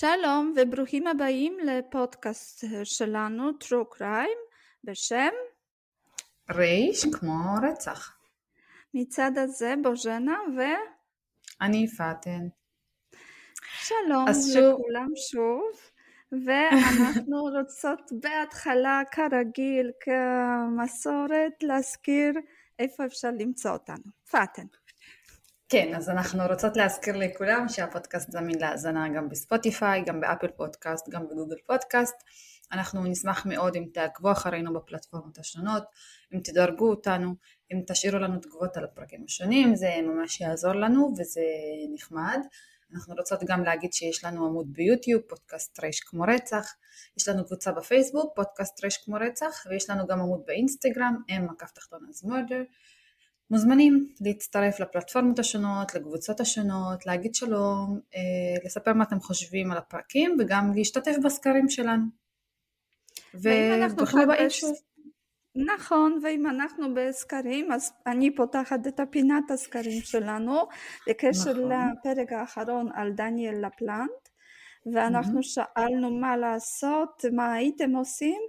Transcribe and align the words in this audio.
שלום 0.00 0.54
וברוכים 0.56 1.06
הבאים 1.06 1.58
לפודקאסט 1.64 2.64
שלנו 2.84 3.50
True 3.50 3.96
Crime 3.98 4.54
בשם 4.84 5.30
ריש 6.50 7.06
כמו 7.12 7.54
רצח. 7.62 8.16
מצד 8.94 9.30
הזה 9.36 9.74
בוז'נה 9.82 10.38
ו... 10.56 10.60
אני 11.60 11.86
פאטן. 11.88 12.48
שלום 13.62 14.26
לכולם 14.54 15.08
שוב 15.16 15.90
ואנחנו 16.46 17.40
רוצות 17.58 18.12
בהתחלה 18.20 19.02
כרגיל 19.12 19.90
כמסורת 20.00 21.62
להזכיר 21.62 22.32
איפה 22.78 23.04
אפשר 23.04 23.30
למצוא 23.38 23.70
אותנו. 23.70 24.04
פאטן. 24.30 24.66
כן, 25.70 25.94
אז 25.94 26.10
אנחנו 26.10 26.42
רוצות 26.50 26.76
להזכיר 26.76 27.16
לכולם 27.16 27.68
שהפודקאסט 27.68 28.32
זמין 28.32 28.58
להאזנה 28.58 29.08
גם 29.08 29.28
בספוטיפיי, 29.28 30.04
גם 30.04 30.20
באפל 30.20 30.48
פודקאסט, 30.48 31.08
גם 31.08 31.28
בגוגל 31.28 31.56
פודקאסט. 31.66 32.14
אנחנו 32.72 33.04
נשמח 33.04 33.46
מאוד 33.46 33.76
אם 33.76 33.84
תעקבו 33.94 34.32
אחרינו 34.32 34.74
בפלטפורמות 34.74 35.38
השונות, 35.38 35.82
אם 36.34 36.40
תדרגו 36.40 36.90
אותנו, 36.90 37.34
אם 37.72 37.80
תשאירו 37.86 38.18
לנו 38.18 38.40
תגובות 38.40 38.76
על 38.76 38.84
הפרקים 38.84 39.24
השונים, 39.24 39.74
זה 39.76 39.88
ממש 40.02 40.40
יעזור 40.40 40.72
לנו 40.72 41.12
וזה 41.18 41.40
נחמד. 41.94 42.38
אנחנו 42.94 43.14
רוצות 43.14 43.44
גם 43.44 43.64
להגיד 43.64 43.92
שיש 43.92 44.24
לנו 44.24 44.46
עמוד 44.46 44.72
ביוטיוב, 44.72 45.22
פודקאסט 45.22 45.80
ר' 45.80 46.00
כמו 46.00 46.24
רצח, 46.28 46.74
יש 47.16 47.28
לנו 47.28 47.46
קבוצה 47.46 47.72
בפייסבוק, 47.72 48.36
פודקאסט 48.36 48.84
רייש 48.84 48.98
כמו 49.04 49.16
רצח, 49.20 49.66
ויש 49.70 49.90
לנו 49.90 50.06
גם 50.06 50.20
עמוד 50.20 50.42
באינסטגרם, 50.46 51.16
M 51.28 51.46
מקף 51.50 51.70
תחתון 51.70 52.06
as 52.08 52.24
murder. 52.24 52.62
מוזמנים 53.50 54.08
להצטרף 54.20 54.80
לפלטפורמות 54.80 55.38
השונות, 55.38 55.94
לקבוצות 55.94 56.40
השונות, 56.40 57.06
להגיד 57.06 57.34
שלום, 57.34 58.00
אה, 58.14 58.20
לספר 58.64 58.92
מה 58.92 59.04
אתם 59.04 59.20
חושבים 59.20 59.72
על 59.72 59.78
הפרקים 59.78 60.36
וגם 60.38 60.72
להשתתף 60.74 61.16
בסקרים 61.24 61.68
שלנו. 61.68 62.04
וברוכים 63.34 64.20
הבאים 64.20 64.50
שוב. 64.50 64.72
נכון, 65.56 66.20
ואם 66.22 66.46
אנחנו 66.46 66.94
בסקרים, 66.94 67.72
אז 67.72 67.92
אני 68.06 68.34
פותחת 68.34 68.86
את 68.86 69.00
הפינת 69.00 69.50
הסקרים 69.50 70.00
שלנו 70.02 70.60
בקשר 71.08 71.52
נכון. 71.52 71.72
לפרק 71.72 72.32
האחרון 72.32 72.88
על 72.94 73.12
דניאל 73.12 73.66
לפלנט, 73.66 74.27
ואנחנו 74.92 75.38
mm-hmm. 75.38 75.42
שאלנו 75.42 76.10
מה 76.10 76.36
לעשות, 76.36 77.24
מה 77.32 77.52
הייתם 77.52 77.96
עושים, 77.96 78.40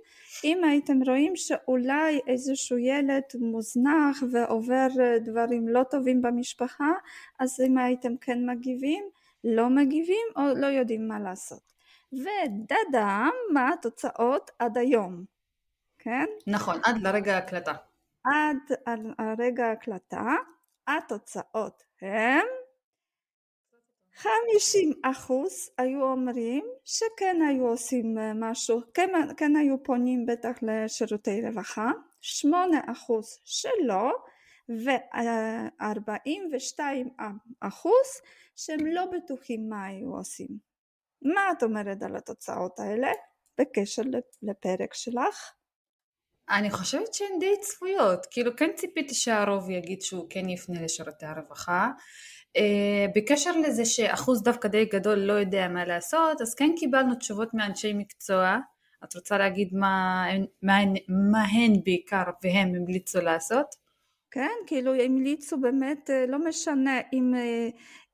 אם 0.44 0.64
הייתם 0.64 1.04
רואים 1.08 1.36
שאולי 1.36 2.20
איזשהו 2.28 2.78
ילד 2.78 3.24
מוזנח 3.40 4.24
ועובר 4.32 4.88
אה, 5.00 5.20
דברים 5.20 5.68
לא 5.68 5.84
טובים 5.84 6.22
במשפחה, 6.22 6.92
אז 7.40 7.62
אם 7.68 7.78
הייתם 7.78 8.18
כן 8.18 8.50
מגיבים, 8.50 9.04
לא 9.44 9.70
מגיבים 9.70 10.28
או 10.36 10.42
לא 10.56 10.68
יודעים 10.68 11.08
מה 11.08 11.20
לעשות. 11.20 11.74
ודדם, 12.14 13.32
מה 13.54 13.70
התוצאות 13.74 14.52
עד 14.60 14.78
היום, 14.78 15.24
כן? 16.00 16.26
נכון, 16.48 16.80
עד 16.84 17.02
לרגע 17.02 17.36
ההקלטה. 17.36 17.74
עד 18.26 18.58
הרגע 19.20 19.66
ההקלטה, 19.66 20.36
התוצאות 20.88 21.84
הן... 22.02 22.46
50 24.22 24.94
אחוז 25.04 25.70
היו 25.78 26.04
אומרים 26.04 26.66
שכן 26.86 27.38
היו 27.50 27.68
עושים 27.68 28.18
אה, 28.18 28.32
משהו, 28.36 28.82
כן, 28.94 29.10
אה, 29.16 29.34
כן 29.38 29.56
היו 29.56 29.84
פונים 29.84 30.26
בטח 30.26 30.58
לשירותי 30.62 31.42
רווחה, 31.42 31.92
שמונה 32.22 32.82
אחוז 32.92 33.40
שלא, 33.46 34.12
וארבעים 34.70 36.50
ושתיים 36.54 37.10
אחוז 37.60 38.08
שהם 38.56 38.86
לא 38.86 39.06
בטוחים 39.06 39.70
מה 39.70 39.86
היו 39.86 40.16
עושים. 40.16 40.58
מה 41.22 41.52
את 41.52 41.64
אומרת 41.64 42.04
על 42.04 42.16
התוצאות 42.16 42.80
האלה 42.80 43.12
בקשר 43.60 44.04
לפרק 44.42 44.94
שלך? 44.94 45.54
אני 46.50 46.72
חושבת 46.72 47.14
שהן 47.14 47.40
די 47.40 47.54
צפויות, 47.62 48.26
כאילו 48.32 48.56
כן 48.58 48.70
ציפיתי 48.76 49.14
שהרוב 49.14 49.70
יגיד 49.70 50.02
שהוא 50.02 50.28
כן 50.30 50.50
יפנה 50.50 50.82
לשירותי 50.82 51.26
הרווחה. 51.26 51.88
בקשר 53.16 53.58
לזה 53.58 53.86
שאחוז 53.86 54.44
דווקא 54.44 54.68
די 54.68 54.86
גדול 54.86 55.18
לא 55.18 55.34
יודע 55.34 55.68
מה 55.68 55.86
לעשות, 55.86 56.42
אז 56.42 56.56
כן 56.56 56.72
קיבלנו 56.78 57.16
תשובות 57.16 57.54
מאנשי 57.54 57.94
מקצוע. 57.94 58.58
את 59.04 59.16
רוצה 59.16 59.38
להגיד 59.38 59.70
מה, 59.74 60.26
מה, 60.62 60.78
מה 61.32 61.44
הן 61.44 61.74
בעיקר 61.84 62.24
והם 62.44 62.76
המליצו 62.76 63.22
לעשות? 63.22 63.66
כן, 64.32 64.56
כאילו 64.68 64.94
המליצו 64.94 65.58
באמת, 65.58 66.10
אה, 66.10 66.26
לא 66.28 66.40
משנה 66.40 67.00
אם, 67.14 67.36
אה, 67.36 67.70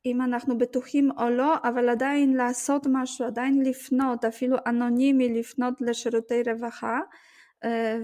אם 0.06 0.22
אנחנו 0.22 0.58
בטוחים 0.58 1.12
או 1.18 1.30
לא, 1.30 1.56
אבל 1.64 1.90
עדיין 1.90 2.34
לעשות 2.34 2.88
משהו, 2.92 3.26
עדיין 3.26 3.62
לפנות, 3.66 4.26
אפילו 4.26 4.58
אנונימי 4.68 5.40
לפנות 5.40 5.74
לשירותי 5.82 6.42
רווחה. 6.48 7.00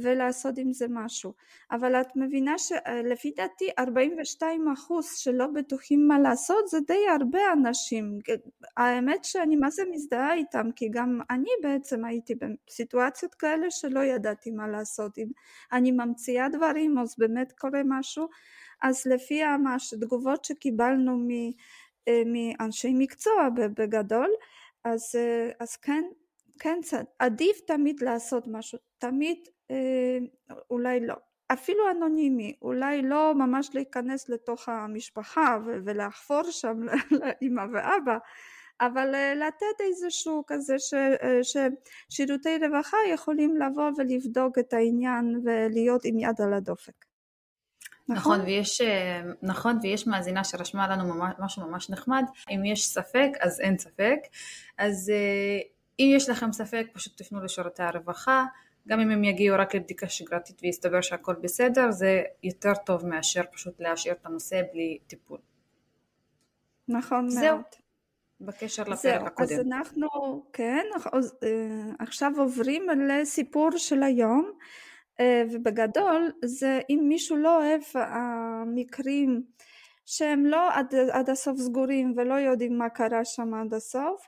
ולעשות 0.02 0.58
עם 0.58 0.74
זה 0.74 0.86
משהו. 0.90 1.34
אבל 1.72 1.96
את 1.96 2.08
מבינה 2.16 2.58
שלפי 2.58 3.32
דעתי 3.38 3.70
42 3.80 4.68
אחוז 4.74 5.06
שלא 5.16 5.48
בטוחים 5.48 6.08
מה 6.08 6.20
לעשות 6.20 6.68
זה 6.68 6.80
די 6.88 7.08
הרבה 7.16 7.40
אנשים. 7.54 8.20
האמת 8.78 9.26
שאני 9.26 9.56
מה 9.56 9.70
זה 9.70 9.84
מזדהה 9.92 10.34
איתם 10.34 10.72
כי 10.76 10.90
גם 10.92 11.20
אני 11.30 11.50
בעצם 11.62 12.06
הייתי 12.06 12.34
בסיטואציות 12.68 13.34
כאלה 13.36 13.68
שלא 13.70 14.00
ידעתי 14.00 14.52
מה 14.52 14.68
לעשות. 14.68 15.18
אם 15.18 15.28
אני 15.72 15.92
ממציאה 15.92 16.50
דברים 16.50 16.98
אז 16.98 17.16
באמת 17.18 17.52
קורה 17.52 17.82
משהו 17.86 18.28
אז 18.82 19.06
לפי 19.06 19.42
התגובות 19.94 20.46
שקיבלנו 20.46 21.28
מאנשי 22.26 22.94
מקצוע 22.94 23.50
בגדול 23.56 24.30
אז, 24.84 25.16
אז 25.60 25.76
כן 25.76 26.04
כן, 26.60 26.80
עדיף 27.20 27.60
תמיד 27.68 28.02
לעשות 28.02 28.44
משהו, 28.48 28.80
תמיד 28.98 29.38
אה, 29.72 30.18
אולי 30.70 31.00
לא, 31.00 31.16
אפילו 31.54 31.92
אנונימי, 31.92 32.56
אולי 32.62 33.02
לא 33.02 33.34
ממש 33.36 33.70
להיכנס 33.74 34.30
לתוך 34.30 34.70
המשפחה 34.70 35.58
ולחפור 35.86 36.42
שם 36.52 36.78
לאמא 37.12 37.62
ואבא, 37.74 38.18
אבל 38.82 39.16
אה, 39.16 39.34
לתת 39.36 39.82
איזשהו 39.82 40.44
כזה 40.48 40.76
ש, 40.80 40.94
אה, 40.94 41.40
ששירותי 41.44 42.58
רווחה 42.58 42.98
יכולים 43.14 43.58
לבוא 43.58 43.90
ולבדוק 43.98 44.60
את 44.60 44.74
העניין 44.74 45.42
ולהיות 45.44 46.06
עם 46.06 46.20
יד 46.20 46.42
על 46.42 46.54
הדופק. 46.54 47.06
נכון, 48.08 48.34
נכון 48.34 48.46
ויש, 48.46 48.82
נכון 49.42 49.78
ויש 49.82 50.08
מאזינה 50.08 50.44
שרשמה 50.44 50.88
לנו 50.88 51.16
ממש, 51.16 51.34
משהו 51.40 51.68
ממש 51.68 51.90
נחמד, 51.90 52.24
אם 52.50 52.66
יש 52.66 52.88
ספק 52.88 53.30
אז 53.40 53.60
אין 53.60 53.78
ספק, 53.78 54.20
אז 54.78 55.12
אם 56.02 56.12
יש 56.16 56.30
לכם 56.30 56.52
ספק 56.52 56.88
פשוט 56.94 57.22
תפנו 57.22 57.44
לשירותי 57.44 57.84
הרווחה, 57.84 58.46
גם 58.88 59.00
אם 59.00 59.10
הם 59.12 59.24
יגיעו 59.24 59.58
רק 59.60 59.76
לבדיקה 59.76 60.10
שגרתית 60.10 60.60
ויסתבר 60.64 61.02
שהכל 61.02 61.36
בסדר, 61.42 61.92
זה 61.92 62.22
יותר 62.44 62.74
טוב 62.86 63.06
מאשר 63.06 63.42
פשוט 63.52 63.80
להשאיר 63.80 64.14
את 64.14 64.26
הנושא 64.26 64.62
בלי 64.72 64.98
טיפול. 65.08 65.38
נכון 66.88 67.30
זהו. 67.30 67.56
מאוד. 67.56 67.62
בקשר 68.42 68.84
לפרק 68.84 68.98
זהו, 68.98 69.26
הקודם. 69.26 69.50
אז 69.54 69.60
אנחנו, 69.60 70.08
כן, 70.54 70.86
אה, 71.06 71.50
עכשיו 72.00 72.32
עוברים 72.38 72.84
לסיפור 73.08 73.70
של 73.78 74.04
היום, 74.04 74.52
אה, 75.20 75.44
ובגדול 75.52 76.32
זה 76.46 76.80
אם 76.90 77.06
מישהו 77.08 77.38
לא 77.38 77.58
אוהב 77.58 77.82
המקרים 77.94 79.44
שהם 80.06 80.46
לא 80.46 80.74
עד, 80.74 80.96
עד 81.12 81.30
הסוף 81.30 81.58
סגורים 81.58 82.14
ולא 82.18 82.34
יודעים 82.34 82.78
מה 82.78 82.90
קרה 82.90 83.26
שם 83.26 83.54
עד 83.54 83.74
הסוף, 83.74 84.28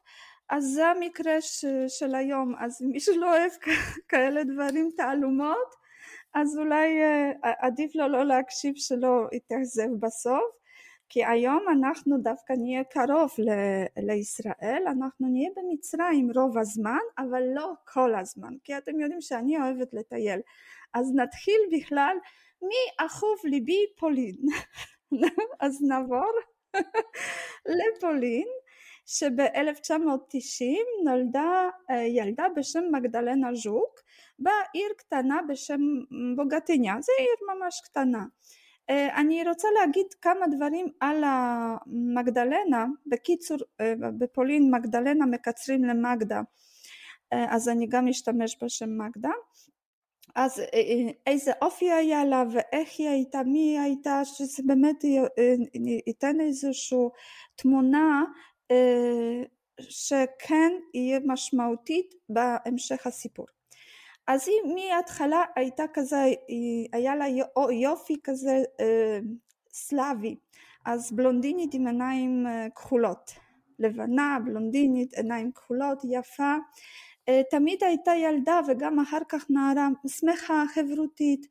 אז 0.56 0.64
זה 0.64 0.88
המקרה 0.88 1.42
ש, 1.42 1.66
של 1.88 2.16
היום, 2.16 2.56
אז 2.60 2.82
מי 2.82 3.00
שלא 3.00 3.38
אוהב 3.38 3.52
כאלה 4.10 4.44
דברים 4.44 4.90
תעלומות, 4.98 5.76
אז 6.34 6.58
אולי 6.58 7.02
אה, 7.04 7.32
עדיף 7.60 7.96
לו 7.96 8.08
לא 8.08 8.26
להקשיב 8.26 8.74
שלא 8.76 9.28
יתאכזב 9.32 9.90
בסוף, 10.00 10.44
כי 11.10 11.26
היום 11.26 11.66
אנחנו 11.72 12.18
דווקא 12.18 12.54
נהיה 12.54 12.84
קרוב 12.84 13.32
ל- 13.40 14.06
לישראל, 14.08 14.84
אנחנו 14.88 15.28
נהיה 15.28 15.50
במצרים 15.56 16.32
רוב 16.36 16.58
הזמן, 16.58 17.04
אבל 17.18 17.44
לא 17.56 17.72
כל 17.94 18.16
הזמן, 18.16 18.54
כי 18.64 18.78
אתם 18.78 19.00
יודעים 19.00 19.22
שאני 19.22 19.58
אוהבת 19.58 19.94
לטייל. 19.94 20.40
אז 20.94 21.12
נתחיל 21.16 21.62
בכלל 21.72 22.18
מאחוב 22.62 23.38
ליבי 23.44 23.86
פולין. 24.00 24.36
אז 25.62 25.82
נעבור 25.82 26.32
לפולין. 27.80 28.48
שב-1990 29.06 31.06
נולדה 31.06 31.70
אה, 31.90 31.96
ילדה 31.96 32.46
בשם 32.56 32.84
מגדלנה 32.92 33.54
ז'וק 33.54 34.00
בעיר 34.40 34.90
קטנה 34.98 35.40
בשם 35.50 35.82
בוגטיnia, 36.36 37.02
זו 37.02 37.12
עיר 37.20 37.56
ממש 37.56 37.82
קטנה. 37.84 38.26
אה, 38.90 39.20
אני 39.20 39.44
רוצה 39.50 39.68
להגיד 39.80 40.06
כמה 40.22 40.48
דברים 40.48 40.88
על 41.00 41.24
המגדלנה, 41.26 42.86
בקיצור 43.06 43.58
אה, 43.82 43.94
בפולין 44.18 44.76
מגדלנה 44.76 45.26
מקצרים 45.26 45.86
למגדה, 45.86 46.42
אז 47.32 47.70
אני 47.70 47.88
גם 47.88 48.08
אשתמש 48.08 48.58
בשם 48.64 48.98
מגדה. 48.98 49.32
אז 50.36 50.62
איזה 51.28 51.52
אופי 51.62 51.92
היה 51.92 52.26
לה 52.26 52.44
ואיך 52.52 52.90
היא 52.98 53.10
הייתה, 53.10 53.44
מי 53.44 53.60
היא 53.60 53.80
הייתה, 53.80 54.26
שזה 54.26 54.64
באמת 54.66 55.04
ייתן 56.08 56.42
איזושהי 56.42 56.98
תמונה 57.56 58.24
שכן 59.80 60.72
יהיה 60.94 61.20
משמעותית 61.26 62.16
בהמשך 62.30 63.08
הסיפור. 63.08 63.46
אז 64.28 64.48
היא 64.48 64.74
מההתחלה 64.76 65.44
הייתה 65.56 65.84
כזה, 65.94 66.26
היה 66.94 67.16
לה 67.16 67.26
יופי 67.72 68.16
כזה 68.24 68.64
אה, 68.80 69.20
סלאבי, 69.74 70.36
אז 70.86 71.12
בלונדינית 71.12 71.74
עם 71.74 71.88
עיניים 71.88 72.48
אה, 72.48 72.68
כחולות, 72.76 73.32
לבנה, 73.80 74.38
בלונדינית, 74.46 75.14
עיניים 75.14 75.52
כחולות, 75.52 76.02
יפה, 76.10 76.56
אה, 77.30 77.42
תמיד 77.50 77.84
הייתה 77.84 78.12
ילדה 78.16 78.60
וגם 78.68 79.00
אחר 79.00 79.22
כך 79.30 79.46
נערה 79.50 79.88
שמחה, 80.08 80.64
חברותית, 80.74 81.48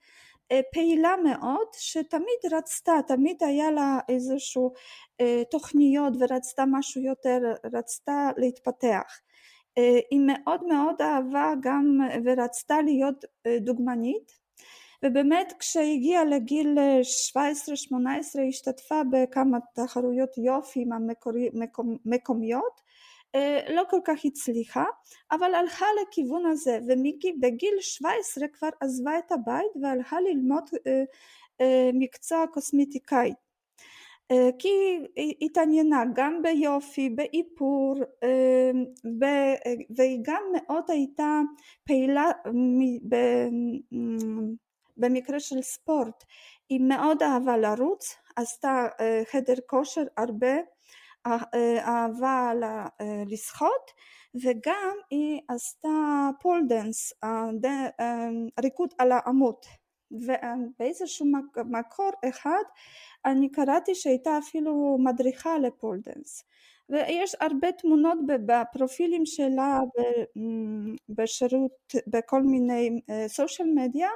פעילה 0.73 1.15
מאוד, 1.25 1.67
שתמיד 1.73 2.53
רצתה, 2.53 2.93
תמיד 3.07 3.43
היה 3.43 3.71
לה 3.71 3.99
איזשהו 4.09 4.73
תוכניות 5.51 6.13
ורצתה 6.21 6.65
משהו 6.67 7.03
יותר, 7.03 7.41
רצתה 7.73 8.31
להתפתח. 8.37 9.21
היא 10.11 10.21
מאוד 10.27 10.65
מאוד 10.65 11.03
אהבה 11.03 11.53
גם 11.61 12.01
ורצתה 12.25 12.83
להיות 12.83 13.25
דוגמנית 13.61 14.43
ובאמת 15.05 15.53
כשהגיעה 15.59 16.25
לגיל 16.25 16.79
17-18 17.37 17.39
השתתפה 18.49 19.03
בכמה 19.13 19.59
תחרויות 19.75 20.39
יופי 20.39 20.85
מקומיות 22.05 22.81
לא 23.69 23.83
כל 23.91 24.01
כך 24.05 24.25
הצליחה 24.25 24.85
אבל 25.31 25.55
הלכה 25.55 25.87
לכיוון 26.03 26.47
הזה 26.47 26.79
ובגיל 26.83 27.75
17 27.81 28.49
כבר 28.49 28.69
עזבה 28.81 29.19
את 29.19 29.33
הבית 29.33 29.71
והלכה 29.83 30.21
ללמוד 30.21 30.71
מקצוע 31.93 32.45
קוסמטיקאית 32.53 33.37
כי 34.59 34.69
היא 35.17 35.35
התעניינה 35.41 36.03
גם 36.15 36.43
ביופי, 36.43 37.11
באיפור 37.11 37.95
והיא 39.97 40.19
גם 40.23 40.43
מאוד 40.53 40.85
הייתה 40.89 41.41
פעילה 41.85 42.31
במקרה 44.97 45.41
של 45.41 45.63
ספורט, 45.63 46.25
היא 46.69 46.81
מאוד 46.81 47.23
אהבה 47.23 47.57
לרוץ, 47.57 48.17
עשתה 48.37 48.87
חדר 49.33 49.55
כושר 49.67 50.05
הרבה, 50.17 50.57
אהבה 51.27 52.53
לשחות 53.27 53.91
וגם 54.35 54.97
היא 55.11 55.41
עשתה 55.49 56.29
pole 56.41 56.63
dance, 56.69 57.13
ריקוד 58.63 58.89
על 58.99 59.13
העמוד. 59.13 59.57
ובאיזשהו 60.13 61.27
מקור 61.57 62.11
אחד 62.29 62.63
אני 63.25 63.51
קראתי 63.51 63.95
שהייתה 63.95 64.39
אפילו 64.39 64.97
מדריכה 65.01 65.59
ל 65.59 65.67
pole 65.67 66.01
dance 66.01 66.45
ויש 66.89 67.37
הרבה 67.41 67.73
תמונות 67.73 68.19
בפרופילים 68.47 69.27
שלה 69.27 69.79
בשירות 71.09 71.95
בכל 72.07 72.43
מיני 72.43 73.01
social 73.27 73.69
media 73.75 74.09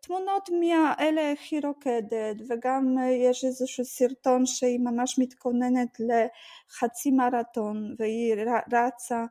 תמונות 0.00 0.50
מאלה 0.60 1.32
היא 1.32 1.60
רוקדת 1.60 2.36
וגם 2.48 2.96
יש 3.28 3.44
איזשהו 3.44 3.84
סרטון 3.84 4.46
שהיא 4.46 4.80
ממש 4.80 5.18
מתכוננת 5.18 5.98
לחצי 6.00 7.10
מרתון 7.10 7.94
והיא 7.98 8.34
רצה. 8.72 9.24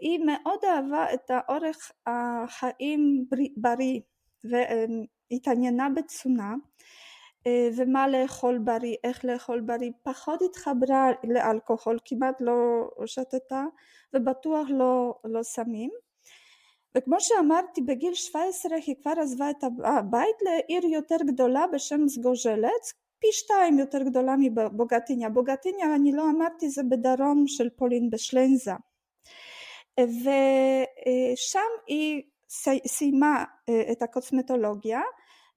היא 0.00 0.20
מאוד 0.26 0.64
אהבה 0.64 1.14
את 1.14 1.30
האורך 1.30 1.92
החיים 2.06 3.26
בריא 3.56 4.00
והתעניינה 4.44 5.88
בתזונה 5.96 6.54
ומה 7.76 8.08
לאכול 8.08 8.58
בריא, 8.58 8.96
איך 9.04 9.24
לאכול 9.24 9.60
בריא, 9.60 9.90
פחות 10.02 10.42
התחברה 10.42 11.06
לאלכוהול, 11.24 11.98
כמעט 12.04 12.40
לא 12.40 12.90
שתתה 13.06 13.64
ובטוח 14.14 14.68
לא, 14.70 15.14
לא 15.24 15.42
סמים 15.42 15.90
וכמו 16.96 17.16
שאמרתי 17.20 17.80
בגיל 17.80 18.14
17 18.14 18.76
היא 18.86 18.94
כבר 19.02 19.12
עזבה 19.22 19.50
את 19.50 19.64
הבית 19.84 20.36
לעיר 20.42 20.84
יותר 20.84 21.16
גדולה 21.26 21.66
בשם 21.72 22.08
סגוז'לץ 22.08 22.92
פי 23.20 23.28
שתיים 23.32 23.78
יותר 23.78 24.02
גדולה 24.02 24.34
מבוגטיניה, 24.38 25.28
בוגטיניה 25.28 25.94
אני 25.94 26.12
לא 26.12 26.22
אמרתי 26.30 26.68
זה 26.68 26.82
בדרום 26.90 27.44
של 27.46 27.68
פולין 27.76 28.10
בשלנזה. 28.10 28.72
ושם 30.00 31.70
היא 31.86 32.22
סיימה 32.86 33.44
את 33.92 34.02
הקוסמטולוגיה 34.02 35.00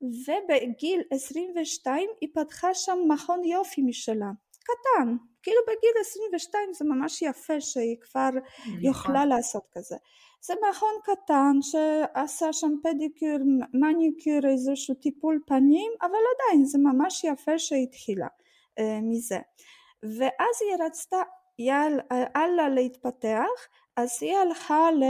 ובגיל 0.02 1.02
22 1.12 2.10
היא 2.22 2.30
פתחה 2.36 2.74
שם 2.74 2.98
מכון 3.08 3.44
יופי 3.44 3.82
משלה, 3.82 4.32
קטן, 4.60 5.16
כאילו 5.44 5.62
בגיל 5.68 6.01
22 6.01 6.74
זה 6.74 6.86
ממש 6.86 7.22
יפה 7.22 7.62
שהיא 7.62 7.98
כבר 8.01 8.30
נכון. 8.30 8.78
יכולה 8.81 9.25
לעשות 9.25 9.63
כזה. 9.72 9.95
זה 10.42 10.54
מכון 10.69 10.94
קטן 11.04 11.62
שעשה 11.62 12.54
שם 12.54 12.72
פדיקור, 12.84 13.38
מניקור, 13.74 14.50
איזשהו 14.51 14.95
טיפול 14.95 15.40
פנים, 15.48 15.92
אבל 16.01 16.19
עדיין 16.36 16.66
זה 16.66 16.78
ממש 16.78 17.24
יפה 17.24 17.60
שהתחילה 17.60 18.28
אה, 18.80 19.00
מזה. 19.01 19.40
ואז 20.04 20.56
היא 20.62 20.86
רצתה 20.86 21.22
הלאה 22.36 22.69
להתפתח, 22.69 23.48
אז 23.96 24.18
היא 24.22 24.36
הלכה 24.36 24.92
ל... 24.92 25.04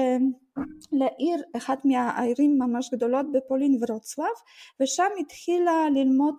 לעיר, 0.92 1.44
אחת 1.58 1.86
מהערים 1.86 2.58
ממש 2.60 2.90
גדולות 2.94 3.32
בפולין 3.32 3.78
ורוצלב 3.82 4.36
ושם 4.80 5.10
התחילה 5.20 5.90
ללמוד 5.90 6.36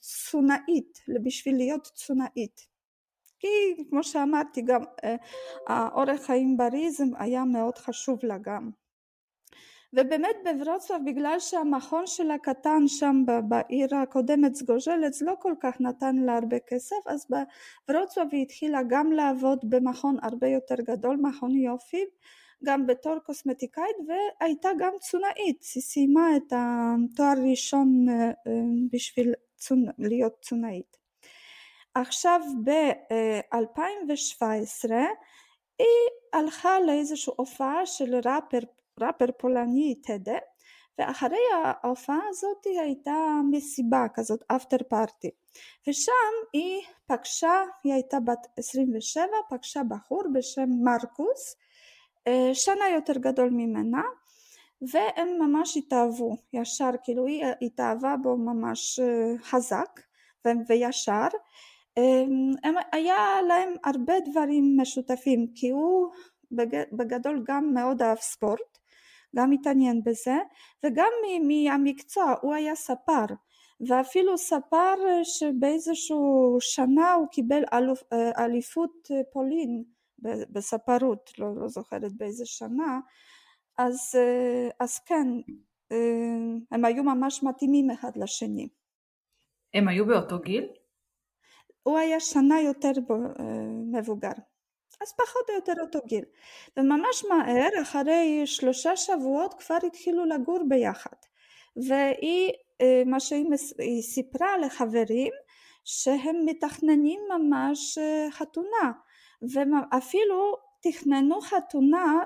תזונאית 0.00 0.98
בשביל 1.24 1.56
להיות 1.56 1.90
תזונאית 1.94 2.74
כי 3.38 3.84
כמו 3.90 4.04
שאמרתי 4.04 4.62
גם 4.62 4.84
האורח 5.66 6.20
חיים 6.20 6.56
בריא 6.56 6.90
היה 7.18 7.44
מאוד 7.44 7.78
חשוב 7.78 8.18
לה 8.22 8.38
גם. 8.38 8.70
ובאמת 9.92 10.36
בוורוצלב 10.44 11.00
בגלל 11.06 11.36
שהמכון 11.38 12.06
שלה 12.06 12.38
קטן 12.38 12.82
שם 12.86 13.24
בעיר 13.48 13.96
הקודמת 13.96 14.54
סגוז'לץ 14.54 15.22
לא 15.22 15.34
כל 15.40 15.54
כך 15.60 15.80
נתן 15.80 16.16
לה 16.16 16.36
הרבה 16.36 16.56
כסף 16.58 16.96
אז 17.06 17.26
בוורוצלב 17.88 18.26
היא 18.32 18.42
התחילה 18.42 18.80
גם 18.88 19.12
לעבוד 19.12 19.58
במכון 19.70 20.16
הרבה 20.22 20.48
יותר 20.48 20.74
גדול 20.74 21.16
מכון 21.16 21.50
יופי 21.50 22.04
גם 22.64 22.86
בתור 22.86 23.18
קוסמטיקאית 23.18 23.96
והייתה 24.08 24.68
גם 24.78 24.92
תזונאית, 25.00 25.64
היא 25.74 25.82
סיימה 25.82 26.36
את 26.36 26.52
התואר 26.56 27.34
ראשון 27.50 28.06
בשביל 28.92 29.34
להיות 29.98 30.40
תזונאית. 30.40 30.96
עכשיו 31.94 32.40
ב-2017 32.64 34.90
היא 35.78 36.08
הלכה 36.32 36.80
לאיזושהי 36.80 37.32
הופעה 37.36 37.86
של 37.86 38.14
ראפר, 38.14 38.58
ראפר 39.00 39.26
פולני 39.38 39.94
טדה 40.02 40.38
ואחרי 40.98 41.38
ההופעה 41.64 42.20
הזאת 42.28 42.64
הייתה 42.64 43.12
מסיבה 43.50 44.06
כזאת 44.14 44.44
אפטר 44.46 44.76
פארטי 44.88 45.30
ושם 45.88 46.12
היא 46.52 46.82
פגשה, 47.06 47.62
היא 47.84 47.92
הייתה 47.92 48.20
בת 48.20 48.46
27, 48.56 49.22
פגשה 49.50 49.80
בחור 49.88 50.22
בשם 50.34 50.68
מרקוס 50.84 51.56
שנה 52.52 52.88
יותר 52.94 53.18
גדול 53.18 53.50
ממנה 53.50 54.02
והם 54.92 55.28
ממש 55.38 55.76
התאהבו 55.76 56.36
ישר 56.52 56.90
כאילו 57.02 57.26
היא 57.26 57.44
התאהבה 57.62 58.14
בו 58.22 58.36
ממש 58.36 59.00
חזק 59.42 60.00
וישר 60.68 61.28
הם, 61.96 62.74
היה 62.92 63.42
להם 63.48 63.74
הרבה 63.84 64.14
דברים 64.20 64.76
משותפים 64.80 65.46
כי 65.54 65.70
הוא 65.70 66.08
בגדול 66.92 67.44
גם 67.46 67.74
מאוד 67.74 68.02
אהב 68.02 68.18
ספורט 68.18 68.78
גם 69.36 69.52
התעניין 69.52 70.02
בזה 70.04 70.36
וגם 70.84 71.10
מהמקצוע 71.48 72.34
הוא 72.40 72.54
היה 72.54 72.74
ספר 72.74 73.24
ואפילו 73.88 74.38
ספר 74.38 74.94
שבאיזשהו 75.24 76.56
שנה 76.60 77.12
הוא 77.12 77.26
קיבל 77.28 77.62
אליפות 78.38 79.08
פולין 79.32 79.84
בספרות, 80.50 81.30
לא, 81.38 81.56
לא 81.56 81.68
זוכרת 81.68 82.12
באיזה 82.12 82.46
שנה, 82.46 83.00
אז, 83.78 84.18
אז 84.80 84.98
כן, 84.98 85.26
הם 86.70 86.84
היו 86.84 87.02
ממש 87.02 87.42
מתאימים 87.42 87.90
אחד 87.90 88.10
לשני. 88.16 88.68
הם 89.74 89.88
היו 89.88 90.06
באותו 90.06 90.38
גיל? 90.38 90.68
הוא 91.82 91.98
היה 91.98 92.20
שנה 92.20 92.60
יותר 92.60 92.90
מבוגר, 93.92 94.32
אז 95.00 95.12
פחות 95.12 95.50
או 95.50 95.54
יותר 95.54 95.72
אותו 95.80 95.98
גיל. 96.06 96.24
וממש 96.76 97.24
מהר, 97.28 97.68
אחרי 97.82 98.42
שלושה 98.46 98.96
שבועות 98.96 99.54
כבר 99.54 99.78
התחילו 99.86 100.24
לגור 100.24 100.58
ביחד. 100.68 101.16
והיא, 101.76 102.52
מה 103.06 103.20
שהיא 103.20 104.02
סיפרה 104.02 104.58
לחברים, 104.58 105.32
שהם 105.84 106.36
מתכננים 106.44 107.20
ממש 107.28 107.98
חתונה. 108.30 108.92
ואפילו 109.42 110.56
תכננו 110.82 111.40
חתונה 111.40 112.18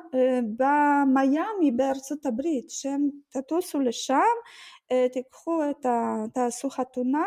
במיאמי 0.56 1.70
בארצות 1.76 2.26
הברית 2.26 2.70
שהם 2.70 3.08
תטוסו 3.28 3.80
לשם 3.80 4.18
תיקחו 5.12 5.70
את 5.70 5.86
ה... 5.86 6.24
תעשו 6.34 6.70
חתונה 6.70 7.24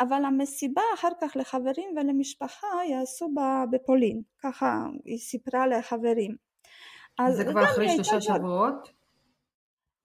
אבל 0.00 0.24
המסיבה 0.24 0.82
אחר 0.94 1.08
כך 1.20 1.36
לחברים 1.36 1.96
ולמשפחה 1.96 2.66
יעשו 2.88 3.34
בפולין, 3.70 4.22
ככה 4.42 4.86
היא 5.04 5.18
סיפרה 5.18 5.66
לחברים. 5.66 6.36
זה 7.30 7.44
כבר 7.44 7.64
אחרי 7.64 7.88
שלושה 7.88 8.20
שבועות? 8.20 8.92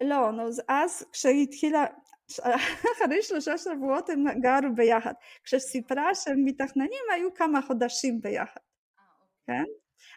לא, 0.03 0.31
נו, 0.31 0.43
אז 0.67 1.05
כשהיא 1.11 1.43
התחילה, 1.43 1.85
אחרי 2.93 3.21
שלושה 3.21 3.57
שבועות 3.57 4.09
הם 4.09 4.25
גרו 4.41 4.75
ביחד. 4.75 5.13
כשסיפרה 5.43 6.15
שהם 6.15 6.45
מתכננים 6.45 7.03
היו 7.13 7.33
כמה 7.33 7.61
חודשים 7.61 8.21
ביחד, 8.21 8.61
כן? 9.47 9.63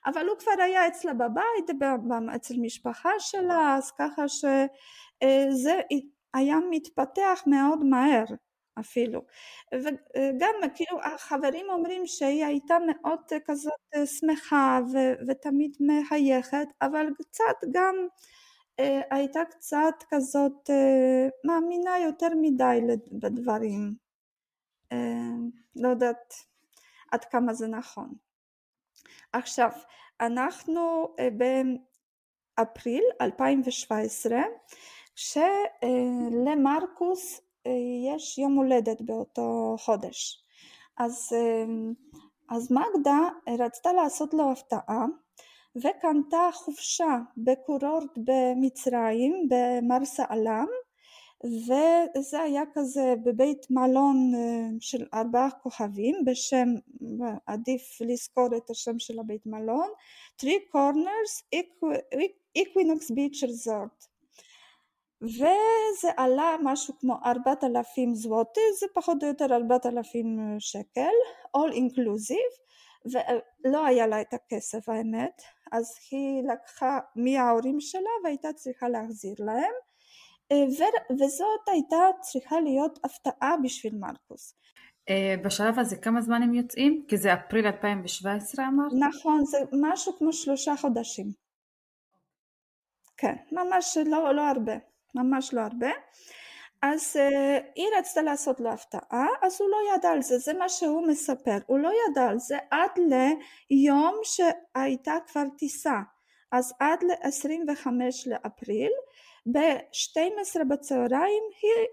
אבל 0.06 0.26
הוא 0.26 0.38
כבר 0.38 0.62
היה 0.62 0.88
אצלה 0.88 1.14
בבית, 1.14 1.70
אצל 2.36 2.54
משפחה 2.60 3.10
שלה, 3.18 3.74
אז 3.78 3.90
ככה 3.90 4.28
שזה 4.28 5.80
היה 6.34 6.56
מתפתח 6.70 7.42
מאוד 7.46 7.84
מהר 7.84 8.24
אפילו. 8.80 9.20
וגם 9.74 10.54
כאילו 10.74 11.02
החברים 11.02 11.70
אומרים 11.70 12.06
שהיא 12.06 12.44
הייתה 12.44 12.76
מאוד 12.86 13.20
כזאת 13.44 13.72
שמחה 14.20 14.80
ו- 14.92 15.14
ותמיד 15.28 15.76
מחייכת, 15.80 16.66
אבל 16.82 17.06
קצת 17.18 17.68
גם 17.72 17.94
אה, 18.80 19.00
הייתה 19.10 19.40
קצת 19.50 19.94
כזאת 20.10 20.70
אה, 20.70 21.28
מאמינה 21.44 21.98
יותר 21.98 22.28
מדי 22.40 22.78
בדברים. 23.12 23.94
אה, 24.92 25.36
לא 25.76 25.88
יודעת 25.88 26.34
עד 27.12 27.24
כמה 27.24 27.54
זה 27.54 27.66
נכון. 27.68 28.14
עכשיו, 29.32 29.70
אנחנו 30.20 31.14
באפריל 32.58 33.04
2017, 33.20 34.38
כשלמרקוס 36.24 37.40
יש 38.14 38.38
יום 38.38 38.56
הולדת 38.56 39.00
באותו 39.00 39.76
חודש. 39.78 40.44
אז, 40.98 41.28
אז 42.50 42.72
מגדה 42.72 43.18
רצתה 43.58 43.92
לעשות 43.92 44.34
לו 44.34 44.52
הפתעה 44.52 45.06
וקנתה 45.76 46.48
חופשה 46.52 47.18
בקורורט 47.36 48.18
במצרים 48.24 49.48
במרסה 49.48 50.24
עלם 50.28 50.66
וזה 51.44 52.40
היה 52.42 52.62
כזה 52.74 53.14
בבית 53.24 53.66
מלון 53.70 54.32
של 54.80 55.06
ארבעה 55.14 55.50
כוכבים 55.50 56.24
בשם, 56.24 56.68
עדיף 57.46 57.98
לזכור 58.00 58.46
את 58.56 58.70
השם 58.70 58.98
של 58.98 59.20
הבית 59.20 59.46
מלון, 59.46 59.88
Three 60.42 60.74
Corners 60.74 61.58
Equinox 62.58 63.12
Beach 63.14 63.44
Resort. 63.48 64.06
וזה 65.22 66.08
עלה 66.16 66.56
משהו 66.62 66.94
כמו 66.98 67.14
ארבעת 67.24 67.64
אלפים 67.64 68.14
זווטי, 68.14 68.60
זה 68.80 68.86
פחות 68.94 69.22
או 69.22 69.28
יותר 69.28 69.54
ארבעת 69.54 69.86
אלפים 69.86 70.56
שקל, 70.58 71.14
all 71.56 71.72
inclusive 71.72 72.60
ולא 73.64 73.86
היה 73.86 74.06
לה 74.06 74.20
את 74.20 74.34
הכסף 74.34 74.88
האמת. 74.88 75.42
אז 75.72 75.94
היא 76.10 76.42
לקחה 76.42 76.98
מההורים 77.16 77.80
שלה 77.80 78.10
והייתה 78.24 78.52
צריכה 78.52 78.88
להחזיר 78.88 79.34
להם 79.38 79.74
וזאת 81.10 81.68
הייתה 81.68 81.96
צריכה 82.20 82.60
להיות 82.60 82.98
הפתעה 83.04 83.54
בשביל 83.62 83.94
מרקוס. 83.94 84.54
בשלב 85.44 85.78
הזה 85.78 85.96
כמה 85.96 86.20
זמן 86.20 86.42
הם 86.42 86.54
יוצאים? 86.54 87.04
כי 87.08 87.16
זה 87.16 87.34
אפריל 87.34 87.66
2017 87.66 88.64
אמרת? 88.68 88.92
נכון, 89.08 89.44
זה 89.44 89.58
משהו 89.80 90.12
כמו 90.18 90.32
שלושה 90.32 90.76
חודשים. 90.76 91.26
כן, 93.16 93.34
ממש 93.52 93.96
לא, 94.06 94.34
לא 94.34 94.48
הרבה, 94.48 94.74
ממש 95.14 95.54
לא 95.54 95.60
הרבה. 95.60 95.90
אז 96.82 97.16
uh, 97.16 97.62
היא 97.74 97.86
רצתה 97.98 98.22
לעשות 98.22 98.60
לו 98.60 98.70
הפתעה, 98.70 99.26
אז 99.42 99.60
הוא 99.60 99.70
לא 99.70 99.76
ידע 99.94 100.10
על 100.10 100.22
זה, 100.22 100.38
זה 100.38 100.54
מה 100.54 100.68
שהוא 100.68 101.08
מספר, 101.08 101.58
הוא 101.66 101.78
לא 101.78 101.90
ידע 102.08 102.26
על 102.26 102.38
זה 102.38 102.58
עד 102.70 102.90
ליום 103.70 104.20
שהייתה 104.22 105.14
כבר 105.26 105.42
טיסה, 105.58 106.00
אז 106.52 106.74
עד 106.80 107.02
ל-25 107.02 107.86
לאפריל, 108.26 108.92
ב-12 109.46 110.64
בצהריים 110.70 111.42
היא 111.62 111.86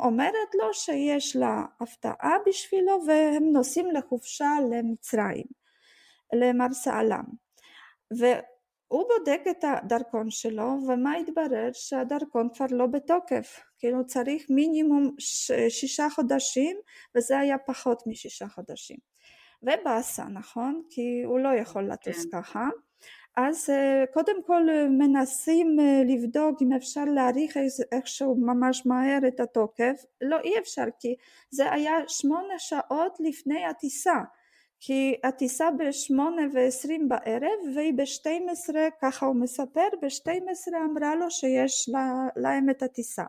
אומרת 0.00 0.54
לו 0.54 0.74
שיש 0.74 1.36
לה 1.36 1.64
הפתעה 1.80 2.36
בשבילו 2.46 2.98
והם 3.06 3.44
נוסעים 3.52 3.90
לחופשה 3.90 4.50
למצרים, 4.70 5.46
למרסה 6.32 6.98
עלם. 6.98 7.24
הוא 8.88 9.04
בודק 9.08 9.40
את 9.50 9.64
הדרכון 9.64 10.30
שלו 10.30 10.78
ומה 10.88 11.14
התברר? 11.14 11.70
שהדרכון 11.72 12.48
כבר 12.54 12.66
לא 12.70 12.86
בתוקף. 12.86 13.60
כאילו 13.78 14.06
צריך 14.06 14.46
מינימום 14.50 15.14
שישה 15.68 16.06
חודשים 16.10 16.76
וזה 17.16 17.38
היה 17.38 17.58
פחות 17.58 18.02
משישה 18.06 18.48
חודשים. 18.48 18.96
ובאסה 19.62 20.24
נכון? 20.24 20.82
כי 20.90 21.22
הוא 21.24 21.38
לא 21.38 21.48
יכול 21.48 21.92
לטוס 21.92 22.24
כן. 22.24 22.38
ככה 22.42 22.68
אז 23.36 23.70
קודם 24.12 24.42
כל 24.46 24.62
מנסים 24.90 25.76
לבדוק 26.06 26.62
אם 26.62 26.72
אפשר 26.72 27.04
להאריך 27.04 27.56
איכשהו 27.92 28.36
ממש 28.36 28.86
מהר 28.86 29.18
את 29.28 29.40
התוקף. 29.40 30.04
לא 30.20 30.40
אי 30.44 30.58
אפשר 30.58 30.84
כי 31.00 31.14
זה 31.50 31.72
היה 31.72 31.92
שמונה 32.08 32.58
שעות 32.58 33.16
לפני 33.20 33.66
הטיסה. 33.66 34.16
כי 34.80 35.14
הטיסה 35.24 35.70
בשמונה 35.70 36.42
ועשרים 36.52 37.08
בערב 37.08 37.74
והיא 37.74 37.94
בשתים 37.94 38.48
עשרה 38.48 38.88
ככה 39.02 39.26
הוא 39.26 39.36
מספר 39.36 39.88
בשתים 40.02 40.48
עשרה 40.48 40.78
אמרה 40.84 41.14
לו 41.14 41.30
שיש 41.30 41.88
לה, 41.92 42.26
להם 42.36 42.70
את 42.70 42.82
הטיסה. 42.82 43.24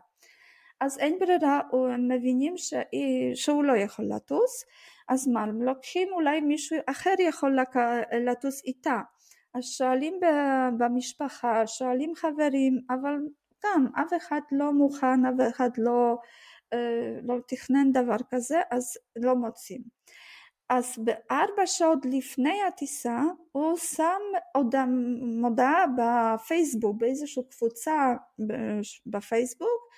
אז 0.80 0.98
אין 0.98 1.18
ברירה 1.18 1.60
הם 1.72 2.08
מבינים 2.08 2.56
שהיא, 2.56 3.34
שהוא 3.34 3.64
לא 3.64 3.76
יכול 3.76 4.04
לטוס 4.04 4.64
אז 5.08 5.28
מה 5.28 5.42
הם 5.42 5.62
לוקחים 5.62 6.08
אולי 6.12 6.40
מישהו 6.40 6.78
אחר 6.86 7.14
יכול 7.18 7.58
לטוס 8.26 8.64
איתה 8.64 9.00
אז 9.54 9.64
שואלים 9.64 10.20
במשפחה 10.78 11.66
שואלים 11.66 12.14
חברים 12.14 12.80
אבל 12.90 13.16
גם 13.64 13.86
אף 13.94 14.12
אחד 14.16 14.40
לא 14.52 14.72
מוכן 14.72 15.26
אף 15.26 15.54
אחד 15.54 15.70
לא, 15.78 16.16
אה, 16.72 17.18
לא 17.22 17.34
תכנן 17.48 17.92
דבר 17.92 18.16
כזה 18.30 18.60
אז 18.70 18.98
לא 19.16 19.34
מוצאים. 19.34 19.82
אז 20.70 20.98
בארבע 20.98 21.66
שעות 21.66 21.98
לפני 22.04 22.62
הטיסה 22.68 23.22
הוא 23.52 23.76
שם 23.76 24.20
מודעה 25.40 25.84
בפייסבוק, 25.96 26.96
באיזושהי 27.00 27.42
קבוצה 27.50 28.14
בפייסבוק 29.06 29.88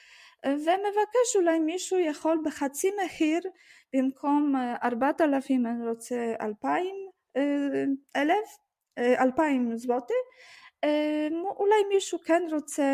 ומבקש 0.46 1.36
אולי 1.36 1.58
מישהו 1.58 1.98
יכול 1.98 2.42
בחצי 2.44 2.90
מחיר 3.04 3.40
במקום 3.96 4.54
ארבעת 4.82 5.20
אלפים 5.20 5.66
אני 5.66 5.88
רוצה 5.88 6.34
אלפיים 6.40 6.94
אלף 8.16 8.58
אלפיים 8.98 9.76
זווטי 9.76 10.14
אולי 11.56 11.84
מישהו 11.94 12.18
כן 12.18 12.42
רוצה 12.52 12.84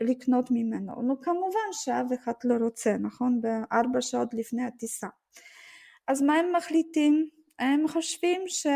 לקנות 0.00 0.50
ממנו. 0.50 1.02
נו 1.02 1.20
כמובן 1.20 1.68
שאף 1.72 2.06
אחד 2.14 2.32
לא 2.44 2.54
רוצה 2.64 2.96
נכון? 2.96 3.40
בארבע 3.40 4.00
שעות 4.00 4.34
לפני 4.34 4.64
הטיסה. 4.64 5.06
אז 6.08 6.22
מה 6.22 6.34
הם 6.34 6.52
מחליטים? 6.56 7.28
הם 7.58 7.88
חושבים 7.88 8.42
ש... 8.46 8.66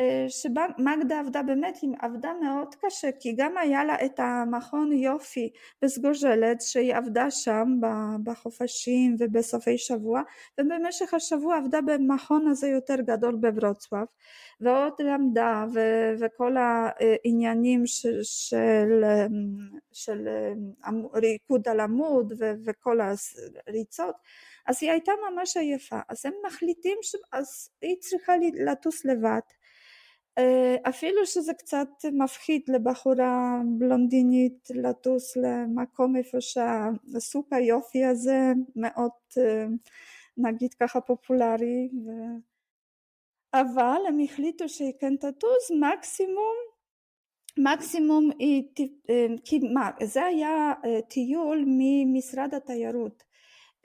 אה, 0.00 0.26
שמגדה 0.28 1.20
עבדה 1.20 1.42
באמת, 1.42 1.78
היא 1.82 1.90
עבדה 2.00 2.32
מאוד 2.42 2.74
קשה 2.74 3.08
כי 3.20 3.32
גם 3.36 3.58
היה 3.58 3.84
לה 3.84 4.04
את 4.04 4.20
המכון 4.20 4.92
יופי 4.92 5.50
בסגוז'לת 5.82 6.60
שהיא 6.60 6.94
עבדה 6.94 7.30
שם 7.30 7.68
בחופשים 8.22 9.16
ובסופי 9.18 9.78
שבוע 9.78 10.22
ובמשך 10.60 11.14
השבוע 11.14 11.56
עבדה 11.56 11.80
במכון 11.80 12.48
הזה 12.48 12.68
יותר 12.68 12.96
גדול 13.00 13.36
בברוצלב 13.40 14.06
ועוד 14.60 14.92
למדה 14.98 15.64
ו- 15.74 16.14
וכל 16.18 16.56
העניינים 16.56 17.86
של, 17.86 18.18
של, 18.22 19.04
של 19.92 20.28
ריקוד 21.14 21.68
על 21.68 21.80
עמוד 21.80 22.32
ו- 22.38 22.52
וכל 22.64 22.98
הריצות 23.66 24.14
אז 24.68 24.78
היא 24.80 24.90
הייתה 24.90 25.12
ממש 25.30 25.56
עייפה. 25.56 26.00
אז 26.08 26.26
הם 26.26 26.32
מחליטים 26.46 26.98
שהיא 27.02 27.96
צריכה 28.00 28.32
לטוס 28.66 29.04
לבד 29.04 29.40
אפילו 30.88 31.26
שזה 31.26 31.54
קצת 31.54 31.88
מפחיד 32.12 32.62
לבחורה 32.68 33.60
בלונדינית 33.78 34.68
לטוס 34.74 35.36
למקום 35.36 36.16
איפה 36.16 36.38
שהסוג 36.40 37.44
היופי 37.50 38.04
הזה 38.04 38.52
מאוד 38.76 39.10
אה, 39.38 39.66
נגיד 40.36 40.74
ככה 40.74 41.00
פופולרי 41.00 41.88
ו... 42.06 42.10
אבל 43.54 44.00
הם 44.08 44.18
החליטו 44.24 44.68
שהיא 44.68 44.92
כן 45.00 45.16
תטוס 45.16 45.70
מקסימום 45.80 46.54
מקסימום 47.58 48.30
היא, 48.38 48.62
אה, 49.10 49.26
כי 49.44 49.58
מה, 49.58 49.90
זה 50.02 50.24
היה 50.24 50.72
טיול 51.08 51.64
ממשרד 51.66 52.54
התיירות. 52.54 53.22
אה, 53.22 53.27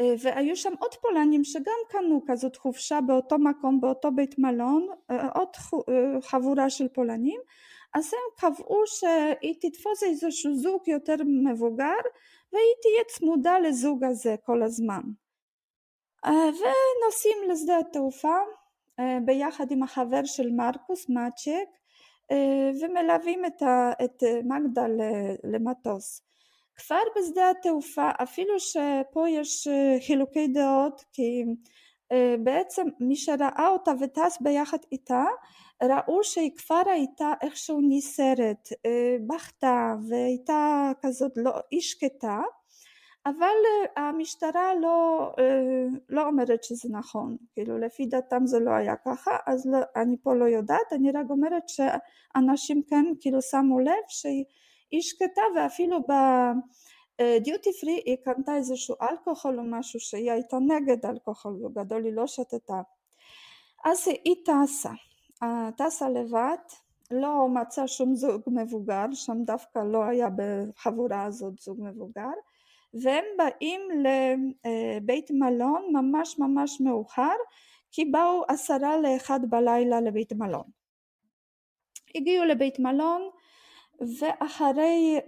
והיו 0.02 0.56
שם 0.56 0.74
עוד 0.80 0.96
פולנים 0.96 1.44
שגם 1.44 1.80
קנו 1.90 2.22
כזאת 2.28 2.56
חופשה 2.56 3.02
באותו 3.02 3.38
מקום 3.38 3.82
באותו 3.82 4.12
בית 4.12 4.40
מלון 4.40 4.88
אה, 5.12 5.28
עוד 5.28 5.48
אה, 5.90 6.22
חבורה 6.22 6.70
של 6.70 6.88
פולנים 6.88 7.42
אז 7.94 8.12
הם 8.14 8.20
קבעו 8.38 8.84
שהיא 8.86 9.56
תתפוס 9.62 10.04
איזשהו 10.04 10.56
זוג 10.56 10.88
יותר 10.88 11.16
מבוגר 11.44 12.02
והיא 12.54 12.74
תהיה 12.82 13.04
צמודה 13.08 13.60
לזוג 13.60 14.04
הזה 14.04 14.36
כל 14.46 14.64
הזמן 14.64 15.02
ונוסעים 16.26 17.38
לשדה 17.50 17.78
התעופה 17.78 18.38
ביחד 19.26 19.72
עם 19.72 19.84
החבר 19.84 20.26
של 20.26 20.52
מרקוס 20.52 21.10
מאצ'ק 21.10 21.70
ומלווים 22.82 23.46
את 24.04 24.24
מגדה 24.44 24.86
למטוס. 25.44 26.22
כבר 26.76 27.02
בשדה 27.18 27.50
התעופה 27.50 28.10
אפילו 28.24 28.60
שפה 28.60 29.30
יש 29.30 29.68
חילוקי 30.08 30.48
דעות 30.48 31.04
כי 31.14 31.44
בעצם 32.44 32.88
מי 33.00 33.16
שראה 33.16 33.68
אותה 33.70 33.92
וטס 34.02 34.38
ביחד 34.42 34.78
איתה 34.92 35.24
ראו 35.84 36.24
שהיא 36.24 36.52
כבר 36.58 36.82
הייתה 36.86 37.34
איכשהו 37.42 37.80
נסערת, 37.90 38.70
בכתה 39.28 39.96
והייתה 40.10 40.92
כזאת 41.02 41.32
לא, 41.36 41.52
היא 41.72 41.82
שקטה 41.82 42.42
אבל 43.26 43.56
המשטרה 43.98 44.76
לא, 44.82 45.32
לא 46.10 46.28
אומרת 46.28 46.64
שזה 46.64 46.90
נכון, 46.92 47.38
כאילו 47.54 47.78
לפי 47.78 48.06
דעתם 48.06 48.46
זה 48.46 48.60
לא 48.60 48.72
היה 48.72 48.96
ככה 49.06 49.38
אז 49.48 49.66
לא, 49.66 49.78
אני 49.96 50.18
פה 50.24 50.34
לא 50.36 50.46
יודעת, 50.46 50.94
אני 50.94 51.12
רק 51.12 51.26
אומרת 51.30 51.64
שאנשים 51.70 52.82
כאן 52.90 53.06
כאילו 53.20 53.42
שמו 53.42 53.80
לב 53.80 54.04
שהיא 54.08 54.46
שקטה 54.92 55.42
ואפילו 55.56 56.00
בדיוטי 57.22 57.70
פרי 57.82 58.02
היא 58.06 58.18
קנתה 58.24 58.56
איזשהו 58.56 58.96
אלכוהול 59.02 59.60
או 59.60 59.64
משהו 59.64 60.00
שהיא 60.00 60.32
הייתה 60.32 60.58
נגד 60.68 61.06
אלכוהול 61.06 61.60
בגדול 61.64 62.06
היא 62.06 62.14
לא 62.14 62.28
שתתה 62.28 62.82
אז 63.86 64.08
היא 64.08 64.36
טסה, 64.46 64.92
טסה 65.78 66.10
לבד 66.10 66.58
לא 67.12 67.48
מצא 67.50 67.88
שום 67.88 68.16
זוג 68.16 68.42
מבוגר, 68.48 69.06
שם 69.14 69.44
דווקא 69.46 69.80
לא 69.80 70.04
היה 70.04 70.28
בחבורה 70.36 71.24
הזאת 71.24 71.60
זוג 71.60 71.78
מבוגר 71.82 72.30
והם 72.94 73.26
באים 73.38 73.82
לבית 74.04 75.32
מלון 75.32 75.90
ממש 75.94 76.40
ממש 76.40 76.82
מאוחר 76.82 77.36
כי 77.92 78.06
באו 78.06 78.44
עשרה 78.48 78.98
לאחד 78.98 79.40
בלילה 79.50 80.02
לבית 80.02 80.34
מלון. 80.34 80.64
הגיעו 82.16 82.46
לבית 82.46 82.80
מלון 82.80 83.30
ואחרי 84.20 85.20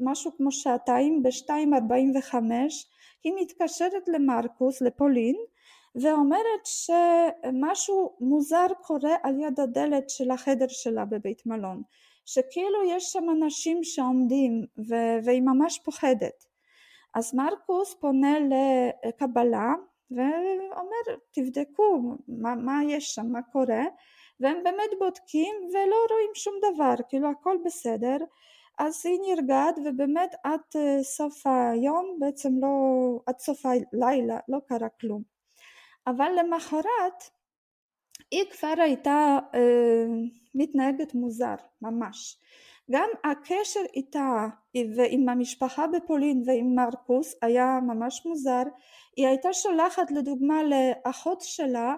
משהו 0.00 0.36
כמו 0.36 0.52
שעתיים 0.52 1.22
בשתיים 1.22 1.74
ארבעים 1.74 2.12
וחמש 2.18 2.86
היא 3.24 3.32
מתקשרת 3.40 4.08
למרקוס 4.08 4.82
לפולין 4.82 5.36
ואומרת 5.94 6.64
שמשהו 6.64 8.16
מוזר 8.20 8.66
קורה 8.82 9.16
על 9.22 9.40
יד 9.40 9.60
הדלת 9.60 10.10
של 10.10 10.30
החדר 10.30 10.68
שלה 10.68 11.04
בבית 11.04 11.46
מלון 11.46 11.82
שכאילו 12.26 12.84
יש 12.88 13.04
שם 13.04 13.30
אנשים 13.30 13.84
שעומדים 13.84 14.66
והיא 15.24 15.42
ממש 15.42 15.80
פוחדת. 15.84 16.44
אז 17.14 17.34
מרקוס 17.34 17.94
פונה 17.94 18.38
לקבלה 19.04 19.72
ואומר 20.10 21.16
תבדקו 21.30 22.16
מה, 22.28 22.54
מה 22.54 22.80
יש 22.88 23.14
שם, 23.14 23.26
מה 23.32 23.42
קורה 23.42 23.84
והם 24.40 24.62
באמת 24.64 24.90
בודקים 24.98 25.54
ולא 25.70 25.96
רואים 26.10 26.30
שום 26.34 26.54
דבר, 26.72 26.94
כאילו 27.08 27.30
הכל 27.30 27.56
בסדר. 27.64 28.16
אז 28.78 29.06
היא 29.06 29.18
נרגעת 29.28 29.74
ובאמת 29.84 30.34
עד 30.44 30.60
סוף 31.02 31.46
היום 31.46 32.16
בעצם 32.20 32.52
לא, 32.62 32.68
עד 33.26 33.38
סוף 33.38 33.66
הלילה 33.66 34.38
לא 34.48 34.58
קרה 34.68 34.88
כלום. 35.00 35.22
אבל 36.06 36.32
למחרת 36.38 37.24
היא 38.30 38.44
כבר 38.50 38.74
הייתה 38.78 39.38
אה, 39.54 40.04
מתנהגת 40.54 41.14
מוזר 41.14 41.54
ממש. 41.82 42.38
גם 42.90 43.08
הקשר 43.24 43.80
איתה 43.94 44.46
ועם 44.96 45.28
המשפחה 45.28 45.86
בפולין 45.86 46.42
ועם 46.46 46.74
מרקוס 46.74 47.34
היה 47.42 47.78
ממש 47.82 48.26
מוזר. 48.26 48.62
היא 49.16 49.26
הייתה 49.26 49.52
שולחת 49.52 50.10
לדוגמה 50.10 50.60
לאחות 50.62 51.40
שלה 51.40 51.94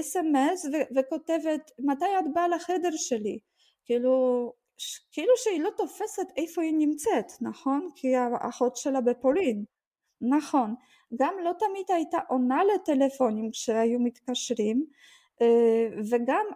אס.אם.אס 0.00 0.66
וכותבת 0.96 1.70
מתי 1.78 2.04
את 2.18 2.24
באה 2.34 2.48
לחדר 2.48 2.90
שלי? 2.96 3.38
כאילו 3.84 4.52
כאילו 5.12 5.32
שהיא 5.36 5.60
לא 5.60 5.70
תופסת 5.76 6.26
איפה 6.36 6.62
היא 6.62 6.74
נמצאת 6.78 7.32
נכון? 7.40 7.88
כי 7.96 8.16
האחות 8.16 8.76
שלה 8.76 9.00
בפולין. 9.00 9.64
נכון. 10.20 10.74
גם 11.18 11.34
לא 11.44 11.52
תמיד 11.58 11.84
הייתה 11.88 12.18
עונה 12.28 12.60
לטלפונים 12.64 13.50
כשהיו 13.50 14.00
מתקשרים 14.00 14.84
אה, 15.42 15.88
וגם 16.10 16.46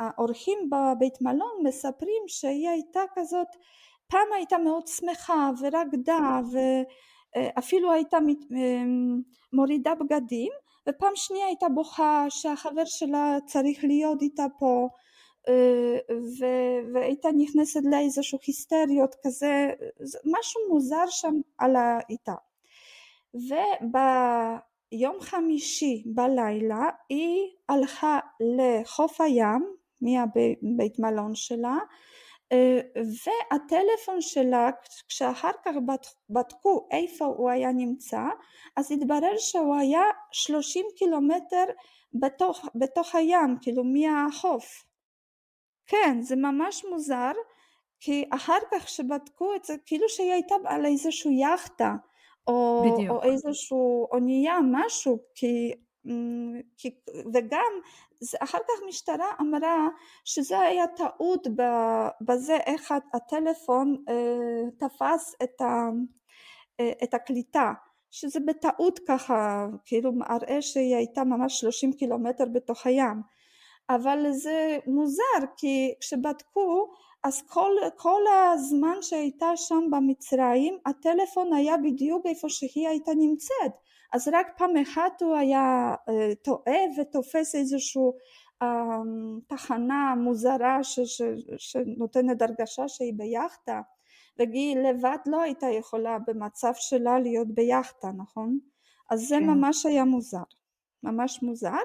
האורחים 0.00 0.70
בבית 0.70 1.22
מלון 1.22 1.62
מספרים 1.64 2.22
שהיא 2.26 2.68
הייתה 2.68 3.00
כזאת 3.14 3.46
פעם 4.06 4.28
הייתה 4.36 4.58
מאוד 4.58 4.86
שמחה 4.86 5.50
ורקדה 5.60 6.40
ואפילו 7.36 7.92
הייתה 7.92 8.16
אה, 8.16 8.84
מורידה 9.52 9.94
בגדים 9.94 10.52
ופעם 10.88 11.12
שנייה 11.14 11.46
הייתה 11.46 11.68
בוכה 11.68 12.26
שהחבר 12.28 12.84
שלה 12.84 13.38
צריך 13.46 13.84
להיות 13.84 14.22
איתה 14.22 14.46
פה 14.58 14.88
אה, 15.48 15.98
והייתה 16.92 17.28
נכנסת 17.36 17.80
לאיזשהו 17.90 18.38
היסטריות 18.46 19.14
כזה 19.22 19.70
משהו 20.24 20.60
מוזר 20.70 21.06
שם 21.08 21.34
על 21.58 21.76
האיתה 21.76 22.34
וב 23.34 23.96
יום 24.92 25.16
חמישי 25.20 26.02
בלילה 26.06 26.88
היא 27.08 27.48
הלכה 27.68 28.18
לחוף 28.40 29.20
הים 29.20 29.74
מהבית 30.00 30.98
מלון 30.98 31.34
שלה 31.34 31.78
והטלפון 32.96 34.20
שלה 34.20 34.70
כשאחר 35.08 35.50
כך 35.64 35.74
בדקו 36.30 36.88
איפה 36.90 37.24
הוא 37.24 37.50
היה 37.50 37.72
נמצא 37.72 38.22
אז 38.76 38.92
התברר 38.92 39.38
שהוא 39.38 39.76
היה 39.76 40.02
שלושים 40.32 40.86
קילומטר 40.96 41.64
בתוך, 42.14 42.68
בתוך 42.74 43.14
הים 43.14 43.56
כאילו 43.60 43.84
מהחוף. 43.84 44.84
כן 45.86 46.22
זה 46.22 46.36
ממש 46.36 46.84
מוזר 46.84 47.32
כי 48.00 48.24
אחר 48.30 48.58
כך 48.72 48.88
שבדקו 48.88 49.54
את 49.54 49.64
זה 49.64 49.74
כאילו 49.86 50.08
שהיא 50.08 50.32
הייתה 50.32 50.54
על 50.64 50.86
איזושהי 50.86 51.40
יאכטה 51.40 51.94
או, 52.46 52.84
או 53.10 53.22
איזשהו 53.22 54.08
אונייה 54.12 54.58
משהו 54.72 55.18
כי 55.34 55.72
וגם 57.34 57.72
אחר 58.42 58.58
כך 58.58 58.82
משטרה 58.88 59.30
אמרה 59.40 59.88
שזה 60.24 60.58
היה 60.58 60.86
טעות 60.86 61.46
בזה 62.20 62.56
איך 62.56 62.92
הטלפון 63.14 63.96
אה, 64.08 64.70
תפס 64.78 65.34
את, 65.42 65.60
ה, 65.60 65.88
אה, 66.80 66.92
את 67.04 67.14
הקליטה 67.14 67.72
שזה 68.10 68.40
בטעות 68.40 69.00
ככה 69.08 69.66
כאילו 69.84 70.12
מראה 70.12 70.62
שהיא 70.62 70.96
הייתה 70.96 71.24
ממש 71.24 71.60
30 71.60 71.92
קילומטר 71.92 72.44
בתוך 72.52 72.86
הים. 72.86 73.22
אבל 73.90 74.32
זה 74.32 74.78
מוזר 74.86 75.46
כי 75.56 75.94
כשבדקו 76.00 76.90
אז 77.24 77.42
כל, 77.48 77.72
כל 77.96 78.22
הזמן 78.54 78.96
שהייתה 79.00 79.56
שם 79.56 79.90
במצרים 79.90 80.78
הטלפון 80.86 81.52
היה 81.52 81.76
בדיוק 81.76 82.26
איפה 82.26 82.48
שהיא 82.48 82.88
הייתה 82.88 83.10
נמצאת 83.16 83.72
אז 84.14 84.28
רק 84.32 84.46
פעם 84.56 84.76
אחת 84.76 85.22
הוא 85.22 85.36
היה 85.36 85.94
uh, 86.10 86.34
טועה 86.42 86.78
ותופס 87.00 87.54
איזושהי 87.54 88.02
uh, 88.62 88.66
תחנה 89.46 90.14
מוזרה 90.16 90.84
ש, 90.84 91.00
ש, 91.00 91.22
שנותנת 91.58 92.42
הרגשה 92.42 92.88
שהיא 92.88 93.12
ביאכטה 93.16 93.80
והיא 94.38 94.76
לבד 94.76 95.18
לא 95.26 95.42
הייתה 95.42 95.66
יכולה 95.66 96.18
במצב 96.26 96.72
שלה 96.74 97.18
להיות 97.18 97.48
ביאכטה 97.54 98.08
נכון? 98.16 98.58
אז 99.10 99.20
זה 99.28 99.36
כן. 99.36 99.46
ממש 99.46 99.86
היה 99.86 100.04
מוזר 100.04 100.42
ממש 101.02 101.42
מוזר 101.42 101.82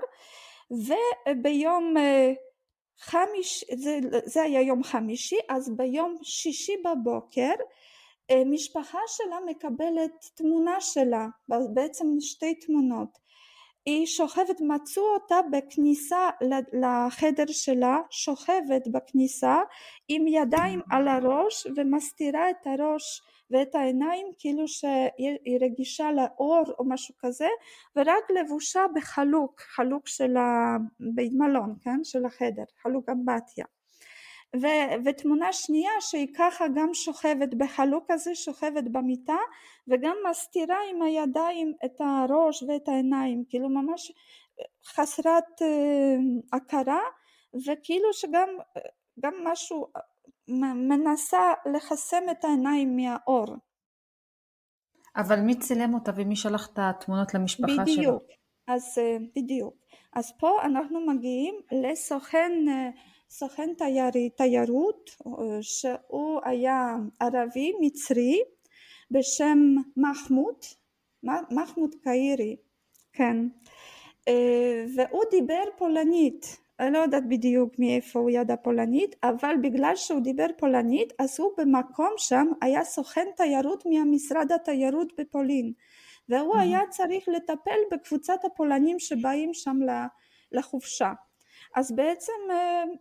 וביום 0.71 1.93
uh, 1.97 2.35
חמיש, 2.99 3.65
זה, 3.75 3.99
זה 4.25 4.43
היה 4.43 4.61
יום 4.61 4.83
חמישי, 4.83 5.37
אז 5.49 5.77
ביום 5.77 6.17
שישי 6.23 6.73
בבוקר 6.85 7.53
אה, 8.31 8.43
משפחה 8.45 8.99
שלה 9.07 9.37
מקבלת 9.45 10.29
תמונה 10.35 10.81
שלה, 10.81 11.27
בעצם 11.73 12.05
שתי 12.19 12.55
תמונות. 12.55 13.29
היא 13.85 14.05
שוכבת, 14.05 14.61
מצאו 14.61 15.03
אותה 15.13 15.35
בכניסה 15.51 16.29
לחדר 16.73 17.45
שלה, 17.47 17.97
שוכבת 18.09 18.87
בכניסה 18.91 19.57
עם 20.07 20.27
ידיים 20.27 20.81
על 20.91 21.07
הראש 21.07 21.67
ומסתירה 21.75 22.49
את 22.49 22.67
הראש 22.67 23.21
ואת 23.51 23.75
העיניים 23.75 24.27
כאילו 24.39 24.67
שהיא 24.67 25.59
רגישה 25.61 26.11
לאור 26.11 26.63
או 26.79 26.85
משהו 26.85 27.15
כזה 27.19 27.47
ורק 27.95 28.31
לבושה 28.39 28.81
בחלוק, 28.95 29.61
חלוק 29.61 30.07
של 30.07 30.35
הבית 30.37 31.31
מלון, 31.33 31.75
כן? 31.81 31.99
של 32.03 32.25
החדר, 32.25 32.63
חלוק 32.81 33.09
אמבטיה. 33.09 33.65
ו- 34.55 35.05
ותמונה 35.05 35.53
שנייה 35.53 35.91
שהיא 35.99 36.27
ככה 36.37 36.65
גם 36.75 36.93
שוכבת 36.93 37.53
בחלוק 37.53 38.11
הזה, 38.11 38.35
שוכבת 38.35 38.83
במיטה 38.91 39.37
וגם 39.87 40.15
מסתירה 40.29 40.77
עם 40.91 41.01
הידיים 41.01 41.73
את 41.85 42.01
הראש 42.01 42.63
ואת 42.63 42.87
העיניים, 42.87 43.43
כאילו 43.49 43.69
ממש 43.69 44.11
חסרת 44.85 45.61
uh, 45.61 46.55
הכרה 46.57 47.01
וכאילו 47.67 48.13
שגם 48.13 48.49
גם 49.19 49.33
משהו 49.43 49.87
מנסה 50.89 51.53
לחסם 51.73 52.23
את 52.31 52.45
העיניים 52.45 52.95
מהאור. 52.95 53.55
אבל 55.15 55.39
מי 55.39 55.59
צילם 55.59 55.93
אותה 55.93 56.11
ומי 56.15 56.35
שלח 56.35 56.67
את 56.73 56.79
התמונות 56.81 57.33
למשפחה 57.33 57.73
שלה? 57.73 57.83
בדיוק, 57.83 58.23
אז 58.67 58.97
אה, 58.97 59.17
בדיוק. 59.35 59.73
אז 60.13 60.33
פה 60.39 60.61
אנחנו 60.63 61.05
מגיעים 61.05 61.55
לסוכן 61.71 62.51
אה, 62.69 62.89
סוכן 63.29 63.73
תיירי, 63.77 64.29
תיירות 64.29 65.09
אה, 65.27 65.31
שהוא 65.61 66.39
היה 66.43 66.95
ערבי 67.19 67.73
מצרי 67.81 68.41
בשם 69.11 69.59
מחמוד, 69.97 70.55
מחמוד 71.51 71.95
קאירי, 72.03 72.55
כן, 73.13 73.37
והוא 74.95 75.23
דיבר 75.31 75.63
פולנית 75.77 76.59
אני 76.79 76.91
לא 76.91 76.97
יודעת 76.97 77.27
בדיוק 77.27 77.73
מאיפה 77.79 78.19
הוא 78.19 78.29
ידע 78.29 78.55
פולנית, 78.55 79.15
אבל 79.23 79.55
בגלל 79.61 79.95
שהוא 79.95 80.21
דיבר 80.21 80.45
פולנית, 80.57 81.13
אז 81.19 81.39
הוא 81.39 81.51
במקום 81.57 82.13
שם 82.17 82.47
היה 82.61 82.83
סוכן 82.83 83.27
תיירות 83.35 83.83
מהמשרד 83.85 84.51
התיירות 84.51 85.13
בפולין, 85.17 85.73
והוא 86.29 86.55
mm-hmm. 86.55 86.59
היה 86.59 86.79
צריך 86.89 87.27
לטפל 87.27 87.79
בקבוצת 87.91 88.45
הפולנים 88.45 88.99
שבאים 88.99 89.53
שם 89.53 89.77
לחופשה. 90.51 91.11
אז 91.75 91.95
בעצם 91.95 92.33
uh, 92.49 92.97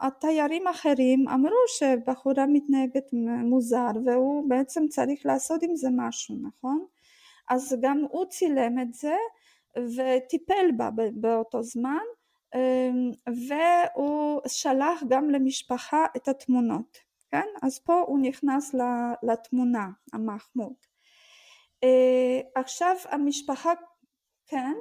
התיירים 0.00 0.66
האחרים 0.66 1.28
אמרו 1.28 1.56
שבחורה 1.78 2.46
מתנהגת 2.46 3.04
מוזר 3.44 3.90
והוא 4.06 4.48
בעצם 4.48 4.88
צריך 4.88 5.20
לעשות 5.24 5.62
עם 5.62 5.76
זה 5.76 5.88
משהו, 5.96 6.36
נכון? 6.42 6.86
אז 7.50 7.76
גם 7.82 8.04
הוא 8.10 8.24
צילם 8.24 8.78
את 8.78 8.94
זה 8.94 9.16
וטיפל 9.76 10.70
בה 10.76 10.90
באותו 11.12 11.62
זמן 11.62 12.04
אמ, 12.54 13.10
והוא 13.26 14.40
שלח 14.46 15.02
גם 15.08 15.30
למשפחה 15.30 16.06
את 16.16 16.28
התמונות, 16.28 16.98
כן? 17.30 17.46
אז 17.62 17.78
פה 17.78 18.04
הוא 18.06 18.18
נכנס 18.22 18.74
לתמונה, 19.22 19.88
המחמוד. 20.12 20.72
אה, 21.84 22.60
עכשיו 22.60 22.96
המשפחה, 23.10 23.72
כן? 24.46 24.74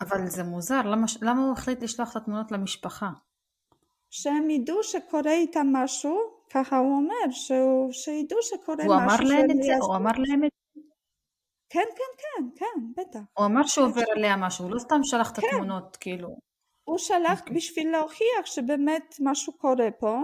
אבל 0.00 0.26
זה 0.26 0.42
מוזר, 0.42 0.82
למה, 0.82 1.06
למה 1.22 1.42
הוא 1.44 1.52
החליט 1.52 1.82
לשלוח 1.82 2.10
את 2.10 2.16
התמונות 2.16 2.52
למשפחה? 2.52 3.10
שהם 4.16 4.50
ידעו 4.50 4.82
שקורה 4.82 5.32
איתם 5.32 5.66
משהו, 5.72 6.20
ככה 6.50 6.78
הוא 6.78 6.96
אומר, 6.96 7.30
שהוא, 7.30 7.92
שידעו 7.92 8.38
שקורה 8.42 8.84
הוא 8.84 8.96
משהו. 8.96 9.26
אמר 9.26 9.36
להם 9.36 9.50
את 9.50 9.62
זה? 9.62 9.74
הוא 9.80 9.96
אמר 9.96 10.10
להם 10.18 10.44
את 10.44 10.50
זה? 10.74 10.80
כן, 11.70 11.84
כן, 11.96 12.22
כן, 12.22 12.44
כן, 12.56 12.80
בטח. 12.96 13.20
הוא 13.38 13.46
אמר 13.46 13.66
שעובר 13.66 14.02
עליה 14.16 14.36
משהו, 14.36 14.64
הוא 14.64 14.72
לא 14.74 14.78
סתם 14.78 15.00
שלח 15.02 15.32
את 15.32 15.38
כן. 15.38 15.46
התמונות, 15.46 15.96
כאילו. 16.00 16.28
הוא 16.84 16.98
שלח 16.98 17.38
okay. 17.38 17.40
אוקיי. 17.40 17.56
בשביל 17.56 17.90
להוכיח 17.90 18.44
שבאמת 18.44 19.16
משהו 19.20 19.52
קורה 19.52 19.90
פה 19.98 20.20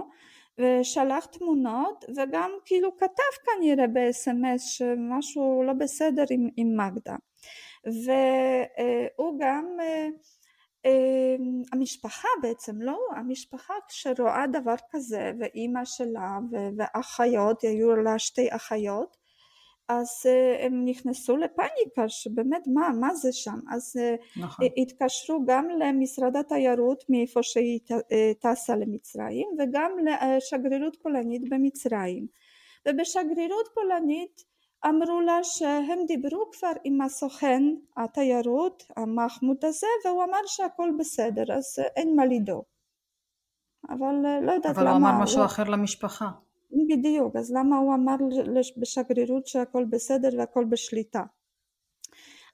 ושלח 0.57 1.25
תמונות 1.25 2.05
וגם 2.17 2.51
כאילו 2.65 2.97
כתב 2.97 3.33
כנראה 3.45 3.87
ב-SMS 3.87 4.59
שמשהו 4.59 5.63
לא 5.67 5.73
בסדר 5.73 6.23
עם, 6.29 6.49
עם 6.57 6.77
מגדה 6.77 7.15
והוא 7.85 9.39
גם 9.39 9.65
אה, 9.79 9.85
אה, 9.85 10.07
המשפחה 11.71 12.27
בעצם 12.41 12.81
לא 12.81 12.99
המשפחה 13.15 13.73
כשרואה 13.87 14.47
דבר 14.47 14.75
כזה 14.91 15.31
ואימא 15.39 15.85
שלה 15.85 16.39
ואחיות 16.77 17.61
היו 17.61 17.95
לה 17.95 18.19
שתי 18.19 18.47
אחיות 18.55 19.17
אז 19.89 20.07
אה, 20.25 20.65
הם 20.65 20.85
נכנסו 20.85 21.37
לפאניקה 21.37 22.09
שבאמת 22.09 22.61
מה, 22.73 22.89
מה 22.99 23.15
זה 23.15 23.33
שם 23.33 23.59
אז 23.69 23.95
אה, 23.99 24.15
נכון. 24.37 24.65
התקשרו 24.77 25.45
גם 25.45 25.69
למשרד 25.69 26.35
התיירות 26.35 27.03
מאיפה 27.09 27.43
שהיא 27.43 27.79
אה, 27.91 28.31
טסה 28.39 28.75
למצרים 28.75 29.47
וגם 29.59 29.91
לשגרירות 30.05 30.97
פולנית 31.01 31.49
במצרים 31.49 32.27
ובשגרירות 32.87 33.67
פולנית 33.73 34.52
אמרו 34.85 35.21
לה 35.21 35.39
שהם 35.43 35.99
דיברו 36.07 36.51
כבר 36.51 36.71
עם 36.83 37.01
הסוכן 37.01 37.63
התיירות 37.97 38.83
המחמוד 38.97 39.65
הזה 39.65 39.87
והוא 40.05 40.23
אמר 40.23 40.41
שהכל 40.45 40.91
בסדר 40.99 41.53
אז 41.53 41.79
אין 41.95 42.15
מה 42.15 42.25
לדאוג 42.25 42.63
אבל 43.89 44.15
לא 44.41 44.51
יודעת 44.51 44.77
אבל 44.77 44.83
למה 44.83 44.95
אבל 44.95 45.03
הוא 45.03 45.09
אמר 45.11 45.23
משהו 45.23 45.37
הוא... 45.37 45.45
אחר 45.45 45.63
למשפחה 45.63 46.29
בדיוק, 46.89 47.35
אז 47.35 47.51
למה 47.51 47.77
הוא 47.77 47.93
אמר 47.95 48.15
בשגרירות 48.77 49.47
שהכל 49.47 49.85
בסדר 49.89 50.29
והכל 50.37 50.65
בשליטה? 50.69 51.23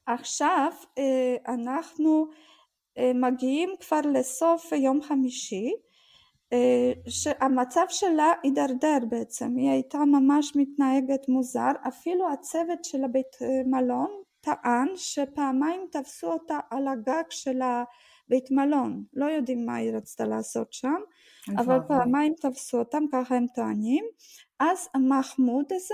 עכשיו 0.06 0.72
אה, 0.98 1.54
אנחנו 1.54 2.28
אה, 2.98 3.12
מגיעים 3.16 3.70
כבר 3.80 4.02
לסוף 4.14 4.72
יום 4.72 5.02
חמישי 5.02 5.72
אה, 5.74 5.89
שהמצב 7.08 7.86
שלה 7.90 8.34
הידרדר 8.44 8.98
בעצם, 9.10 9.56
היא 9.58 9.70
הייתה 9.70 9.98
ממש 9.98 10.56
מתנהגת 10.56 11.30
מוזר, 11.30 11.72
אפילו 11.88 12.32
הצוות 12.34 12.84
של 12.84 13.04
הבית 13.04 13.38
מלון 13.66 14.10
טען 14.42 14.88
שפעמיים 14.96 15.82
תפסו 15.92 16.28
אותה 16.28 16.60
על 16.70 16.88
הגג 16.88 17.24
של 17.30 17.62
הבית 17.62 18.52
מלון, 18.52 19.04
לא 19.14 19.26
יודעים 19.26 19.66
מה 19.66 19.76
היא 19.76 19.92
רצתה 19.92 20.26
לעשות 20.26 20.74
שם 20.74 21.02
אבל 21.58 21.80
פעמיים 21.88 22.34
תפסו 22.42 22.80
אותם, 22.80 23.04
ככה 23.12 23.36
הם 23.36 23.46
טוענים, 23.56 24.06
אז 24.60 24.88
המחמוד 24.94 25.66
הזה 25.72 25.94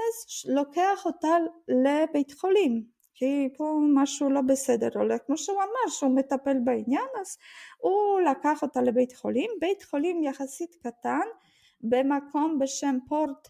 לוקח 0.53 1.05
אותה 1.05 1.37
לבית 1.67 2.31
חולים, 2.31 2.83
כי 3.15 3.49
פה 3.57 3.79
משהו 3.93 4.29
לא 4.29 4.41
בסדר 4.41 4.89
הולך, 4.93 5.21
כמו 5.25 5.37
שהוא 5.37 5.57
אמר 5.57 5.89
שהוא 5.89 6.15
מטפל 6.15 6.57
בעניין, 6.63 7.07
אז 7.21 7.37
הוא 7.77 8.21
לקח 8.21 8.61
אותה 8.61 8.81
לבית 8.81 9.15
חולים, 9.15 9.51
בית 9.59 9.83
חולים 9.83 10.23
יחסית 10.23 10.75
קטן, 10.75 11.27
במקום 11.81 12.59
בשם 12.59 12.97
פורט 13.07 13.47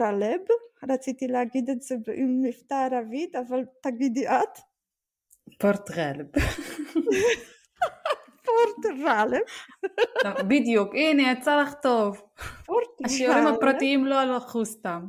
רלב, 0.00 0.40
רציתי 0.88 1.28
להגיד 1.28 1.70
את 1.70 1.82
זה 1.82 1.94
עם 2.14 2.42
מבטא 2.42 2.74
ערבית, 2.74 3.36
אבל 3.36 3.64
תגידי 3.82 4.28
את. 4.28 4.58
פורט 5.58 5.90
רלב. 5.90 6.26
פורטוגל. 8.46 9.38
בדיוק, 10.48 10.94
הנה 10.94 11.32
יצא 11.32 11.62
לך 11.62 11.74
טוב. 11.82 12.22
השיעורים 13.04 13.46
הפרטיים 13.46 14.06
לא 14.06 14.18
הלכו 14.18 14.64
סתם. 14.64 15.06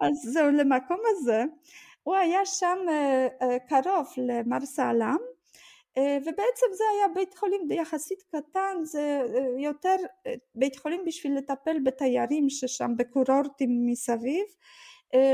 אז 0.00 0.32
זהו, 0.32 0.50
למקום 0.50 1.00
הזה, 1.06 1.44
הוא 2.02 2.14
היה 2.14 2.46
שם 2.46 2.78
אה, 2.88 3.28
אה, 3.42 3.58
קרוב 3.58 4.06
למר 4.16 4.60
סלאם, 4.66 5.16
אה, 5.98 6.18
ובעצם 6.20 6.66
זה 6.72 6.84
היה 6.94 7.08
בית 7.14 7.34
חולים 7.34 7.70
יחסית 7.70 8.22
קטן, 8.22 8.76
זה 8.82 9.20
יותר 9.58 9.96
בית 10.54 10.76
חולים 10.76 11.04
בשביל 11.06 11.36
לטפל 11.36 11.76
בתיירים 11.84 12.50
ששם 12.50 12.90
בקורורטים 12.96 13.86
מסביב, 13.86 14.44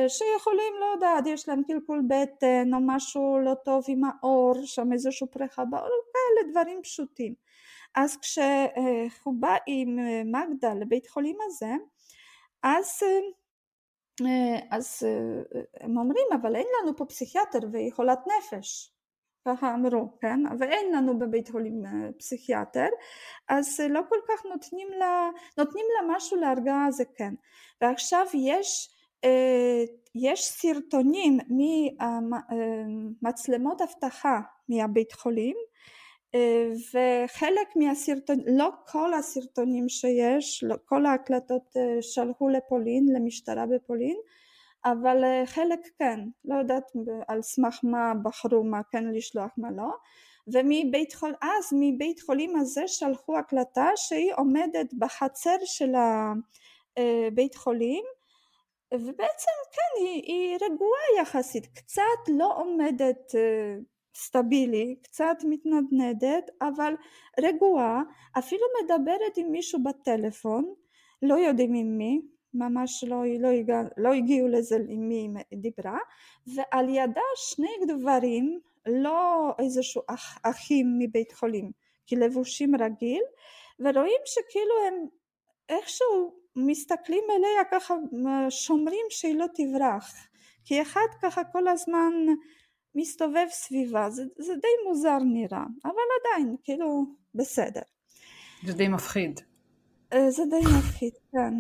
שיכולים, 0.09 0.73
לא 0.81 0.85
יודעת, 0.95 1.27
יש 1.27 1.49
להם 1.49 1.63
קלקול 1.67 2.03
בטן 2.09 2.75
או 2.75 2.79
משהו 2.83 3.39
לא 3.45 3.55
טוב 3.65 3.85
עם 3.89 4.03
האור, 4.05 4.55
שם 4.65 4.93
איזושהי 4.93 5.27
פריחה 5.27 5.65
באור, 5.65 6.01
כאלה 6.13 6.51
דברים 6.51 6.81
פשוטים. 6.83 7.35
אז 7.95 8.17
כשהוא 8.17 9.35
בא 9.41 9.57
עם 9.67 9.99
מגדה 10.25 10.75
לבית 10.75 11.07
חולים 11.09 11.37
הזה, 11.47 11.73
אז, 12.63 13.03
אז 14.71 15.03
הם 15.81 15.99
אומרים, 15.99 16.27
אבל 16.41 16.57
אין 16.57 16.67
לנו 16.83 16.97
פה 16.97 17.05
פסיכיאטר 17.05 17.59
והיא 17.73 17.93
חולת 17.93 18.19
נפש. 18.27 18.93
ככה 19.49 19.75
אמרו, 19.75 20.19
כן? 20.21 20.41
ואין 20.59 20.95
לנו 20.95 21.19
בבית 21.19 21.49
חולים 21.49 21.83
פסיכיאטר, 22.19 22.89
אז 23.49 23.81
לא 23.91 24.01
כל 24.09 24.19
כך 24.29 24.47
נותנים 24.47 24.89
לה, 24.99 25.31
נותנים 25.59 25.85
לה 25.97 26.17
משהו 26.17 26.37
להרגעה 26.37 26.91
זה 26.91 27.05
כן. 27.17 27.35
ועכשיו 27.81 28.27
יש 28.35 28.89
אה, 29.25 29.85
יש 30.15 30.45
סרטונים 30.45 31.39
ממצלמות 33.23 33.81
אבטחה 33.81 34.41
מהבית 34.69 35.13
חולים 35.13 35.57
אה, 35.57 35.70
וחלק 36.93 37.77
מהסרטונים, 37.77 38.45
לא 38.59 38.69
כל 38.87 39.15
הסרטונים 39.15 39.89
שיש, 39.89 40.65
לא 40.67 40.77
כל 40.85 41.07
ההקלטות 41.07 41.77
אה, 41.77 42.03
שלחו 42.03 42.49
לפולין, 42.49 43.07
למשטרה 43.17 43.67
בפולין, 43.67 44.17
אבל 44.85 45.25
חלק 45.47 45.81
כן, 45.99 46.21
לא 46.45 46.55
יודעת 46.55 46.93
על 47.29 47.43
סמך 47.43 47.81
מה 47.83 48.13
בחרו 48.23 48.65
מה 48.65 48.81
כן 48.91 49.05
לשלוח 49.05 49.51
מה 49.57 49.71
לא, 49.71 49.91
ומבית 50.47 51.15
חולים, 51.15 51.37
אז 51.43 51.73
מבית 51.73 52.21
חולים 52.21 52.57
הזה 52.57 52.89
שלחו 52.89 53.39
הקלטה 53.39 53.89
שהיא 53.97 54.33
עומדת 54.37 54.95
בחצר 54.99 55.57
של 55.65 55.93
הבית 56.97 57.55
חולים 57.55 58.05
ובעצם 58.95 59.51
כן 59.73 60.05
היא, 60.05 60.23
היא 60.23 60.59
רגועה 60.63 61.23
יחסית, 61.23 61.67
קצת 61.67 62.29
לא 62.29 62.53
עומדת 62.57 63.35
סטבילי, 64.15 64.97
קצת 65.03 65.37
מתנדנדת, 65.45 66.51
אבל 66.63 66.95
רגועה, 67.41 68.03
אפילו 68.39 68.63
מדברת 68.83 69.37
עם 69.37 69.53
מישהו 69.53 69.83
בטלפון, 69.83 70.75
לא 71.23 71.35
יודעים 71.35 71.75
עם 71.75 71.99
מי, 71.99 72.21
ממש 72.55 73.05
לא, 73.05 73.23
לא, 73.41 73.49
הגע, 73.49 73.83
לא 73.97 74.13
הגיעו 74.13 74.49
לזה 74.49 74.77
עם 74.89 75.09
מי 75.09 75.29
היא 75.51 75.59
דיברה, 75.59 75.99
ועל 76.47 76.89
ידה 76.89 77.21
שני 77.37 77.73
גברים, 77.89 78.61
לא 78.87 79.51
איזשהו 79.59 80.03
אח, 80.07 80.39
אחים 80.43 80.97
מבית 80.99 81.33
חולים, 81.33 81.71
כי 82.07 82.17
לבושים 82.17 82.77
רגיל, 82.77 83.23
ורואים 83.81 84.21
שכאילו 84.25 84.75
הם 84.89 85.07
איכשהו 85.69 86.35
מסתכלים 86.57 87.25
עליה 87.37 87.65
ככה 87.71 87.95
שומרים 88.51 89.07
שהיא 89.11 89.35
לא 89.35 89.47
תברח 89.55 90.15
כי 90.65 90.83
אחד 90.83 91.07
ככה 91.23 91.45
כל 91.45 91.69
הזמן 91.69 92.13
מסתובב 92.95 93.47
סביבה 93.51 94.11
זה, 94.11 94.25
זה 94.39 94.55
די 94.55 94.89
מוזר 94.89 95.19
נראה 95.19 95.65
אבל 95.85 95.95
עדיין 96.21 96.57
כאילו 96.65 97.07
בסדר. 97.35 97.83
זה 98.67 98.73
די 98.73 98.89
מפחיד. 98.89 99.41
אה, 100.13 100.31
זה 100.31 100.43
די 100.51 100.61
מפחיד 100.79 101.13
כן 101.33 101.55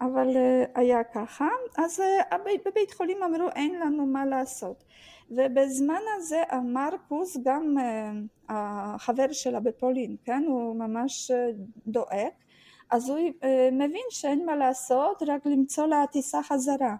אבל 0.00 0.36
אה, 0.36 0.64
היה 0.74 1.04
ככה 1.04 1.48
אז 1.78 2.00
אה, 2.00 2.38
בבית 2.66 2.94
חולים 2.94 3.22
אמרו 3.22 3.48
אין 3.56 3.80
לנו 3.80 4.06
מה 4.06 4.26
לעשות 4.26 4.84
ובזמן 5.30 6.00
הזה 6.16 6.42
המרקוס 6.50 7.36
גם 7.44 7.76
החבר 8.48 9.32
שלה 9.32 9.60
בפולין 9.60 10.16
כן 10.24 10.44
הוא 10.46 10.76
ממש 10.76 11.30
דואג 11.86 12.30
אז 12.90 13.08
הוא 13.08 13.18
מבין 13.72 14.04
שאין 14.10 14.46
מה 14.46 14.56
לעשות 14.56 15.22
רק 15.26 15.46
למצוא 15.46 15.86
לה 15.86 16.04
טיסה 16.12 16.42
חזרה 16.42 16.96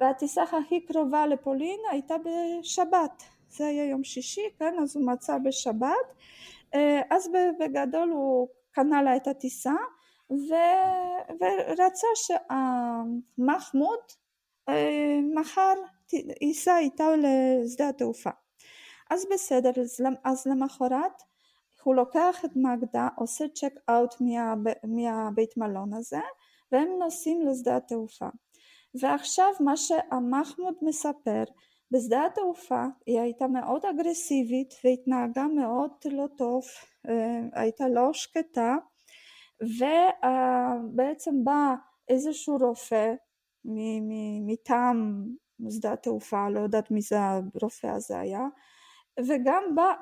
והטיסה 0.00 0.42
הכי 0.42 0.80
קרובה 0.80 1.26
לפולין 1.26 1.80
הייתה 1.90 2.14
בשבת. 2.18 3.22
זה 3.50 3.66
היה 3.66 3.84
יום 3.84 4.04
שישי 4.04 4.50
כן 4.58 4.74
אז 4.82 4.96
הוא 4.96 5.06
מצא 5.06 5.38
בשבת. 5.38 6.14
אז 7.10 7.30
בגדול 7.60 8.10
הוא 8.10 8.48
קנה 8.70 9.02
לה 9.02 9.16
את 9.16 9.26
הטיסה 9.26 9.74
ו... 10.30 10.54
ורצה 11.40 12.06
שמחמוד 12.14 14.00
מחר 15.34 15.74
ייסע 16.40 16.78
איתה 16.78 17.04
לשדה 17.16 17.88
התעופה. 17.88 18.30
אז 19.10 19.26
בסדר 19.32 19.70
אז 20.24 20.46
למחרת 20.46 21.22
הוא 21.82 21.94
לוקח 21.94 22.44
את 22.44 22.50
מגדה 22.56 23.08
עושה 23.16 23.44
צ'ק 23.54 23.72
אאוט 23.90 24.14
מה... 24.20 24.54
מהבית 24.84 25.56
מלון 25.56 25.94
הזה 25.94 26.20
והם 26.72 26.88
נוסעים 26.98 27.46
לשדה 27.46 27.76
התעופה 27.76 28.28
ועכשיו 29.00 29.52
מה 29.60 29.76
שמחמוד 29.76 30.74
מספר 30.82 31.44
בשדה 31.90 32.26
התעופה 32.26 32.84
היא 33.06 33.20
הייתה 33.20 33.46
מאוד 33.46 33.82
אגרסיבית 33.86 34.74
והתנהגה 34.84 35.46
מאוד 35.46 35.90
לא 36.04 36.26
טוב 36.38 36.62
הייתה 37.52 37.88
לא 37.88 38.12
שקטה 38.12 38.76
ובעצם 39.62 41.44
בא 41.44 41.74
איזשהו 42.08 42.56
רופא 42.56 43.14
מטעם 44.46 45.24
שדה 45.70 45.92
התעופה, 45.92 46.48
לא 46.48 46.60
יודעת 46.60 46.90
מי 46.90 47.00
זה 47.00 47.16
הרופא 47.20 47.86
הזה 47.86 48.20
היה, 48.20 48.46
וגם 49.28 49.62
בא 49.74 49.92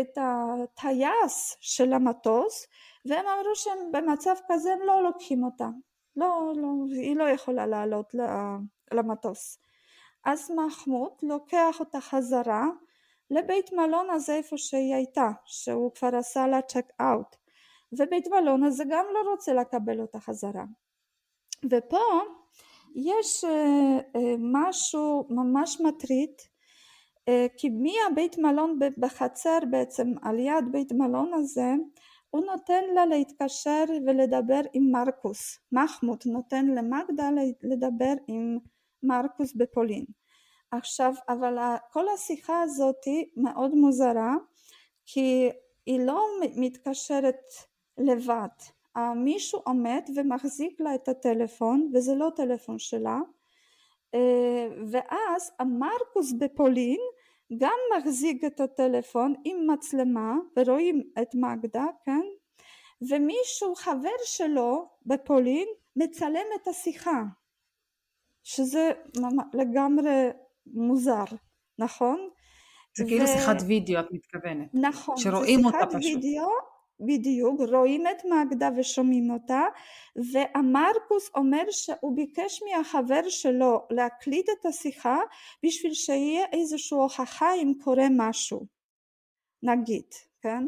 את 0.00 0.18
הטייס 0.20 1.56
של 1.60 1.92
המטוס 1.92 2.66
והם 3.06 3.26
אמרו 3.26 3.54
שהם 3.54 3.78
במצב 3.92 4.34
כזה 4.48 4.72
הם 4.72 4.78
לא 4.86 5.02
לוקחים 5.02 5.44
אותה, 5.44 5.68
לא, 6.16 6.52
לא, 6.56 6.68
היא 6.90 7.16
לא 7.16 7.24
יכולה 7.24 7.66
לעלות 7.66 8.14
למטוס. 8.92 9.58
אז 10.24 10.50
מחמוד 10.50 11.12
לוקח 11.22 11.76
אותה 11.80 12.00
חזרה 12.00 12.66
לבית 13.30 13.72
מלון 13.72 14.10
הזה 14.10 14.34
איפה 14.34 14.58
שהיא 14.58 14.94
הייתה, 14.94 15.30
שהוא 15.44 15.94
כבר 15.94 16.16
עשה 16.16 16.46
לה 16.46 16.62
צ'ק 16.62 16.86
אאוט. 17.00 17.36
ובית 17.92 18.28
מלון 18.28 18.64
הזה 18.64 18.84
גם 18.90 19.04
לא 19.14 19.30
רוצה 19.30 19.52
לקבל 19.52 20.00
אותה 20.00 20.20
חזרה. 20.20 20.64
ופה 21.70 22.20
יש 22.94 23.44
אה, 23.44 23.98
אה, 24.16 24.34
משהו 24.38 25.26
ממש 25.30 25.80
מטריד 25.80 26.30
אה, 27.28 27.46
כי 27.56 27.68
מהבית 27.68 28.38
מלון 28.38 28.78
בחצר 28.98 29.58
בעצם 29.70 30.12
על 30.22 30.38
יד 30.38 30.64
בית 30.72 30.92
מלון 30.92 31.34
הזה 31.34 31.74
הוא 32.30 32.44
נותן 32.44 32.84
לה 32.94 33.06
להתקשר 33.06 33.84
ולדבר 34.06 34.60
עם 34.72 34.90
מרקוס, 34.90 35.58
מחמוד 35.72 36.22
נותן 36.26 36.66
למגדה 36.66 37.28
לדבר 37.62 38.12
עם 38.28 38.58
מרקוס 39.02 39.54
בפולין. 39.54 40.04
עכשיו 40.70 41.14
אבל 41.28 41.58
כל 41.92 42.04
השיחה 42.08 42.62
הזאת 42.62 43.04
מאוד 43.36 43.74
מוזרה 43.74 44.34
כי 45.06 45.50
היא 45.86 46.00
לא 46.00 46.26
מתקשרת 46.56 47.40
לבד. 47.98 48.48
מישהו 49.16 49.62
עומד 49.66 50.02
ומחזיק 50.16 50.80
לה 50.80 50.94
את 50.94 51.08
הטלפון 51.08 51.90
וזה 51.94 52.14
לא 52.14 52.30
טלפון 52.36 52.78
שלה 52.78 53.18
אה, 54.14 54.68
ואז 54.90 55.52
המרקוס 55.58 56.32
בפולין 56.32 57.00
גם 57.58 57.76
מחזיק 57.98 58.44
את 58.44 58.60
הטלפון 58.60 59.34
עם 59.44 59.70
מצלמה 59.70 60.34
ורואים 60.58 61.02
את 61.22 61.28
מגדה 61.34 61.86
כן 62.04 62.22
ומישהו 63.10 63.74
חבר 63.74 64.16
שלו 64.24 64.88
בפולין 65.06 65.68
מצלם 65.96 66.46
את 66.62 66.68
השיחה 66.68 67.22
שזה 68.42 68.90
לגמרי 69.54 70.28
מוזר 70.66 71.24
נכון? 71.78 72.28
זה 72.96 73.04
כאילו 73.04 73.26
שיחת 73.26 73.56
וידאו 73.66 74.00
את 74.00 74.06
מתכוונת. 74.10 74.68
נכון, 74.74 75.16
שרואים 75.16 75.64
אותה 75.64 75.86
פשוט. 75.86 76.24
וידאו 76.24 76.48
בדיוק, 77.00 77.60
רואים 77.60 78.06
את 78.06 78.22
מגדה 78.24 78.68
ושומעים 78.76 79.30
אותה 79.30 79.62
והמרקוס 80.32 81.30
אומר 81.34 81.62
שהוא 81.70 82.16
ביקש 82.16 82.62
מהחבר 82.62 83.28
שלו 83.28 83.86
להקליט 83.90 84.48
את 84.50 84.66
השיחה 84.66 85.18
בשביל 85.66 85.94
שיהיה 85.94 86.46
איזושהי 86.52 86.98
הוכחה 86.98 87.54
אם 87.54 87.72
קורה 87.84 88.06
משהו, 88.10 88.66
נגיד, 89.62 90.04
כן? 90.42 90.66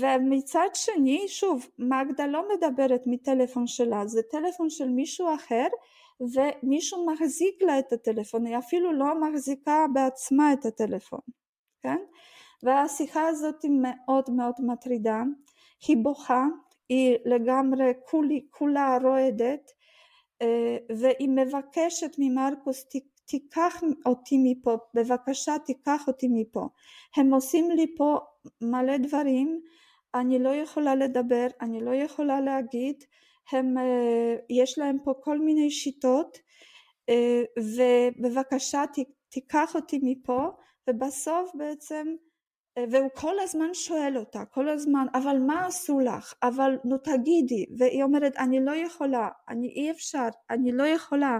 ומצד 0.00 0.68
שני, 0.74 1.28
שוב, 1.28 1.66
מגדה 1.78 2.26
לא 2.26 2.44
מדברת 2.54 3.02
מטלפון 3.06 3.66
שלה, 3.66 4.06
זה 4.06 4.22
טלפון 4.22 4.70
של 4.70 4.88
מישהו 4.88 5.34
אחר 5.34 5.66
ומישהו 6.20 7.06
מחזיק 7.06 7.62
לה 7.62 7.78
את 7.78 7.92
הטלפון, 7.92 8.46
היא 8.46 8.58
אפילו 8.58 8.92
לא 8.92 9.20
מחזיקה 9.20 9.86
בעצמה 9.92 10.52
את 10.52 10.66
הטלפון, 10.66 11.20
כן? 11.82 11.98
והשיחה 12.62 13.26
הזאת 13.26 13.64
מאוד 13.64 14.30
מאוד 14.30 14.54
מטרידה, 14.58 15.22
היא 15.88 15.96
בוכה, 16.02 16.46
היא 16.88 17.16
לגמרי 17.24 17.92
כולי, 18.10 18.46
כולה 18.50 18.98
רועדת 19.02 19.70
אה, 20.42 20.76
והיא 20.96 21.28
מבקשת 21.28 22.10
ממרקוס 22.18 22.84
תיקח 23.26 23.82
אותי 24.06 24.36
מפה, 24.42 24.76
בבקשה 24.94 25.58
תיקח 25.66 26.08
אותי 26.08 26.28
מפה. 26.30 26.68
הם 27.16 27.34
עושים 27.34 27.70
לי 27.70 27.94
פה 27.96 28.18
מלא 28.60 28.96
דברים, 28.96 29.60
אני 30.14 30.38
לא 30.38 30.48
יכולה 30.48 30.94
לדבר, 30.94 31.46
אני 31.60 31.84
לא 31.84 31.90
יכולה 31.90 32.40
להגיד, 32.40 33.04
הם, 33.52 33.78
אה, 33.78 34.36
יש 34.50 34.78
להם 34.78 34.98
פה 35.04 35.14
כל 35.20 35.38
מיני 35.38 35.70
שיטות 35.70 36.38
אה, 37.08 37.42
ובבקשה 37.58 38.84
תיקח 39.28 39.74
אותי 39.74 40.00
מפה 40.02 40.48
ובסוף 40.88 41.50
בעצם 41.54 42.06
והוא 42.90 43.10
כל 43.14 43.40
הזמן 43.40 43.74
שואל 43.74 44.18
אותה, 44.18 44.44
כל 44.44 44.68
הזמן, 44.68 45.06
אבל 45.14 45.38
מה 45.38 45.66
עשו 45.66 46.00
לך? 46.00 46.34
אבל 46.42 46.78
נו 46.84 46.98
תגידי, 46.98 47.66
והיא 47.78 48.02
אומרת, 48.02 48.36
אני 48.36 48.64
לא 48.64 48.76
יכולה, 48.76 49.28
אני 49.48 49.68
אי 49.68 49.90
אפשר, 49.90 50.28
אני 50.50 50.72
לא 50.72 50.82
יכולה, 50.82 51.38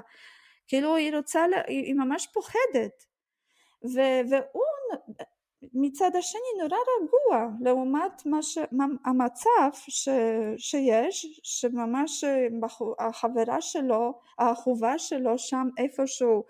כאילו 0.67 0.97
היא 0.97 1.17
רוצה, 1.17 1.45
היא 1.67 1.95
ממש 1.95 2.27
פוחדת, 2.27 3.05
ו, 3.95 4.01
והוא 4.31 4.65
מצד 5.73 6.11
השני 6.19 6.63
נורא 6.63 6.79
רגוע 7.01 7.49
לעומת 7.61 8.23
ש, 8.41 8.59
המצב 9.05 9.71
ש, 9.75 10.09
שיש, 10.57 11.41
שממש 11.43 12.25
החברה 12.99 13.61
שלו, 13.61 14.21
האהובה 14.39 14.99
שלו 14.99 15.39
שם 15.39 15.69
איפשהו 15.79 16.37
אה, 16.37 16.43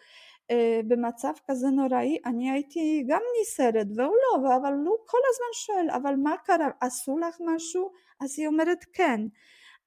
במצב 0.89 1.33
כזה 1.51 1.67
נוראי 1.69 2.19
אני 2.27 2.51
הייתי 2.51 3.05
גם 3.09 3.21
נסערת 3.41 3.87
והוא 3.97 4.15
לא 4.45 4.57
אבל 4.57 4.73
הוא 4.73 4.97
כל 5.07 5.19
הזמן 5.31 5.53
שואל 5.53 5.91
אבל 5.91 6.15
מה 6.17 6.37
קרה? 6.45 6.69
עשו 6.81 7.19
לך 7.19 7.37
משהו? 7.41 7.91
אז 8.21 8.39
היא 8.39 8.47
אומרת 8.47 8.85
כן. 8.93 9.21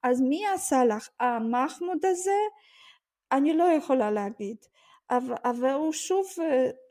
אז 0.03 0.21
מי 0.21 0.47
עשה 0.47 0.85
לך? 0.85 1.09
המחמוד 1.19 2.05
הזה? 2.05 2.37
אני 3.31 3.53
לא 3.53 3.63
יכולה 3.63 4.11
להגיד. 4.11 4.57
אבל 5.45 5.69
הוא 5.69 5.93
שוב, 5.93 6.25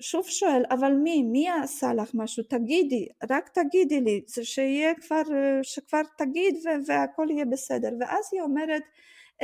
שוב 0.00 0.26
שואל 0.26 0.62
אבל 0.70 0.92
מי? 0.92 1.22
מי 1.22 1.48
עשה 1.48 1.94
לך 1.94 2.10
משהו? 2.14 2.44
תגידי 2.44 3.08
רק 3.30 3.48
תגידי 3.48 4.00
לי 4.00 4.22
שיהיה 4.42 4.94
כבר 4.94 5.22
שכבר 5.62 6.02
תגיד 6.18 6.54
והכל 6.86 7.26
יהיה 7.30 7.44
בסדר. 7.44 7.88
ואז 8.00 8.28
היא 8.32 8.42
אומרת 8.42 8.82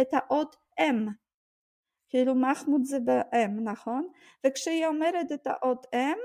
את 0.01 0.09
האות 0.13 0.57
M 0.81 1.26
כאילו 2.09 2.35
מחמוד 2.35 2.85
זה 2.85 2.99
ב-M 3.01 3.61
נכון? 3.65 4.09
וכשהיא 4.47 4.87
אומרת 4.87 5.33
את 5.33 5.47
האות 5.47 5.87
M 5.95 6.19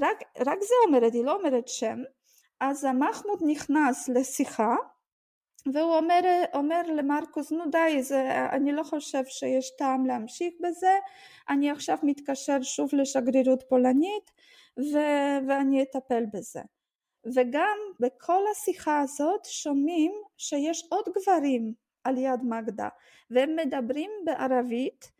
רק, 0.00 0.22
רק 0.46 0.58
זה 0.60 0.74
אומרת, 0.86 1.12
היא 1.12 1.24
לא 1.24 1.36
אומרת 1.36 1.68
שם 1.68 1.98
אז 2.60 2.84
המחמוד 2.84 3.38
נכנס 3.46 4.08
לשיחה 4.08 4.76
והוא 5.72 5.96
אומר, 5.96 6.20
אומר 6.54 6.82
למרקוס 6.82 7.52
נו 7.52 7.64
די 7.70 8.02
זה, 8.02 8.46
אני 8.52 8.72
לא 8.72 8.82
חושב 8.82 9.22
שיש 9.26 9.76
טעם 9.78 10.06
להמשיך 10.06 10.54
בזה 10.60 10.92
אני 11.48 11.70
עכשיו 11.70 11.98
מתקשר 12.02 12.62
שוב 12.62 12.90
לשגרירות 12.92 13.64
פולנית 13.68 14.30
ו, 14.78 14.98
ואני 15.48 15.82
אטפל 15.82 16.24
בזה 16.32 16.60
וגם 17.34 17.78
בכל 18.00 18.40
השיחה 18.52 19.00
הזאת 19.00 19.44
שומעים 19.44 20.12
שיש 20.38 20.86
עוד 20.90 21.04
גברים 21.16 21.83
על 22.04 22.18
יד 22.18 22.42
מגדה. 22.42 22.88
והם 23.30 23.56
מדברים 23.56 24.10
בערבית 24.24 25.12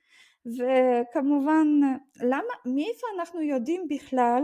וכמובן 0.47 1.66
למה 2.23 2.53
מאיפה 2.66 3.07
אנחנו 3.18 3.42
יודעים 3.42 3.88
בכלל 3.88 4.42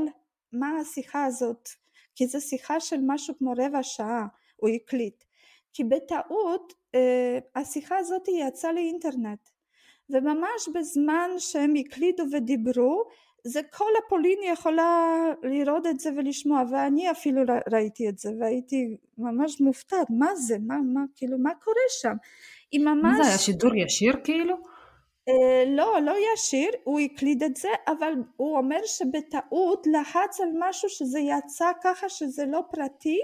מה 0.53 0.79
השיחה 0.81 1.24
הזאת? 1.24 1.68
כי 2.14 2.26
זו 2.26 2.40
שיחה 2.40 2.81
של 2.81 3.00
משהו 3.07 3.35
כמו 3.38 3.53
רבע 3.59 3.83
שעה 3.83 4.26
הוא 4.57 4.70
הקליט. 4.70 5.24
כי 5.72 5.85
בטעות 5.85 6.72
אה, 6.94 7.38
השיחה 7.55 7.96
הזאת 7.96 8.29
יצאה 8.29 8.72
לאינטרנט 8.72 9.48
וממש 10.11 10.68
בזמן 10.74 11.31
שהם 11.38 11.74
הקליטו 11.81 12.22
ודיברו 12.33 13.05
זה 13.44 13.61
כל 13.62 13.90
הפולין 13.98 14.38
יכולה 14.53 15.18
לראות 15.42 15.87
את 15.87 16.00
זה 16.00 16.11
ולשמוע 16.16 16.62
ואני 16.70 17.11
אפילו 17.11 17.42
ראיתי 17.72 18.09
את 18.09 18.18
זה 18.18 18.31
והייתי 18.40 18.96
ממש 19.18 19.61
מופתעת 19.61 20.07
מה 20.11 20.35
זה 20.35 20.57
מה 20.66 20.76
מה 20.94 21.00
כאילו 21.16 21.38
מה 21.38 21.50
קורה 21.55 21.87
שם 21.88 22.14
היא 22.70 22.81
ממש 22.81 23.16
זה 23.16 23.29
היה 23.29 23.38
שידור 23.38 23.76
ישיר 23.76 24.12
כאילו? 24.24 24.57
אה, 25.29 25.64
לא 25.66 25.98
לא 26.03 26.14
ישיר 26.35 26.70
הוא 26.85 27.00
הקליד 27.00 27.42
את 27.42 27.57
זה 27.57 27.68
אבל 27.88 28.12
הוא 28.37 28.57
אומר 28.57 28.81
שבטעות 28.85 29.87
לחץ 29.87 30.40
על 30.40 30.48
משהו 30.59 30.88
שזה 30.88 31.20
יצא 31.20 31.70
ככה 31.83 32.09
שזה 32.09 32.46
לא 32.46 32.61
פרטי 32.70 33.18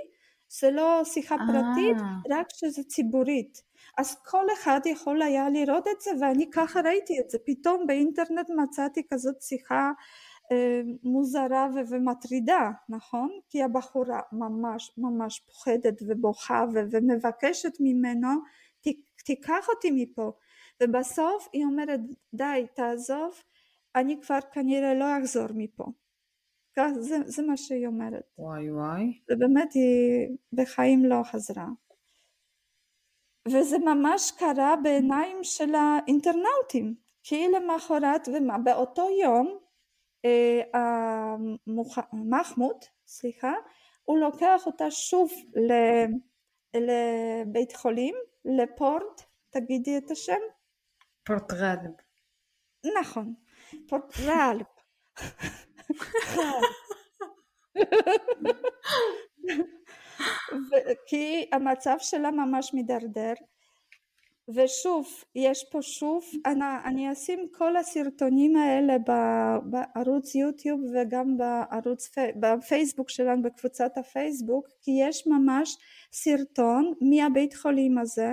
זה 0.48 0.70
לא 0.70 1.00
שיחה 1.04 1.34
אה. 1.34 1.40
פרטית 1.46 1.96
רק 2.30 2.46
שזה 2.50 2.82
ציבורית 2.82 3.62
אז 3.96 4.16
כל 4.24 4.44
אחד 4.52 4.80
יכול 4.86 5.22
היה 5.22 5.48
לראות 5.50 5.86
את 5.88 6.00
זה 6.00 6.10
ואני 6.20 6.50
ככה 6.50 6.80
ראיתי 6.80 7.20
את 7.20 7.30
זה 7.30 7.38
פתאום 7.46 7.86
באינטרנט 7.86 8.50
מצאתי 8.50 9.02
כזאת 9.12 9.42
שיחה 9.42 9.92
אה, 10.52 10.80
מוזרה 11.02 11.68
ומטרידה 11.88 12.70
נכון 12.88 13.30
כי 13.48 13.62
הבחורה 13.62 14.20
ממש 14.32 14.92
ממש 14.98 15.40
פוחדת 15.40 16.02
ובוכה 16.06 16.64
ומבקשת 16.92 17.72
ממנו 17.80 18.28
תיקח 19.24 19.68
אותי 19.68 19.90
מפה 19.90 20.32
ובסוף 20.82 21.48
היא 21.52 21.64
אומרת 21.64 22.00
די 22.34 22.66
תעזוב 22.74 23.34
אני 23.94 24.20
כבר 24.22 24.38
כנראה 24.52 24.94
לא 24.94 25.18
אחזור 25.18 25.46
מפה 25.54 25.84
זה, 26.98 27.16
זה 27.24 27.42
מה 27.42 27.56
שהיא 27.56 27.86
אומרת. 27.86 28.22
וואי 28.38 28.70
וואי. 28.70 29.18
ובאמת 29.30 29.72
היא 29.72 30.28
בחיים 30.52 31.04
לא 31.04 31.22
חזרה. 31.24 31.66
וזה 33.46 33.78
ממש 33.78 34.30
קרה 34.30 34.74
בעיניים 34.82 35.44
של 35.44 35.74
האינטרנאוטים. 35.74 36.94
כי 37.22 37.48
למחרת 37.48 38.28
ובאותו 38.28 39.08
יום 39.22 39.58
אה, 40.24 40.62
מחמוד 42.12 42.76
סליחה 43.06 43.52
הוא 44.04 44.18
לוקח 44.18 44.62
אותה 44.66 44.90
שוב 44.90 45.30
לבית 46.74 47.76
חולים 47.76 48.14
לפורט 48.44 49.22
תגידי 49.50 49.98
את 49.98 50.10
השם? 50.10 50.40
פורט 51.24 51.52
ראלב 51.52 51.92
נכון 53.00 53.34
פורט 53.88 54.14
ראלב 54.20 54.66
כי 61.06 61.46
המצב 61.52 61.96
שלה 61.98 62.30
ממש 62.30 62.74
מידרדר. 62.74 63.32
ושוב 64.48 65.06
יש 65.34 65.64
פה 65.70 65.82
שוב 65.82 66.24
אני, 66.46 66.64
אני 66.84 67.12
אשים 67.12 67.46
כל 67.52 67.76
הסרטונים 67.76 68.56
האלה 68.56 68.96
בערוץ 69.62 70.34
יוטיוב 70.34 70.80
וגם 70.94 71.36
בערוץ 71.36 72.10
בפייסבוק 72.40 73.10
שלנו 73.10 73.42
בקבוצת 73.42 73.98
הפייסבוק 73.98 74.68
כי 74.82 74.90
יש 75.00 75.26
ממש 75.26 75.76
סרטון 76.12 76.92
מהבית 77.00 77.54
חולים 77.54 77.98
הזה 77.98 78.32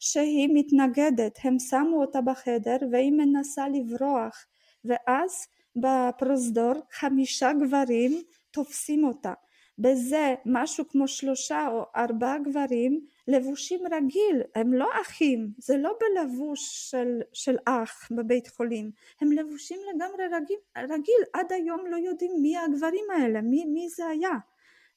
שהיא 0.00 0.48
מתנגדת. 0.54 1.38
הם 1.44 1.58
שמו 1.58 2.00
אותה 2.00 2.20
בחדר 2.20 2.76
והיא 2.92 3.12
מנסה 3.12 3.68
לברוח 3.68 4.46
ואז 4.84 5.46
בפרוזדור 5.76 6.72
חמישה 6.92 7.52
גברים 7.52 8.22
תופסים 8.50 9.04
אותה 9.04 9.32
בזה 9.78 10.34
משהו 10.46 10.88
כמו 10.88 11.08
שלושה 11.08 11.68
או 11.68 11.84
ארבעה 11.96 12.38
גברים 12.38 13.06
לבושים 13.28 13.80
רגיל, 13.92 14.42
הם 14.54 14.74
לא 14.74 14.88
אחים, 15.02 15.48
זה 15.58 15.76
לא 15.76 15.92
בלבוש 16.00 16.90
של, 16.90 17.20
של 17.32 17.56
אח 17.66 18.08
בבית 18.12 18.48
חולים, 18.48 18.90
הם 19.20 19.32
לבושים 19.32 19.80
לגמרי 19.94 20.24
רגיל, 20.26 20.56
רגיל, 20.76 21.22
עד 21.32 21.52
היום 21.52 21.86
לא 21.86 21.96
יודעים 21.96 22.32
מי 22.42 22.56
הגברים 22.58 23.04
האלה, 23.16 23.40
מי, 23.40 23.64
מי 23.64 23.88
זה 23.88 24.06
היה, 24.06 24.32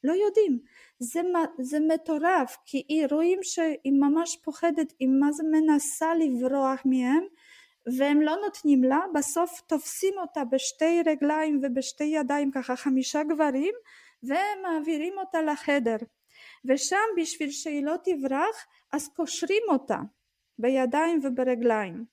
לא 0.04 0.13
יודעים, 0.13 0.60
זה, 1.00 1.22
זה 1.60 1.80
מטורף, 1.80 2.58
כי 2.66 3.06
רואים 3.12 3.40
שהיא 3.44 3.94
ממש 4.00 4.38
פוחדת, 4.44 4.94
היא 5.00 5.10
מה 5.20 5.32
זה 5.32 5.44
מנסה 5.44 6.16
לברוח 6.16 6.82
מהם, 6.86 7.24
והם 7.98 8.22
לא 8.22 8.36
נותנים 8.46 8.84
לה, 8.84 9.00
בסוף 9.13 9.62
תופסים 9.68 10.13
אותה 10.18 10.44
בשתי 10.44 11.02
רגליים 11.06 11.60
ובשתי 11.63 12.04
ידיים 12.04 12.52
ככה 12.52 12.76
חמישה 12.76 13.24
גברים 13.24 13.74
ומעבירים 14.24 15.14
אותה 15.18 15.42
לחדר. 15.42 15.98
ושם 16.66 17.06
בשביל 17.18 17.52
שהיא 17.52 17.86
לא 17.86 17.96
תברח 18.04 18.66
אז 18.94 19.10
קושרים 19.16 19.64
אותה 19.70 20.00
בידיים 20.60 21.20
וברגליים. 21.24 22.06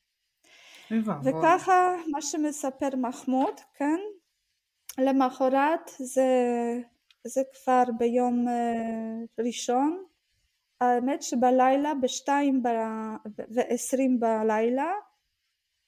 וככה 1.25 1.97
מה 2.11 2.23
שמספר 2.23 2.89
מחמוד 2.97 3.61
כן? 3.75 3.99
למחרת 4.99 5.91
זה, 5.99 6.25
זה 7.27 7.43
כבר 7.55 7.83
ביום 7.99 8.49
uh, 8.49 9.43
ראשון. 9.45 10.05
האמת 10.81 11.23
שבלילה 11.23 11.95
בשתיים 11.95 12.63
ועשרים 13.49 14.21
בלילה 14.21 14.93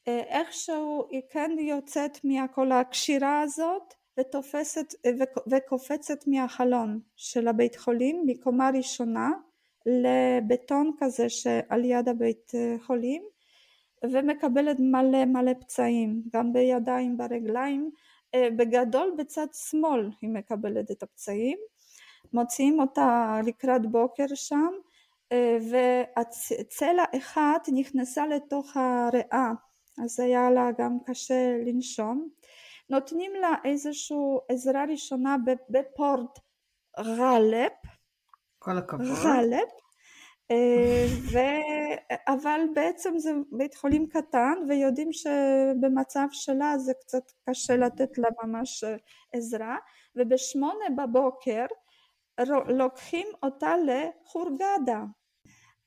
אה, 0.09 0.21
איכשהו 0.21 1.07
היא 1.11 1.23
כן 1.31 1.51
יוצאת 1.59 2.19
מכל 2.25 2.73
הקשירה 2.73 3.41
הזאת 3.41 3.95
ותופסת 4.19 4.95
וקופצת 5.51 6.27
מהחלון 6.27 7.01
של 7.17 7.49
הבית 7.49 7.77
חולים 7.77 8.23
מקומה 8.27 8.71
ראשונה 8.75 9.31
לבטון 9.87 10.91
כזה 10.99 11.29
שעל 11.29 11.85
יד 11.85 12.09
הבית 12.09 12.53
חולים 12.87 13.23
ומקבלת 14.03 14.77
מלא 14.81 15.25
מלא 15.25 15.53
פצעים 15.61 16.23
גם 16.33 16.53
בידיים 16.53 17.17
ברגליים 17.17 17.91
בגדול 18.37 19.15
בצד 19.19 19.47
שמאל 19.53 20.11
היא 20.21 20.31
מקבלת 20.31 20.91
את 20.91 21.03
הפצעים. 21.03 21.59
מוציאים 22.33 22.81
אותה 22.81 23.41
לקראת 23.47 23.87
בוקר 23.87 24.27
שם 24.35 24.71
והצלע 25.71 27.05
אחת 27.19 27.69
נכנסה 27.73 28.27
לתוך 28.27 28.77
הריאה 28.77 29.51
אז 30.05 30.21
היה 30.21 30.51
לה 30.51 30.71
גם 30.79 30.99
קשה 31.07 31.57
לנשום 31.67 32.29
נותנים 32.90 33.33
לה 33.35 33.55
איזושהי 33.64 34.16
עזרה 34.49 34.85
ראשונה 34.85 35.37
בפורט 35.70 36.38
גאלב, 37.01 37.70
כל 38.59 38.79
הכבוד, 38.79 39.07
גאלב, 39.25 39.68
אה, 40.51 41.07
ו... 41.33 41.38
אבל 42.29 42.61
בעצם 42.75 43.18
זה 43.18 43.31
בית 43.53 43.75
חולים 43.75 44.07
קטן 44.09 44.55
ויודעים 44.68 45.12
שבמצב 45.12 46.27
שלה 46.31 46.79
זה 46.79 46.92
קצת 47.01 47.33
קשה 47.51 47.77
לתת 47.77 48.18
לה 48.18 48.29
ממש 48.42 48.85
עזרה 49.33 49.77
ובשמונה 50.16 50.85
בבוקר 50.96 51.66
לוקחים 52.68 53.27
אותה 53.42 53.75
לחורגדה 53.77 55.05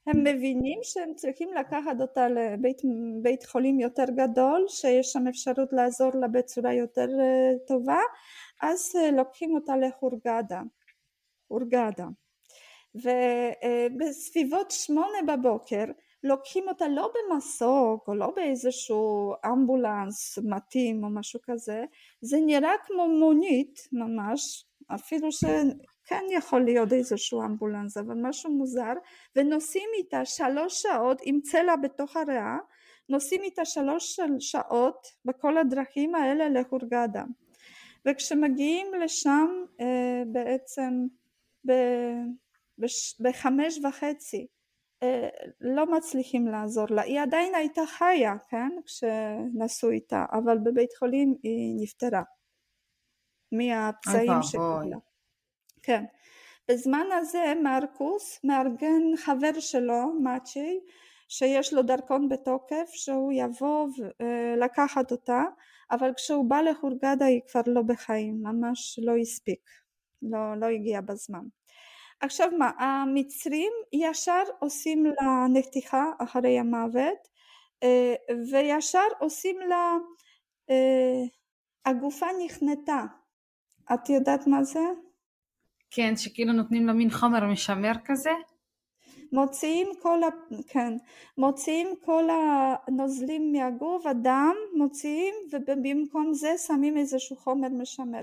הם 0.08 0.24
מבינים 0.24 0.80
שהם 0.84 1.14
צריכים 1.16 1.50
לקחת 1.54 2.02
אותה 2.02 2.28
לבית 2.30 2.82
בית 3.22 3.46
חולים 3.46 3.80
יותר 3.80 4.06
גדול 4.16 4.66
שיש 4.68 5.12
שם 5.12 5.28
אפשרות 5.28 5.74
לעזור 5.74 6.12
לה 6.14 6.28
בצורה 6.28 6.74
יותר 6.74 7.08
אה, 7.20 7.52
טובה 7.68 8.00
אז 8.62 8.92
אה, 8.96 9.12
לוקחים 9.12 9.56
אותה 9.56 9.78
לחורגדה, 9.78 10.62
הורגדה 11.48 12.08
ובסביבות 12.96 14.72
שמונה 14.72 15.18
בבוקר 15.28 15.86
לוקחים 16.24 16.70
אותה 16.70 16.88
לא 16.88 17.12
במסוק 17.16 18.08
או 18.08 18.16
לא 18.16 18.34
באיזשהו 18.36 19.34
אמבולנס 19.46 20.40
מתאים 20.44 21.04
או 21.04 21.10
משהו 21.10 21.40
כזה 21.44 21.84
זה 22.22 22.38
נראה 22.46 22.72
כמו 22.86 23.08
מונית 23.08 23.80
ממש 23.92 24.66
אפילו 24.88 25.32
ש... 25.32 25.44
כן 26.10 26.24
יכול 26.32 26.62
להיות 26.62 26.94
איזשהו 26.94 27.42
אמבולנס 27.42 27.98
אבל 27.98 28.16
משהו 28.22 28.52
מוזר. 28.52 28.94
ונוסעים 29.36 29.90
איתה 29.98 30.26
שלוש 30.26 30.82
שעות 30.82 31.22
עם 31.24 31.42
צלע 31.42 31.76
בתוך 31.76 32.18
הריאה 32.18 32.58
נוסעים 33.10 33.42
איתה 33.42 33.66
שלוש 33.66 34.20
שעות 34.40 35.08
בכל 35.26 35.58
הדרכים 35.58 36.16
האלה 36.16 36.50
להורגדה 36.50 37.24
וכשמגיעים 38.08 38.88
לשם 38.94 39.48
אה, 39.80 40.24
בעצם 40.28 41.08
ב, 41.68 41.72
בש, 42.78 43.22
בחמש 43.22 43.80
וחצי 43.84 44.48
אה, 45.04 45.30
לא 45.62 45.92
מצליחים 45.92 46.48
לעזור 46.48 46.86
לה. 46.90 47.02
היא 47.02 47.20
עדיין 47.20 47.56
הייתה 47.56 47.82
חיה 47.86 48.36
כן 48.50 48.70
כשנסעו 48.86 49.90
איתה 49.90 50.26
אבל 50.32 50.58
בבית 50.58 50.94
חולים 51.00 51.36
היא 51.44 51.76
נפטרה 51.82 52.24
מהפצעים 53.52 54.32
שקיבלה 54.42 54.98
כן. 55.90 56.06
בזמן 56.68 57.06
הזה 57.12 57.54
מרקוס 57.64 58.40
מארגן 58.44 59.16
חבר 59.18 59.60
שלו, 59.60 60.14
מאצ'י, 60.24 60.80
שיש 61.28 61.74
לו 61.74 61.82
דרכון 61.82 62.30
בתוקף 62.30 62.90
שהוא 62.94 63.32
יבוא 63.36 63.88
לקחת 64.58 65.12
אותה 65.12 65.44
אבל 65.92 66.14
כשהוא 66.16 66.50
בא 66.50 66.62
לחורגדה 66.62 67.26
היא 67.26 67.42
כבר 67.52 67.62
לא 67.66 67.82
בחיים 67.82 68.44
ממש 68.44 69.00
לא 69.04 69.18
הספיק 69.18 69.70
לא, 70.22 70.56
לא 70.60 70.66
הגיע 70.66 71.02
בזמן 71.02 71.44
עכשיו 72.22 72.50
מה 72.58 72.72
המצרים 72.80 73.72
ישר 73.94 74.44
עושים 74.60 75.06
לה 75.06 75.46
נתיחה 75.54 76.12
אחרי 76.20 76.60
המוות 76.60 77.28
וישר 78.52 79.08
עושים 79.20 79.60
לה 79.60 79.98
הגופה 81.86 82.28
נכנתה 82.46 83.04
את 83.94 84.10
יודעת 84.10 84.48
מה 84.48 84.64
זה? 84.64 85.09
כן, 85.92 86.18
שכאילו 86.18 86.54
נותנים 86.54 86.88
לה 86.88 86.94
מין 86.94 87.10
חומר 87.10 87.46
משמר 87.46 87.92
כזה? 88.06 88.32
מוציאים 89.32 89.88
כל, 90.02 90.24
ה... 90.24 90.28
כן, 90.68 90.94
מוציאים 91.38 91.88
כל 92.06 92.28
הנוזלים 92.30 93.52
מהגוף, 93.52 94.06
הדם, 94.06 94.56
מוציאים 94.76 95.36
ובמקום 95.52 96.34
זה 96.34 96.54
שמים 96.68 96.98
איזשהו 96.98 97.36
חומר 97.36 97.70
משמר. 97.70 98.22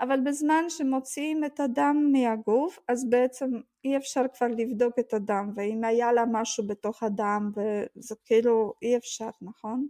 אבל 0.00 0.20
בזמן 0.20 0.64
שמוציאים 0.68 1.44
את 1.44 1.60
הדם 1.60 2.10
מהגוף 2.12 2.78
אז 2.88 3.10
בעצם 3.10 3.46
אי 3.84 3.96
אפשר 3.96 4.22
כבר 4.34 4.46
לבדוק 4.46 4.98
את 4.98 5.14
הדם 5.14 5.52
ואם 5.54 5.84
היה 5.84 6.12
לה 6.12 6.24
משהו 6.32 6.66
בתוך 6.66 7.02
הדם 7.02 7.50
וזה 7.56 8.14
כאילו 8.24 8.72
אי 8.82 8.96
אפשר, 8.96 9.30
נכון? 9.42 9.86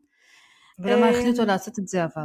ולמה 0.78 1.08
החליטו 1.08 1.44
לעשות 1.44 1.78
את 1.78 1.88
זה 1.88 2.04
אבל? 2.04 2.24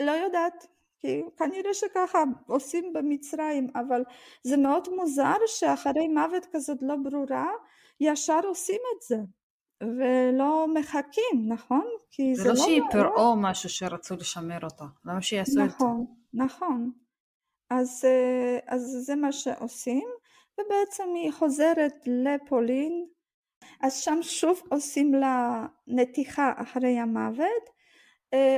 לא 0.00 0.10
יודעת, 0.10 0.66
כי 1.04 1.22
כנראה 1.36 1.74
שככה 1.74 2.22
עושים 2.46 2.92
במצרים, 2.92 3.68
אבל 3.74 4.02
זה 4.42 4.56
מאוד 4.56 4.88
מוזר 4.96 5.36
שאחרי 5.46 6.08
מוות 6.08 6.46
כזאת 6.52 6.78
לא 6.82 6.94
ברורה, 6.96 7.50
ישר 8.00 8.40
עושים 8.44 8.80
את 8.96 9.02
זה. 9.02 9.16
ולא 9.82 10.66
מחכים, 10.74 11.48
נכון? 11.48 11.86
כי 12.10 12.34
זה, 12.34 12.42
זה 12.42 12.48
לא, 12.48 12.54
לא 12.54 12.60
שהיא 12.60 12.82
פרעה 12.90 13.34
משהו 13.36 13.68
שרצו 13.68 14.14
לשמר 14.16 14.58
אותה, 14.62 14.84
למה 15.04 15.22
שיעשו 15.22 15.60
נכון, 15.60 15.64
את 15.64 15.70
זה? 15.70 15.74
נכון, 15.84 16.06
נכון. 16.34 16.90
אז, 17.70 18.04
אה, 18.04 18.58
אז 18.66 18.96
זה 19.06 19.16
מה 19.16 19.32
שעושים, 19.32 20.08
ובעצם 20.58 21.04
היא 21.14 21.32
חוזרת 21.32 21.94
לפולין, 22.06 23.06
אז 23.80 23.96
שם 23.96 24.18
שוב 24.22 24.62
עושים 24.70 25.14
לה 25.14 25.66
נתיחה 25.86 26.52
אחרי 26.56 26.98
המוות, 26.98 27.70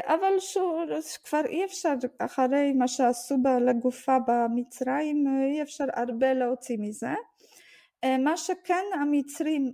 אבל 0.05 0.39
שוב, 0.39 0.81
כבר 1.25 1.47
אי 1.47 1.65
אפשר 1.65 1.95
אחרי 2.19 2.73
מה 2.73 2.89
שעשו 2.89 3.37
לגופה 3.61 4.17
במצרים 4.27 5.27
אה, 5.27 5.47
אי 5.47 5.63
אפשר 5.63 5.85
הרבה 5.93 6.35
להוציא 6.35 6.77
מזה. 6.81 7.15
אה, 8.05 8.19
מה 8.19 8.37
שכן 8.37 8.85
המצרים 8.95 9.73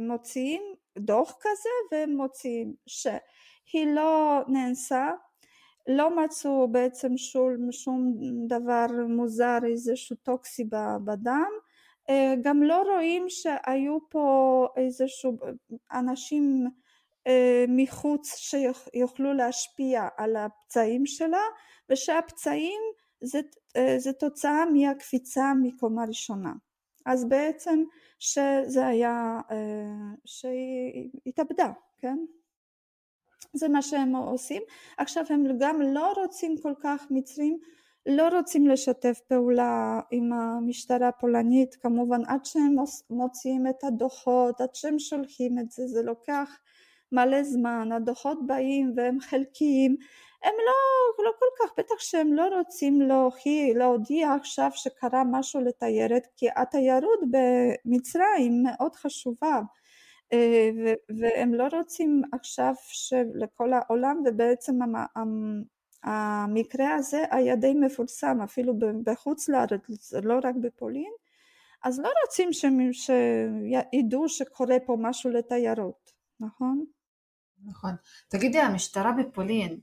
מוציאים 0.00 0.62
דוח 0.98 1.36
כזה 1.40 1.68
והם 1.92 2.16
מוציאים 2.16 2.74
שהיא 2.86 3.86
לא 3.86 4.40
נאנסה 4.48 5.10
לא 5.86 6.24
מצאו 6.24 6.68
בעצם 6.68 7.16
שום, 7.16 7.72
שום 7.72 8.14
דבר 8.48 8.86
מוזר 9.08 9.58
איזשהו 9.66 10.16
טוקסי 10.16 10.64
בדם. 11.04 11.50
גם 12.42 12.62
לא 12.62 12.82
רואים 12.82 13.24
שהיו 13.28 13.98
פה 14.10 14.66
איזשהו 14.76 15.38
אנשים 15.92 16.66
אה, 16.66 16.70
מחוץ 17.68 18.36
שיוכלו 18.36 19.32
להשפיע 19.32 20.08
על 20.16 20.36
הפצעים 20.36 21.06
שלה 21.06 21.42
ושהפצעים 21.90 22.80
זה, 23.20 23.40
אה, 23.76 23.94
זה 23.98 24.12
תוצאה 24.12 24.64
מהקפיצה 24.64 25.52
מקומה 25.62 26.04
ראשונה. 26.04 26.52
אז 27.06 27.28
בעצם 27.28 27.84
שזה 28.18 28.86
היה 28.86 29.40
אה, 29.50 29.56
שהיא 30.24 31.10
התאבדה 31.26 31.72
כן? 31.98 32.18
זה 33.52 33.68
מה 33.68 33.82
שהם 33.82 34.16
עושים. 34.16 34.62
עכשיו 34.96 35.24
הם 35.30 35.44
גם 35.58 35.82
לא 35.82 36.12
רוצים 36.12 36.54
כל 36.62 36.72
כך 36.82 37.06
מצרים 37.10 37.58
לא 38.06 38.28
רוצים 38.28 38.66
לשתף 38.66 39.20
פעולה 39.28 40.00
עם 40.10 40.32
המשטרה 40.32 41.08
הפולנית 41.08 41.74
כמובן 41.74 42.20
עד 42.26 42.44
שהם 42.44 42.74
מוציאים 43.10 43.66
את 43.66 43.84
הדוחות 43.84 44.60
עד 44.60 44.74
שהם 44.74 44.98
שולחים 44.98 45.58
את 45.58 45.70
זה 45.70 45.86
זה 45.86 46.02
לוקח 46.02 46.58
מלא 47.12 47.42
זמן, 47.42 47.92
הדוחות 47.92 48.46
באים 48.46 48.92
והם 48.96 49.20
חלקיים, 49.20 49.96
הם 50.42 50.54
לא, 50.66 51.24
לא 51.24 51.30
כל 51.38 51.46
כך, 51.58 51.72
בטח 51.78 51.98
שהם 51.98 52.32
לא 52.32 52.48
רוצים 52.58 53.00
להוכיח, 53.00 53.76
להודיע 53.76 54.32
עכשיו 54.32 54.70
שקרה 54.74 55.22
משהו 55.30 55.60
לתיירת, 55.60 56.26
כי 56.36 56.46
התיירות 56.56 57.20
במצרים 57.30 58.62
מאוד 58.62 58.94
חשובה, 58.96 59.60
אה, 60.32 60.70
והם 61.20 61.54
לא 61.54 61.68
רוצים 61.72 62.22
עכשיו 62.32 62.74
לכל 63.34 63.72
העולם, 63.72 64.22
ובעצם 64.26 64.78
המקרה 66.04 66.94
הזה 66.94 67.24
היה 67.30 67.56
די 67.56 67.74
מפורסם 67.74 68.40
אפילו 68.44 68.74
בחוץ 69.04 69.48
לארץ, 69.48 70.12
לא 70.22 70.34
רק 70.44 70.54
בפולין, 70.54 71.12
אז 71.84 72.00
לא 72.00 72.10
רוצים 72.26 72.50
שידעו 72.92 74.28
שקורה 74.28 74.76
פה 74.86 74.96
משהו 75.00 75.30
לתיירות, 75.30 76.12
נכון? 76.40 76.84
נכון. 77.64 77.90
תגידי, 78.28 78.58
המשטרה 78.58 79.12
בפולין, 79.12 79.78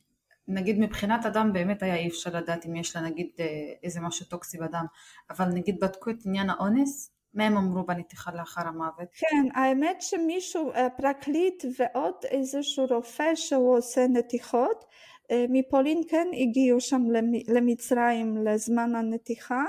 נגיד 0.47 0.80
מבחינת 0.80 1.26
אדם 1.26 1.53
באמת 1.53 1.84
היה 1.84 1.95
אי 1.95 2.07
אפשר 2.07 2.30
לדעת 2.34 2.65
אם 2.65 2.76
יש 2.76 2.95
לה 2.95 3.01
נגיד 3.01 3.30
אה, 3.39 3.45
איזה 3.84 4.01
משהו 4.01 4.26
טוקסי 4.26 4.57
בדם, 4.57 4.86
אבל 5.30 5.45
נגיד 5.45 5.80
בדקו 5.80 6.09
את 6.09 6.26
עניין 6.26 6.49
האונס? 6.49 7.11
מה 7.34 7.43
הם 7.43 7.57
אמרו 7.57 7.84
בנתיחה 7.84 8.32
לאחר 8.32 8.67
המוות? 8.67 9.07
כן, 9.13 9.47
האמת 9.53 10.01
שמישהו, 10.01 10.71
אה, 10.71 10.89
פרקליט 10.89 11.65
ועוד 11.80 12.13
איזשהו 12.23 12.86
רופא 12.89 13.36
שהוא 13.36 13.78
עושה 13.78 14.07
נתיחות, 14.07 14.86
אה, 15.32 15.45
מפולין 15.49 16.01
כן 16.09 16.28
הגיעו 16.34 16.82
שם 16.82 17.01
למצרים 17.47 18.38
לזמן 18.38 18.95
הנתיחה 18.95 19.63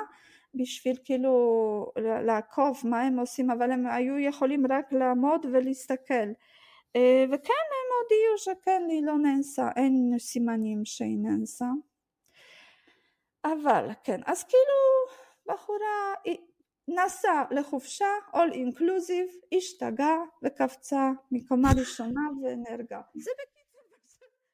בשביל 0.54 0.96
כאילו 1.04 1.92
לעקוב 1.96 2.80
מה 2.84 3.00
הם 3.00 3.18
עושים 3.18 3.50
אבל 3.50 3.70
הם 3.70 3.86
היו 3.86 4.18
יכולים 4.18 4.66
רק 4.70 4.92
לעמוד 4.92 5.46
ולהסתכל 5.52 6.28
וכן 7.32 7.66
הודיעו 8.02 8.38
שכן 8.38 8.82
היא 8.88 9.02
לא 9.02 9.18
נאנסה, 9.18 9.68
אין 9.76 10.18
סימנים 10.18 10.84
שהיא 10.84 11.18
נאנסה. 11.18 11.66
אבל 13.44 13.88
כן, 14.04 14.20
אז 14.26 14.44
כאילו 14.44 14.78
בחורה 15.46 16.14
נסעה 16.88 17.44
לחופשה, 17.50 18.06
all 18.32 18.52
inclusive, 18.52 19.56
השתגעה 19.56 20.18
וקפצה 20.42 21.10
מקומה 21.30 21.68
ראשונה 21.78 22.20
ונהרגה. 22.42 23.00
זה 23.14 23.30
בקיצור 23.42 23.80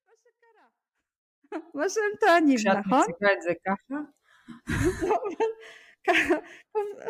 מה 0.06 0.12
שקרה. 0.16 0.66
מה 1.74 1.88
שהם 1.88 2.16
טוענים, 2.20 2.56
נכון? 2.78 3.02
כשאת 3.02 3.10
מציגה 3.10 3.32
את 3.32 3.42
זה 3.42 3.52
ככה? 3.66 3.94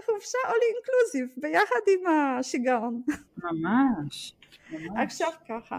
חופשה 0.07 0.39
all 0.45 0.65
inclusive 0.73 1.41
ביחד 1.41 1.81
עם 1.89 2.07
השיגעון. 2.07 3.03
ממש. 3.37 4.37
עכשיו 4.97 5.33
ככה, 5.49 5.79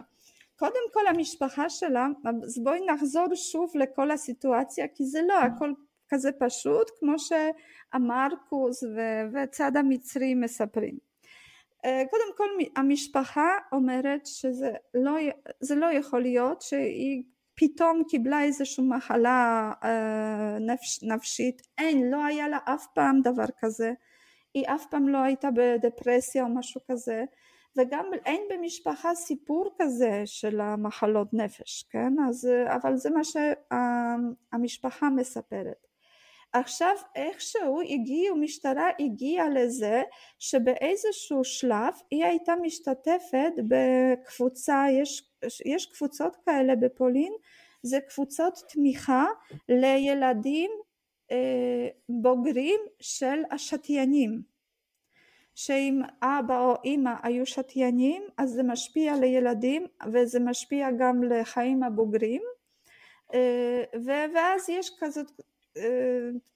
קודם 0.64 0.92
כל 0.94 1.08
המשפחה 1.08 1.70
שלה, 1.70 2.08
אז 2.46 2.64
בואי 2.64 2.80
נחזור 2.86 3.36
שוב 3.36 3.72
לכל 3.76 4.12
הסיטואציה 4.12 4.88
כי 4.88 5.06
זה 5.06 5.22
לא 5.28 5.34
הכל 5.40 5.72
כזה 6.10 6.32
פשוט 6.40 6.92
כמו 7.00 7.16
שהמרקוס 7.20 8.84
וצד 9.34 9.78
המצרי 9.78 10.34
מספרים. 10.34 10.98
אה, 11.86 12.04
קודם 12.10 12.38
כל 12.38 12.48
המשפחה 12.76 13.58
אומרת 13.72 14.26
שזה 14.26 14.72
לא, 14.94 15.18
לא 15.76 15.92
יכול 15.92 16.22
להיות 16.22 16.62
שהיא 16.62 17.24
פתאום 17.56 18.04
קיבלה 18.10 18.44
איזושהי 18.44 18.84
מחלה 18.84 19.72
אה, 19.84 20.58
נפש, 20.60 21.04
נפשית, 21.04 21.62
אין, 21.78 22.12
לא 22.12 22.26
היה 22.26 22.48
לה 22.48 22.58
אף 22.66 22.88
פעם 22.96 23.22
דבר 23.22 23.48
כזה, 23.60 23.94
היא 24.54 24.66
אף 24.68 24.86
פעם 24.90 25.10
לא 25.10 25.18
הייתה 25.18 25.50
בדפרסיה 25.56 26.44
או 26.44 26.50
משהו 26.50 26.82
כזה, 26.92 27.24
וגם 27.78 28.06
אין 28.26 28.42
במשפחה 28.50 29.16
סיפור 29.16 29.76
כזה 29.80 30.22
של 30.26 30.62
המחלות 30.62 31.34
נפש, 31.34 31.84
כן? 31.90 32.14
אז, 32.30 32.50
אבל 32.68 32.96
זה 32.96 33.10
מה 33.10 33.22
שהמשפחה 33.24 35.10
מספרת. 35.10 35.88
עכשיו 36.54 36.96
איכשהו 37.16 37.82
הגיעו, 37.82 38.36
משטרה 38.36 38.90
הגיעה 39.00 39.50
לזה 39.50 40.02
שבאיזשהו 40.40 41.44
שלב 41.44 41.94
היא 42.12 42.26
הייתה 42.26 42.54
משתתפת 42.62 43.54
בקבוצה, 43.68 44.86
יש, 44.92 45.30
יש 45.66 45.86
קבוצות 45.86 46.36
כאלה 46.46 46.76
בפולין, 46.76 47.34
זה 47.84 48.00
קבוצות 48.10 48.60
תמיכה 48.70 49.26
לילדים 49.70 50.72
אה, 51.32 51.88
בוגרים 52.10 52.80
של 53.00 53.42
השתיינים 53.52 54.53
שאם 55.56 56.02
אבא 56.22 56.60
או 56.60 56.76
אימא 56.84 57.14
היו 57.24 57.46
שתיינים 57.46 58.24
אז 58.38 58.50
זה 58.50 58.64
משפיע 58.64 59.16
לילדים 59.16 59.86
וזה 60.14 60.40
משפיע 60.40 60.92
גם 61.00 61.24
לחיים 61.24 61.84
הבוגרים 61.84 62.42
אה, 63.34 63.84
ואז 64.34 64.70
יש 64.70 64.92
כזאת 65.00 65.32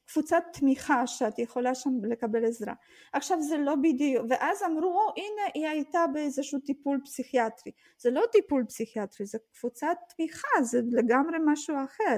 קבוצת 0.07 0.43
תמיכה 0.53 1.07
שאת 1.07 1.39
יכולה 1.39 1.75
שם 1.75 1.89
לקבל 2.03 2.45
עזרה. 2.45 2.73
עכשיו 3.13 3.41
זה 3.41 3.57
לא 3.57 3.75
בדיוק, 3.75 4.25
ואז 4.29 4.63
אמרו 4.63 5.01
או 5.01 5.13
הנה 5.17 5.51
היא 5.53 5.67
הייתה 5.67 6.05
באיזשהו 6.13 6.59
טיפול 6.59 6.99
פסיכיאטרי, 7.05 7.71
זה 7.97 8.11
לא 8.11 8.23
טיפול 8.31 8.65
פסיכיאטרי, 8.67 9.25
זה 9.25 9.37
קבוצת 9.59 9.97
תמיכה, 10.15 10.63
זה 10.63 10.81
לגמרי 10.91 11.37
משהו 11.45 11.75
אחר. 11.85 12.17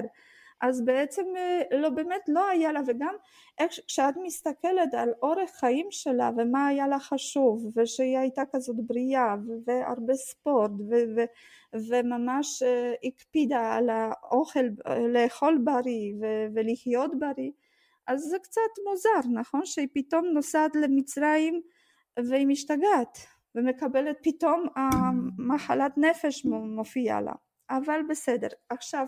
אז 0.60 0.84
בעצם 0.84 1.22
אה, 1.36 1.78
לא 1.78 1.88
באמת 1.88 2.22
לא 2.28 2.48
היה 2.48 2.72
לה 2.72 2.80
וגם 2.86 3.14
איך, 3.58 3.72
כשאת 3.86 4.14
מסתכלת 4.22 4.94
על 4.94 5.12
אורך 5.22 5.50
חיים 5.50 5.86
שלה 5.90 6.30
ומה 6.36 6.66
היה 6.66 6.88
לה 6.88 7.00
חשוב 7.00 7.72
ושהיא 7.76 8.18
הייתה 8.18 8.42
כזאת 8.52 8.76
בריאה 8.86 9.34
והרבה 9.66 10.14
ספורט 10.14 10.70
ו- 10.70 11.16
ו- 11.16 11.24
וממש 11.88 12.62
אה, 12.62 12.92
הקפידה 13.04 13.74
על 13.74 13.90
האוכל 13.90 14.64
לאכול 15.08 15.58
בריא 15.64 16.14
ו- 16.20 16.46
ולחיות 16.54 17.10
בריא 17.18 17.50
אז 18.06 18.20
זה 18.20 18.38
קצת 18.38 18.70
מוזר 18.88 19.28
נכון? 19.32 19.66
שהיא 19.66 19.88
פתאום 19.94 20.26
נוסעת 20.26 20.76
למצרים 20.76 21.60
והיא 22.28 22.46
משתגעת 22.46 23.18
ומקבלת 23.54 24.16
פתאום 24.22 24.66
המחלת 24.76 25.98
נפש 25.98 26.44
מופיעה 26.44 27.20
לה. 27.20 27.32
אבל 27.70 28.00
בסדר 28.08 28.48
עכשיו 28.68 29.06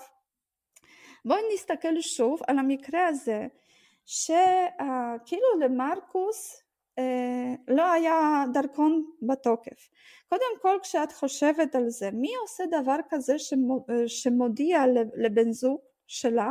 בואי 1.24 1.40
נסתכל 1.54 2.00
שוב 2.00 2.40
על 2.46 2.58
המקרה 2.58 3.06
הזה 3.06 3.46
שכאילו 4.06 5.46
למרקוס 5.60 6.62
אה, 6.98 7.54
לא 7.68 7.92
היה 7.92 8.44
דרכון 8.52 9.04
בתוקף. 9.22 9.88
קודם 10.28 10.58
כל 10.62 10.78
כשאת 10.82 11.12
חושבת 11.12 11.74
על 11.74 11.88
זה, 11.88 12.10
מי 12.10 12.30
עושה 12.42 12.64
דבר 12.66 12.96
כזה 13.08 13.36
שמודיע 14.06 14.82
לבן 15.16 15.52
זוג 15.52 15.80
שלה 16.06 16.50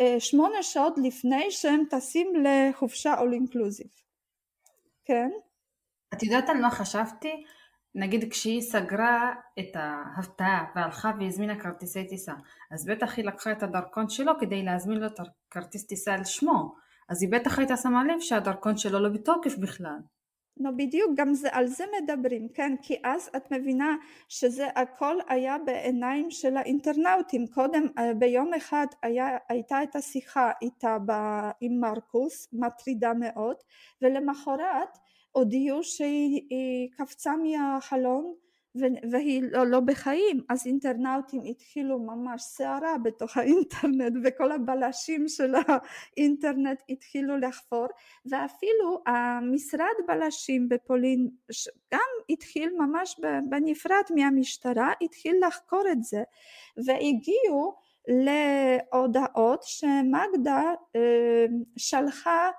אה, 0.00 0.16
שמונה 0.18 0.62
שעות 0.62 0.94
לפני 1.02 1.50
שהם 1.50 1.84
טסים 1.90 2.32
לחופשה 2.44 3.20
אול 3.20 3.32
אינקלוזיב, 3.32 3.90
כן? 5.04 5.30
את 6.14 6.22
יודעת 6.22 6.48
על 6.48 6.56
מה 6.56 6.70
חשבתי? 6.70 7.44
נגיד 7.94 8.30
כשהיא 8.30 8.60
סגרה 8.60 9.34
את 9.58 9.76
ההפתעה 9.76 10.64
והלכה 10.76 11.12
והזמינה 11.20 11.60
כרטיסי 11.60 12.04
טיסה, 12.04 12.32
אז 12.70 12.86
בטח 12.86 13.16
היא 13.16 13.24
לקחה 13.24 13.52
את 13.52 13.62
הדרכון 13.62 14.08
שלו 14.08 14.32
כדי 14.40 14.62
להזמין 14.62 14.98
לו 14.98 15.06
את 15.06 15.20
הכרטיס 15.20 15.86
טיסה 15.86 16.14
על 16.14 16.24
שמו, 16.24 16.74
אז 17.08 17.22
היא 17.22 17.32
בטח 17.32 17.58
הייתה 17.58 17.76
שמה 17.76 18.04
לב 18.04 18.20
שהדרכון 18.20 18.76
שלו 18.76 18.98
לא 18.98 19.08
בתוקף 19.08 19.56
בכלל. 19.58 19.98
לא 20.60 20.70
בדיוק, 20.76 21.10
גם 21.16 21.34
זה, 21.34 21.48
על 21.52 21.66
זה 21.66 21.84
מדברים, 22.02 22.48
כן, 22.54 22.74
כי 22.82 22.96
אז 23.04 23.30
את 23.36 23.52
מבינה 23.52 23.96
שזה 24.28 24.66
הכל 24.76 25.16
היה 25.28 25.56
בעיניים 25.66 26.30
של 26.30 26.56
האינטרנאוטים, 26.56 27.46
קודם 27.46 27.86
אה, 27.98 28.14
ביום 28.14 28.54
אחד 28.54 28.86
היה, 29.02 29.36
הייתה 29.48 29.82
את 29.82 29.96
השיחה 29.96 30.50
איתה 30.62 30.96
ב, 31.06 31.12
עם 31.60 31.80
מרקוס, 31.80 32.48
מטרידה 32.52 33.12
מאוד, 33.14 33.56
ולמחרת 34.02 34.98
הודיעו 35.32 35.84
שהיא 35.84 36.88
קפצה 36.96 37.32
מהחלון 37.36 38.34
והיא 39.10 39.42
לא, 39.52 39.66
לא 39.66 39.80
בחיים. 39.80 40.40
אז 40.48 40.66
אינטרנאוטים 40.66 41.42
התחילו 41.44 41.98
ממש 41.98 42.42
סערה 42.42 42.98
בתוך 43.02 43.36
האינטרנט 43.36 44.12
וכל 44.24 44.52
הבלשים 44.52 45.28
של 45.28 45.54
האינטרנט 45.54 46.82
התחילו 46.88 47.38
לחפור. 47.38 47.86
ואפילו 48.26 49.02
המשרד 49.06 49.96
בלשים 50.06 50.68
בפולין 50.68 51.28
גם 51.94 52.00
התחיל 52.30 52.70
ממש 52.78 53.20
בנפרד 53.48 54.04
מהמשטרה 54.14 54.92
התחיל 55.02 55.36
לחקור 55.46 55.82
את 55.92 56.02
זה. 56.02 56.22
והגיעו 56.86 57.74
להודעות 58.08 59.62
שמגדה 59.62 60.62
אה, 60.96 61.46
שלחה 61.76 62.50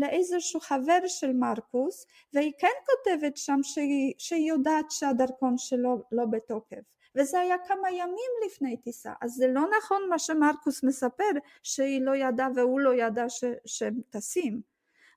לאיזשהו 0.00 0.60
חבר 0.60 0.98
של 1.06 1.32
מרקוס 1.32 2.06
והיא 2.32 2.52
כן 2.58 2.68
כותבת 2.86 3.36
שם 3.36 3.58
שהיא, 3.62 4.14
שהיא 4.18 4.48
יודעת 4.48 4.90
שהדרכון 4.90 5.58
שלו 5.58 6.02
לא 6.12 6.24
בתוקף 6.26 6.82
וזה 7.16 7.40
היה 7.40 7.56
כמה 7.68 7.90
ימים 7.90 8.30
לפני 8.46 8.76
טיסה 8.76 9.12
אז 9.20 9.30
זה 9.30 9.48
לא 9.48 9.62
נכון 9.78 10.02
מה 10.10 10.18
שמרקוס 10.18 10.84
מספר 10.84 11.30
שהיא 11.62 12.02
לא 12.02 12.16
ידעה 12.16 12.48
והוא 12.54 12.80
לא 12.80 12.94
ידע 12.94 13.28
ש, 13.28 13.44
שהם 13.66 14.00
טסים 14.10 14.60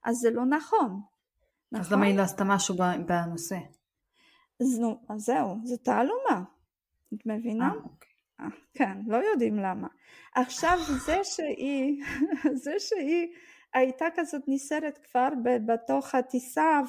אז 0.03 0.15
זה 0.15 0.31
לא 0.31 0.45
נכון. 0.45 1.01
אז 1.75 1.79
נכון? 1.79 1.97
למה 1.97 2.05
היא 2.05 2.17
לא 2.17 2.21
עשתה 2.21 2.43
משהו 2.43 2.75
בנושא? 3.05 3.57
אז 4.61 4.79
נו, 4.79 4.99
אז 5.09 5.21
זהו, 5.21 5.55
זה 5.63 5.77
תעלומה, 5.77 6.43
את 7.13 7.25
מבינה? 7.25 7.67
אה, 7.67 7.73
אוקיי. 7.83 8.09
אה, 8.39 8.45
כן, 8.73 8.97
לא 9.07 9.17
יודעים 9.17 9.59
למה. 9.59 9.87
עכשיו 10.35 10.77
זה 11.05 11.17
שהיא, 11.23 12.03
זה 12.63 12.71
שהיא 12.79 13.27
הייתה 13.73 14.05
כזאת 14.15 14.41
נסערת 14.47 14.97
כבר 14.97 15.29
בתוך 15.65 16.15
הטיסה 16.15 16.81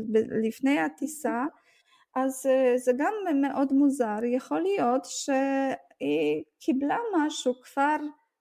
ולפני 0.00 0.80
הטיסה 0.80 1.44
אז 2.16 2.46
אה, 2.46 2.78
זה 2.78 2.92
גם 2.98 3.12
מאוד 3.40 3.72
מוזר, 3.72 4.18
יכול 4.24 4.60
להיות 4.60 5.04
שהיא 5.04 6.44
קיבלה 6.60 6.98
משהו 7.16 7.54
כבר 7.62 7.96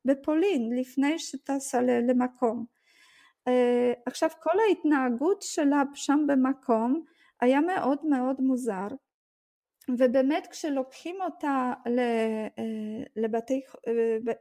בפולין 0.05 0.75
לפני 0.75 1.19
שטסה 1.19 1.81
למקום. 1.81 2.65
אה, 3.47 3.93
עכשיו 4.05 4.29
כל 4.39 4.59
ההתנהגות 4.67 5.41
שלה 5.41 5.83
שם 5.93 6.25
במקום 6.27 7.03
היה 7.41 7.61
מאוד 7.61 8.05
מאוד 8.05 8.41
מוזר 8.41 8.87
ובאמת 9.89 10.47
כשלוקחים 10.47 11.21
אותה 11.21 11.73
אה, 11.87 12.47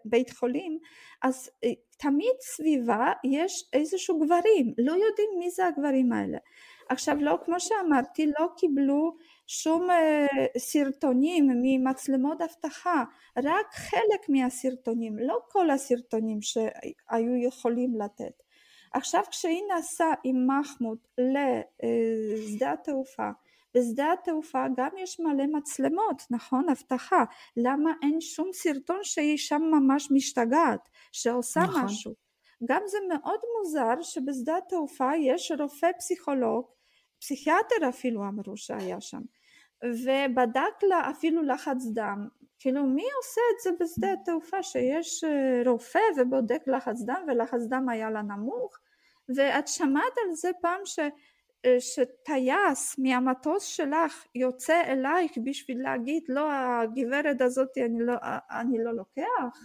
לבית 0.05 0.31
חולים 0.31 0.79
אז 1.23 1.51
תמיד 1.99 2.37
סביבה 2.41 3.13
יש 3.25 3.65
איזשהו 3.73 4.19
גברים, 4.21 4.75
לא 4.79 4.93
יודעים 4.93 5.31
מי 5.39 5.51
זה 5.51 5.67
הגברים 5.67 6.13
האלה. 6.13 6.39
עכשיו 6.89 7.17
לא, 7.21 7.39
כמו 7.45 7.61
שאמרתי, 7.61 8.27
לא 8.27 8.47
קיבלו 8.57 9.17
שום 9.47 9.91
אה, 9.91 10.27
סרטונים 10.59 11.49
ממצלמות 11.63 12.41
אבטחה, 12.41 13.05
רק 13.37 13.75
חלק 13.75 14.29
מהסרטונים, 14.29 15.19
לא 15.19 15.39
כל 15.49 15.71
הסרטונים 15.71 16.39
שהיו 16.43 17.37
יכולים 17.37 17.95
לתת. 18.01 18.43
עכשיו 18.95 19.23
כשהיא 19.31 19.63
נסעה 19.79 20.15
עם 20.25 20.47
מחמוד 20.47 20.99
לשדה 21.19 22.73
התעופה 22.73 23.31
בשדה 23.77 24.13
התעופה 24.13 24.65
גם 24.77 24.91
יש 24.99 25.21
מלא 25.21 25.45
מצלמות, 25.47 26.23
נכון? 26.31 26.69
אבטחה. 26.71 27.25
למה 27.57 27.91
אין 28.03 28.21
שום 28.21 28.51
סרטון 28.53 28.99
שהיא 29.03 29.39
שם 29.39 29.63
ממש 29.63 30.09
משתגעת, 30.11 30.89
שעושה 31.13 31.61
נכון. 31.61 31.85
משהו? 31.85 32.13
גם 32.65 32.83
זה 32.87 32.99
מאוד 33.09 33.41
מוזר 33.59 34.03
שבשדה 34.03 34.57
התעופה 34.57 35.11
יש 35.17 35.53
רופא 35.59 35.91
פסיכולוג, 35.99 36.67
פסיכיאטר 37.21 37.89
אפילו 37.89 38.23
אמרו 38.29 38.57
שהיה 38.57 39.01
שם, 39.01 39.21
ובדק 39.85 40.83
לה 40.83 41.11
אפילו 41.11 41.43
לחץ 41.43 41.85
דם. 41.95 42.29
כאילו 42.59 42.87
מי 42.87 43.03
עושה 43.03 43.41
את 43.55 43.61
זה 43.63 43.85
בשדה 43.85 44.13
התעופה 44.13 44.63
שיש 44.63 45.25
אה, 45.25 45.71
רופא 45.71 46.01
ובודק 46.17 46.63
לחץ 46.67 47.03
דם 47.07 47.25
ולחץ 47.29 47.61
דם 47.69 47.89
היה 47.89 48.11
לה 48.11 48.23
נמוך? 48.23 48.79
ואת 49.37 49.69
שמעת 49.69 50.13
על 50.27 50.35
זה 50.35 50.51
פעם 50.61 50.81
ש... 50.85 50.99
שטייס 51.79 52.99
מהמטוס 52.99 53.65
שלך 53.65 54.25
יוצא 54.35 54.83
אלייך 54.87 55.33
בשביל 55.45 55.83
להגיד 55.83 56.23
לא 56.29 56.49
הגברת 56.53 57.41
הזאת 57.41 57.69
אני 57.79 58.07
לא, 58.07 58.15
אני 58.61 58.85
לא 58.85 58.93
לוקח? 58.95 59.59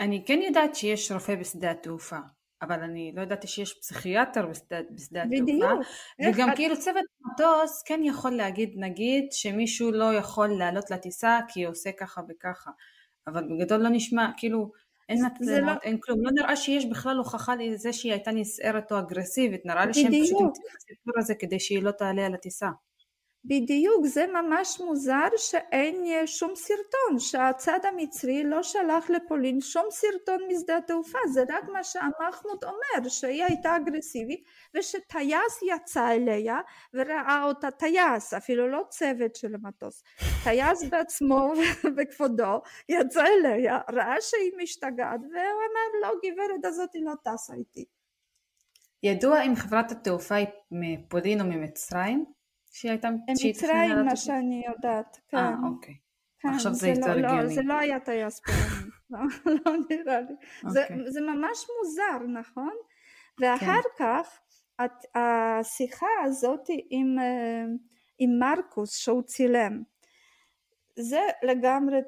אני 0.00 0.24
כן 0.26 0.40
יודעת 0.42 0.74
שיש 0.74 1.12
רופא 1.12 1.34
בשדה 1.34 1.70
התעופה 1.70 2.18
אבל 2.62 2.82
אני 2.82 3.12
לא 3.16 3.22
ידעתי 3.22 3.46
שיש 3.46 3.78
פסיכיאטר 3.80 4.46
בשדה, 4.46 4.76
בשדה 4.90 5.22
התעופה 5.22 5.72
וגם 6.24 6.50
את... 6.50 6.56
כאילו 6.56 6.78
צוות 6.78 7.04
מטוס 7.20 7.82
כן 7.86 8.00
יכול 8.04 8.30
להגיד 8.30 8.74
נגיד 8.76 9.32
שמישהו 9.32 9.92
לא 9.92 10.14
יכול 10.14 10.48
לעלות 10.58 10.90
לטיסה 10.90 11.38
כי 11.48 11.64
הוא 11.64 11.70
עושה 11.70 11.90
ככה 11.92 12.20
וככה 12.28 12.70
אבל 13.26 13.44
בגדול 13.44 13.80
לא 13.80 13.88
נשמע 13.88 14.30
כאילו 14.36 14.72
אין 15.08 15.26
מצלמות, 15.26 15.76
לא... 15.76 15.80
אין 15.82 15.98
כלום, 16.00 16.24
לא 16.24 16.30
נראה 16.30 16.56
שיש 16.56 16.86
בכלל 16.86 17.16
הוכחה 17.16 17.54
לזה 17.56 17.92
שהיא 17.92 18.12
הייתה 18.12 18.30
נסערת 18.32 18.92
או 18.92 18.98
אגרסיבית, 18.98 19.66
נראה 19.66 19.86
לי 19.86 19.94
שהם 19.94 20.12
פשוט 20.24 20.58
הסיפור 20.76 21.14
הזה 21.18 21.34
כדי 21.34 21.60
שהיא 21.60 21.82
לא 21.82 21.90
תעלה 21.90 22.26
על 22.26 22.34
הטיסה. 22.34 22.68
בדיוק, 23.46 24.06
זה 24.06 24.26
ממש 24.26 24.80
מוזר 24.80 25.28
שאין 25.36 26.26
שום 26.26 26.52
סרטון, 26.54 27.18
שהצד 27.18 27.78
המצרי 27.82 28.44
לא 28.44 28.62
שלח 28.62 29.10
לפולין 29.10 29.60
שום 29.60 29.84
סרטון 29.90 30.38
משדה 30.48 30.76
התעופה, 30.76 31.18
זה 31.32 31.42
רק 31.48 31.64
מה 31.72 31.84
שהמחמוד 31.84 32.64
אומר, 32.64 33.08
שהיא 33.08 33.44
הייתה 33.44 33.76
אגרסיבית 33.76 34.44
ושטייס 34.76 35.62
יצא 35.62 36.10
אליה 36.10 36.58
וראה 36.94 37.44
אותה 37.44 37.70
טייס, 37.70 38.34
אפילו 38.34 38.68
לא 38.68 38.82
צוות 38.88 39.36
של 39.36 39.54
המטוס, 39.54 40.02
טייס 40.44 40.84
בעצמו 40.90 41.52
בכבודו 41.96 42.60
יצא 42.88 43.24
אליה, 43.26 43.78
ראה 43.90 44.16
שהיא 44.20 44.52
משתגעת 44.62 45.20
והוא 45.20 45.62
אמר 45.70 46.00
לא 46.02 46.14
גברת 46.24 46.64
הזאת 46.64 46.94
היא 46.94 47.04
לא 47.04 47.12
טסה 47.24 47.54
איתי. 47.54 47.84
ידוע 49.02 49.42
אם 49.42 49.56
חברת 49.56 49.90
התעופה 49.90 50.34
היא 50.34 50.46
מפולין 50.70 51.40
או 51.40 51.46
ממצרים? 51.46 52.33
שהיא 52.74 52.90
הייתה... 52.90 53.08
מצרים, 53.28 54.04
מה 54.04 54.16
שאני 54.16 54.64
יודעת, 54.66 55.20
כן. 55.28 55.36
אה, 55.36 55.54
אוקיי. 55.64 55.94
כן, 56.38 56.48
עכשיו 56.48 56.72
זה 56.72 56.78
זה 56.78 56.88
יותר 56.88 57.14
לא, 57.16 57.20
לא, 57.20 57.28
הגיוני. 57.28 57.54
זה 57.54 57.62
לא 57.62 57.74
היה 57.74 58.00
טייס 58.00 58.40
פרמי, 58.40 58.90
לא, 59.10 59.20
לא 59.46 59.72
נראה 59.90 60.20
לי. 60.20 60.34
זה, 60.68 60.82
אוקיי. 60.82 61.10
זה 61.10 61.20
ממש 61.20 61.66
מוזר, 61.78 62.40
נכון? 62.40 62.72
כן. 63.36 63.44
ואחר 63.44 63.80
כך 63.98 64.40
את, 64.84 65.04
השיחה 65.14 66.06
הזאת 66.24 66.68
עם, 66.90 67.18
אה, 67.18 67.64
עם 68.18 68.38
מרקוס 68.38 68.96
שהוא 68.96 69.22
צילם, 69.22 69.82
זה 70.98 71.20
לגמרי 71.42 71.98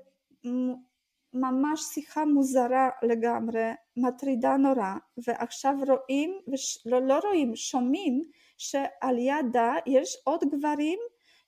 ממש 1.32 1.80
שיחה 1.80 2.24
מוזרה 2.24 2.90
לגמרי, 3.02 3.70
מטרידה 3.96 4.56
נורא, 4.56 4.94
ועכשיו 5.26 5.74
רואים, 5.86 6.38
וש, 6.52 6.86
לא, 6.86 7.06
לא 7.06 7.18
רואים, 7.24 7.56
שומעים 7.56 8.22
שעל 8.58 9.18
ידה 9.18 9.74
יש 9.86 10.16
עוד 10.24 10.44
גברים 10.44 10.98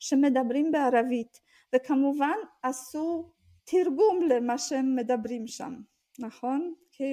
שמדברים 0.00 0.72
בערבית, 0.72 1.38
וכמובן 1.74 2.36
עשו 2.62 3.32
תרגום 3.64 4.22
למה 4.28 4.58
שהם 4.58 4.96
מדברים 4.96 5.46
שם, 5.46 5.74
נכון? 6.18 6.74
כי... 6.92 7.04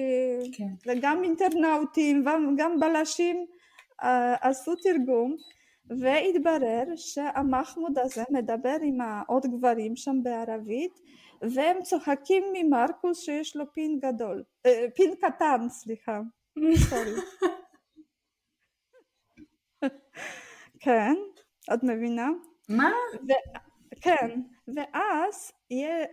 כן. 0.52 0.68
וגם 0.86 1.24
אינטרנאוטים 1.24 2.24
וגם 2.26 2.80
בלשים 2.80 3.46
אה, 4.02 4.34
עשו 4.40 4.74
תרגום 4.76 5.36
והתברר 6.00 6.84
שהמחמוד 6.96 7.98
הזה 7.98 8.24
מדבר 8.30 8.76
עם 8.82 9.00
העוד 9.00 9.46
גברים 9.46 9.96
שם 9.96 10.22
בערבית 10.22 11.00
והם 11.54 11.82
צוחקים 11.82 12.44
ממרקוס 12.52 13.20
שיש 13.20 13.56
לו 13.56 13.64
פין 13.72 13.98
גדול, 14.02 14.42
אה, 14.66 14.86
פין 14.94 15.14
קטן 15.14 15.68
סליחה, 15.68 16.20
סורי. 16.90 17.20
כן, 20.80 21.14
את 21.74 21.82
מבינה? 21.82 22.28
מה? 22.68 22.92
כן, 24.00 24.40
ואז 24.76 25.52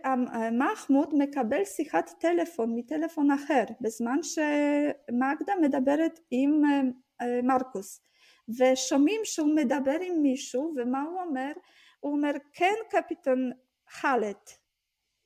המ- 0.04 0.58
מחמוד 0.58 1.14
מקבל 1.18 1.64
שיחת 1.64 2.10
טלפון 2.20 2.76
מטלפון 2.76 3.30
אחר 3.30 3.64
בזמן 3.80 4.18
שמגדה 4.22 5.52
מדברת 5.62 6.20
עם 6.30 6.62
אה, 6.64 6.80
אה, 7.26 7.42
מרקוס 7.42 8.00
ושומעים 8.58 9.20
שהוא 9.24 9.54
מדבר 9.54 9.96
עם 10.02 10.22
מישהו 10.22 10.72
ומה 10.76 11.02
הוא 11.02 11.20
אומר? 11.20 11.52
הוא 12.00 12.12
אומר 12.12 12.30
כן 12.52 12.74
קפיטן 12.90 13.50
חלט 13.88 14.50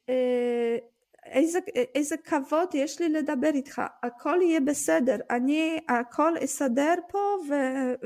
אה, 0.08 0.76
איזה, 1.24 1.58
איזה 1.94 2.16
כבוד 2.16 2.74
יש 2.74 3.00
לי 3.00 3.08
לדבר 3.08 3.50
איתך. 3.54 3.82
הכל 4.02 4.38
יהיה 4.42 4.60
בסדר. 4.60 5.16
אני 5.30 5.80
הכל 5.88 6.32
אסדר 6.44 6.94
פה 7.10 7.18
ו, 7.48 7.54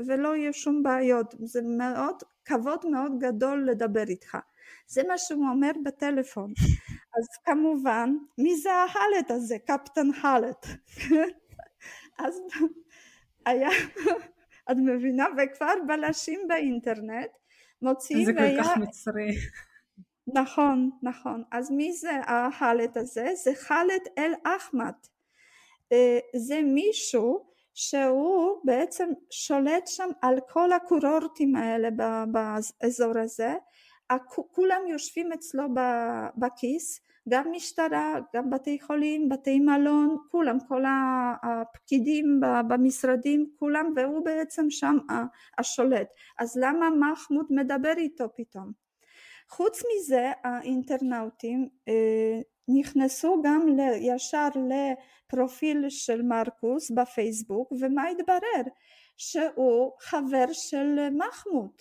ולא 0.07 0.35
יהיה 0.35 0.53
שום 0.53 0.83
בעיות. 0.83 1.35
זה 1.39 1.61
מאוד 1.61 2.15
כבוד 2.45 2.85
מאוד 2.85 3.11
גדול 3.19 3.67
לדבר 3.69 4.03
איתך. 4.07 4.37
זה 4.87 5.01
מה 5.07 5.17
שהוא 5.17 5.49
אומר 5.49 5.71
בטלפון. 5.85 6.53
אז 7.17 7.27
כמובן 7.45 8.15
מי 8.37 8.57
זה 8.57 8.69
החלט 8.83 9.31
הזה? 9.31 9.57
קפטן 9.59 10.13
חלט 10.13 10.65
אז 12.25 12.41
היה 13.45 13.69
את 14.71 14.77
מבינה? 14.77 15.25
וכבר 15.37 15.73
בלשים 15.87 16.39
באינטרנט 16.47 17.29
מוציאים 17.81 18.25
זה 18.25 18.33
כל 18.33 18.39
והיה 18.39 18.63
כך 18.63 18.77
מצרי. 18.77 19.29
נכון, 20.27 20.89
נכון. 21.01 21.43
אז 21.51 21.71
מי 21.71 21.93
זה 21.93 22.11
החאלד 22.27 22.97
הזה? 22.97 23.27
זה 23.43 23.51
חאלד 23.55 24.01
אל 24.17 24.33
אחמד. 24.43 24.93
אה, 25.91 26.19
זה 26.35 26.61
מישהו 26.61 27.45
שהוא 27.73 28.61
בעצם 28.63 29.09
שולט 29.29 29.87
שם 29.87 30.09
על 30.21 30.39
כל 30.49 30.71
הקורורטים 30.71 31.55
האלה 31.55 31.89
באזור 32.27 33.17
הזה. 33.19 33.53
כולם 34.51 34.81
יושבים 34.87 35.31
אצלו 35.31 35.63
בכיס, 36.37 36.99
גם 37.29 37.51
משטרה, 37.51 38.19
גם 38.35 38.49
בתי 38.49 38.79
חולים, 38.81 39.29
בתי 39.29 39.59
מלון, 39.59 40.17
כולם, 40.31 40.57
כל 40.67 40.83
הפקידים 41.43 42.41
במשרדים, 42.67 43.49
כולם, 43.59 43.93
והוא 43.95 44.25
בעצם 44.25 44.69
שם 44.69 44.97
השולט. 45.57 46.07
אז 46.39 46.57
למה 46.61 46.89
מחמוד 46.89 47.45
מדבר 47.49 47.93
איתו 47.97 48.25
פתאום? 48.35 48.82
חוץ 49.49 49.81
מזה 49.81 50.31
האינטרנאוטים 50.43 51.69
אה, 51.87 52.41
נכנסו 52.79 53.41
גם 53.43 53.67
ישר 54.01 54.47
לפרופיל 54.69 55.85
של 55.89 56.21
מרקוס 56.21 56.91
בפייסבוק 56.91 57.71
ומה 57.71 58.07
התברר? 58.07 58.71
שהוא 59.17 59.91
חבר 60.01 60.45
של 60.51 61.09
מחמוד 61.11 61.71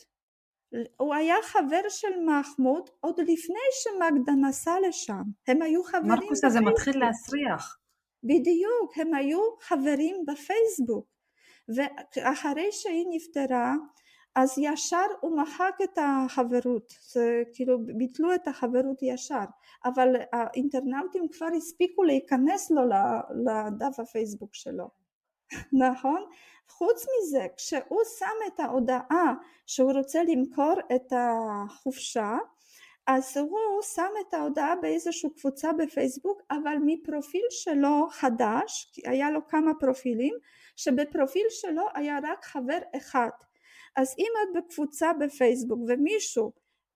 הוא 0.96 1.14
היה 1.14 1.34
חבר 1.42 1.88
של 1.88 2.20
מחמוד 2.26 2.90
עוד 3.00 3.20
לפני 3.20 3.68
שמגדה 3.82 4.32
נסע 4.32 4.74
לשם 4.88 5.22
הם 5.48 5.62
היו 5.62 5.84
חברים 5.84 6.08
מרקוס 6.08 6.44
הזה 6.44 6.60
מתחיל. 6.60 6.98
להסריח. 6.98 7.78
בדיוק, 8.24 8.98
הם 8.98 9.14
היו 9.14 9.40
חברים 9.60 10.16
בפייסבוק 10.26 11.06
ואחרי 12.16 12.68
שהיא 12.72 13.06
נפטרה 13.10 13.74
אז 14.34 14.58
ישר 14.58 15.06
הוא 15.20 15.38
מחק 15.38 15.76
את 15.84 15.98
החברות, 15.98 16.94
זה 17.12 17.42
כאילו 17.52 17.78
ביטלו 17.86 18.34
את 18.34 18.48
החברות 18.48 19.02
ישר, 19.02 19.44
אבל 19.84 20.08
האינטרנאוטים 20.32 21.28
כבר 21.28 21.48
הספיקו 21.56 22.02
להיכנס 22.02 22.70
לו 22.70 22.82
לדף 23.44 24.00
הפייסבוק 24.00 24.54
שלו, 24.54 24.90
נכון? 25.88 26.24
חוץ 26.68 27.06
מזה, 27.06 27.46
כשהוא 27.56 28.00
שם 28.18 28.52
את 28.54 28.60
ההודעה 28.60 29.34
שהוא 29.66 29.92
רוצה 29.92 30.22
למכור 30.22 30.74
את 30.94 31.12
החופשה, 31.16 32.36
אז 33.06 33.36
הוא 33.36 33.82
שם 33.94 34.10
את 34.20 34.34
ההודעה 34.34 34.76
באיזושהי 34.76 35.30
קבוצה 35.40 35.72
בפייסבוק, 35.72 36.42
אבל 36.50 36.76
מפרופיל 36.86 37.46
שלו 37.50 38.08
חדש, 38.10 38.90
כי 38.92 39.02
היה 39.08 39.30
לו 39.30 39.46
כמה 39.48 39.72
פרופילים, 39.80 40.34
שבפרופיל 40.76 41.46
שלו 41.48 41.82
היה 41.94 42.18
רק 42.22 42.44
חבר 42.44 42.78
אחד. 42.96 43.28
אז 43.96 44.14
אם 44.18 44.30
את 44.42 44.62
בקבוצה 44.64 45.12
בפייסבוק 45.20 45.80
ומישהו 45.88 46.52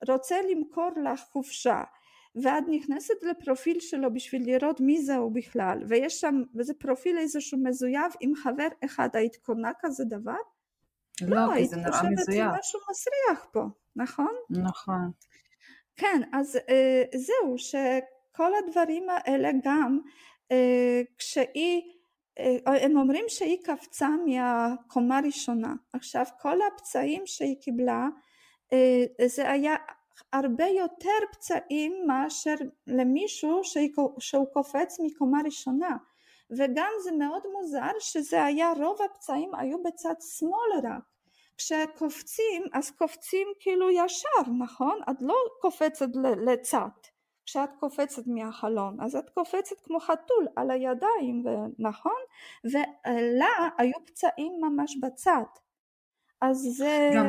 רוצה 0.09 0.37
למכור 0.51 0.91
לך 1.05 1.21
חופשה 1.21 1.83
ואת 2.43 2.65
נכנסת 2.69 3.15
לפרופיל 3.23 3.81
שלו 3.81 4.15
בשביל 4.15 4.43
לראות 4.47 4.81
מי 4.81 5.03
זהו 5.03 5.31
בכלל 5.31 5.79
ויש 5.89 6.21
שם, 6.21 6.43
וזה 6.55 6.75
פרופיל 6.75 7.19
איזשהו 7.19 7.59
מזויף 7.63 8.15
עם 8.21 8.35
חבר 8.35 8.69
אחד, 8.85 9.09
היית 9.13 9.37
קונה 9.37 9.71
כזה 9.81 10.05
דבר? 10.05 10.37
לא, 11.23 11.47
כי 11.53 11.59
היית 11.59 11.71
זה 11.71 11.77
נראה 11.77 11.93
חושבת 11.93 12.11
מזויף. 12.13 12.49
שמשהו 12.57 12.81
מסריח 12.91 13.47
פה, 13.53 13.65
נכון? 13.97 14.33
נכון. 14.51 15.11
כן, 15.97 16.23
אז 16.33 16.59
אה, 16.69 17.03
זהו, 17.15 17.59
שכל 17.59 18.53
הדברים 18.59 19.07
האלה 19.11 19.51
גם 19.65 19.99
אה, 20.53 21.03
כשהיא, 21.19 21.83
הם 22.66 22.97
אומרים 22.97 23.24
שהיא 23.28 23.59
קפצה 23.64 24.09
מהקומה 24.26 25.18
הראשונה. 25.18 25.74
עכשיו 25.93 26.24
כל 26.41 26.59
הפצעים 26.62 27.22
שהיא 27.26 27.57
קיבלה 27.61 28.09
אה, 28.72 29.26
זה 29.26 29.51
היה 29.51 29.76
הרבה 30.32 30.66
יותר 30.66 31.26
פצעים 31.32 31.93
מאשר 32.07 32.55
למישהו 32.87 33.61
שהוא 34.18 34.47
קופץ 34.53 34.97
מקומה 35.01 35.39
ראשונה. 35.45 35.97
וגם 36.51 36.91
זה 37.05 37.12
מאוד 37.12 37.43
מוזר 37.53 37.93
שזה 37.99 38.45
היה, 38.45 38.72
רוב 38.76 38.99
הפצעים 39.03 39.55
היו 39.55 39.82
בצד 39.82 40.14
שמאל 40.39 40.93
רק. 40.93 41.03
כשקופצים 41.59 42.62
אז 42.72 42.91
קופצים 42.91 43.49
כאילו 43.61 43.91
ישר 43.91 44.53
נכון? 44.59 45.01
את 45.11 45.16
לא 45.22 45.34
קופצת 45.61 46.09
לצד 46.47 46.89
כשאת 47.47 47.71
קופצת 47.81 48.23
מהחלון 48.27 49.01
אז 49.01 49.17
את 49.17 49.31
קופצת 49.31 49.77
כמו 49.85 50.01
חתול 50.01 50.47
על 50.57 50.71
הידיים 50.71 51.45
נכון? 51.79 52.21
ולה 52.65 53.69
היו 53.79 53.95
פצעים 54.07 54.53
ממש 54.61 54.97
בצד 55.03 55.45
אז 56.41 56.57
זה 56.77 57.11
גם, 57.15 57.27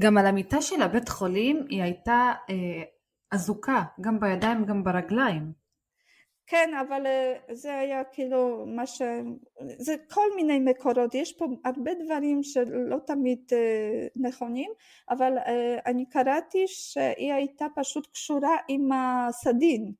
גם 0.00 0.18
על 0.18 0.26
המיטה 0.26 0.62
של 0.62 0.82
הבית 0.82 1.08
חולים 1.08 1.66
היא 1.68 1.82
הייתה 1.82 2.32
אה, 2.50 2.82
אזוקה, 3.30 3.82
גם 4.00 4.20
בידיים 4.20 4.64
גם 4.64 4.84
ברגליים. 4.84 5.52
כן, 6.50 6.70
אבל 6.80 7.06
אה, 7.06 7.34
זה 7.52 7.78
היה 7.78 8.04
כאילו 8.04 8.66
מה 8.66 8.86
ש... 8.86 9.02
זה 9.78 9.94
כל 10.10 10.26
מיני 10.36 10.58
מקורות, 10.58 11.14
יש 11.14 11.32
פה 11.32 11.46
הרבה 11.64 11.90
דברים 12.04 12.42
שלא 12.42 12.96
תמיד 13.06 13.38
אה, 13.52 14.06
נכונים, 14.16 14.70
אבל 15.10 15.38
אה, 15.38 15.78
אני 15.86 16.06
קראתי 16.06 16.64
שהיא 16.66 17.32
הייתה 17.32 17.66
פשוט 17.76 18.06
קשורה 18.12 18.56
עם 18.68 18.90
הסדין. 18.92 19.92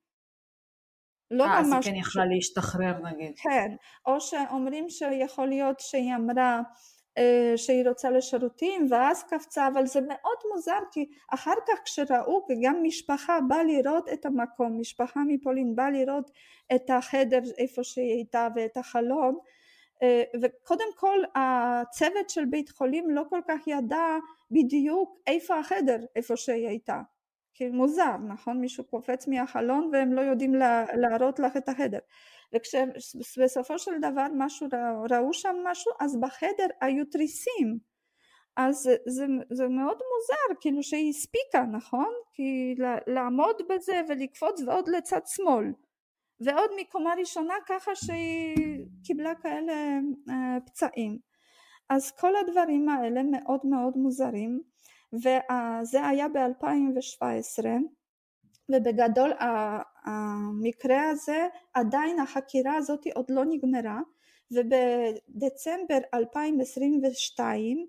לא 1.30 1.44
אה, 1.44 1.59
אז 1.59 1.66
היא 1.66 1.74
ממש... 1.74 1.86
כן 1.86 1.94
יכלה 1.94 2.24
להשתחרר 2.24 2.99
נגיד. 2.99 3.38
כן, 3.38 3.76
או 4.07 4.20
שאומרים 4.20 4.88
שיכול 4.88 5.49
להיות 5.49 5.80
שהיא 5.80 6.14
אמרה 6.14 6.61
שהיא 7.56 7.88
רוצה 7.88 8.10
לשירותים 8.10 8.86
ואז 8.90 9.22
קפצה, 9.22 9.68
אבל 9.68 9.86
זה 9.86 10.00
מאוד 10.00 10.36
מוזר 10.52 10.78
כי 10.92 11.06
אחר 11.34 11.54
כך 11.68 11.78
כשראו 11.84 12.46
וגם 12.50 12.76
משפחה 12.82 13.38
באה 13.48 13.64
לראות 13.64 14.08
את 14.12 14.26
המקום, 14.26 14.80
משפחה 14.80 15.20
מפולין 15.26 15.76
באה 15.76 15.90
לראות 15.90 16.30
את 16.74 16.90
החדר 16.90 17.40
איפה 17.58 17.84
שהיא 17.84 18.12
הייתה 18.12 18.48
ואת 18.56 18.76
החלון 18.76 19.38
אה, 20.02 20.22
וקודם 20.42 20.88
כל 20.96 21.18
הצוות 21.34 22.30
של 22.30 22.44
בית 22.44 22.70
חולים 22.70 23.10
לא 23.10 23.22
כל 23.30 23.40
כך 23.48 23.66
ידע 23.66 24.16
בדיוק 24.50 25.18
איפה 25.26 25.58
החדר 25.58 25.98
איפה 26.16 26.36
שהיא 26.36 26.68
הייתה 26.68 27.00
כאילו 27.54 27.74
מוזר, 27.74 28.16
נכון? 28.28 28.60
מישהו 28.60 28.84
קופץ 28.84 29.26
מהחלון 29.26 29.90
והם 29.92 30.12
לא 30.12 30.20
יודעים 30.20 30.54
לה, 30.54 30.84
להראות 30.94 31.38
לך 31.38 31.56
את 31.56 31.68
החדר. 31.68 31.98
וכשבסופו 32.55 33.78
של 33.78 33.99
דבר 33.99 34.26
משהו, 34.34 34.66
ראו 35.11 35.32
שם 35.32 35.57
משהו, 35.64 35.92
אז 36.01 36.20
בחדר 36.20 36.66
היו 36.80 37.05
תריסים. 37.05 37.78
אז 38.57 38.76
זה, 38.76 38.96
זה, 39.07 39.26
זה 39.51 39.68
מאוד 39.68 39.96
מוזר, 39.96 40.61
כאילו 40.61 40.82
שהיא 40.82 41.11
הספיקה, 41.11 41.62
נכון? 41.72 42.12
כי 42.32 42.74
לעמוד 43.07 43.57
בזה 43.68 44.01
ולקפוץ 44.09 44.61
ועוד 44.66 44.88
לצד 44.88 45.20
שמאל. 45.26 45.72
ועוד 46.40 46.70
מקומה 46.80 47.14
ראשונה 47.18 47.55
ככה 47.66 47.94
שהיא 47.94 48.84
קיבלה 49.05 49.34
כאלה 49.34 49.72
אה, 50.30 50.61
פצעים. 50.66 51.18
אז 51.90 52.11
כל 52.11 52.32
הדברים 52.36 52.88
האלה 52.88 53.22
מאוד 53.22 53.61
מאוד 53.64 53.96
מוזרים 53.96 54.61
וזה 55.12 56.07
היה 56.07 56.28
ב-2017 56.28 57.64
ובגדול 58.68 59.32
המקרה 60.09 61.11
הזה 61.11 61.46
עדיין 61.74 62.20
החקירה 62.20 62.76
הזאת 62.76 63.06
עוד 63.14 63.26
לא 63.28 63.44
נגמרה 63.44 64.00
ובדצמבר 64.50 65.98
2022 66.14 67.86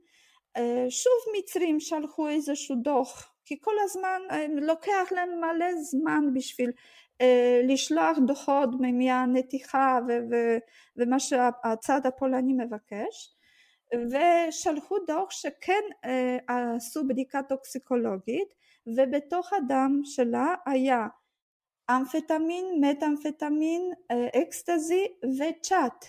אה, 0.57 0.85
שוב 0.89 1.33
מצרים 1.37 1.79
שלחו 1.79 2.27
איזשהו 2.27 2.75
דוח 2.75 3.33
כי 3.45 3.55
כל 3.61 3.75
הזמן 3.83 4.21
אה, 4.31 4.45
לוקח 4.61 5.07
להם 5.11 5.29
מלא 5.41 5.81
זמן 5.81 6.23
בשביל 6.33 6.71
אה, 7.21 7.61
לשלוח 7.63 8.17
דוחות 8.27 8.69
מהנתיחה 8.79 9.99
ומה 10.97 11.19
שהצד 11.19 12.05
הפולני 12.05 12.53
מבקש 12.53 13.35
ושלחו 13.93 14.95
דוח 15.07 15.31
שכן 15.31 15.81
אה, 16.05 16.37
עשו 16.75 17.07
בדיקה 17.07 17.43
טוקסיקולוגית 17.43 18.53
ובתוך 18.87 19.53
הדם 19.53 20.01
שלה 20.03 20.55
היה 20.65 21.07
אמפטמין, 21.91 22.65
מטאמפטמין, 22.81 23.91
אה, 24.11 24.41
אקסטזי 24.41 25.07
וצ'אט. 25.39 26.05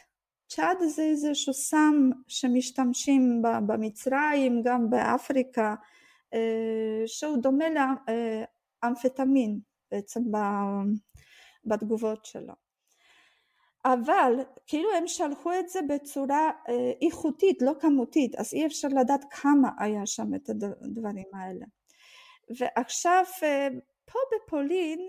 צ'אט 0.48 0.78
זה 0.86 1.02
איזשהו 1.02 1.54
סם 1.54 2.10
שמשתמשים 2.28 3.42
במצרים, 3.66 4.62
גם 4.64 4.90
באפריקה, 4.90 5.74
אה, 6.34 7.02
שהוא 7.06 7.36
דומה 7.36 7.64
לאמפטמין 8.84 9.60
בעצם 9.90 10.20
בתגובות 11.64 12.24
שלו. 12.24 12.54
אבל 13.84 14.32
כאילו 14.66 14.88
הם 14.92 15.06
שלחו 15.06 15.52
את 15.52 15.68
זה 15.68 15.80
בצורה 15.88 16.50
אה, 16.68 16.92
איכותית 17.02 17.62
לא 17.62 17.72
כמותית 17.80 18.34
אז 18.34 18.54
אי 18.54 18.66
אפשר 18.66 18.88
לדעת 18.88 19.24
כמה 19.30 19.68
היה 19.78 20.06
שם 20.06 20.34
את 20.34 20.50
הדברים 20.50 21.26
האלה 21.32 21.66
ועכשיו 22.58 23.24
פה 24.04 24.18
בפולין 24.34 25.08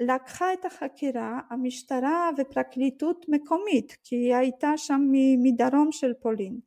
לקחה 0.00 0.52
את 0.52 0.64
החקירה 0.64 1.40
המשטרה 1.50 2.30
ופרקליטות 2.38 3.26
מקומית 3.28 3.96
כי 4.04 4.16
היא 4.16 4.34
הייתה 4.34 4.72
שם 4.76 5.00
מדרום 5.42 5.92
של 5.92 6.12
פולין. 6.22 6.60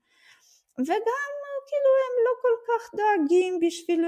וגם 0.79 1.35
כאילו 1.67 1.91
הם 2.05 2.15
לא 2.25 2.31
כל 2.41 2.55
כך 2.67 2.95
דואגים 2.95 3.59
בשביל 3.67 4.05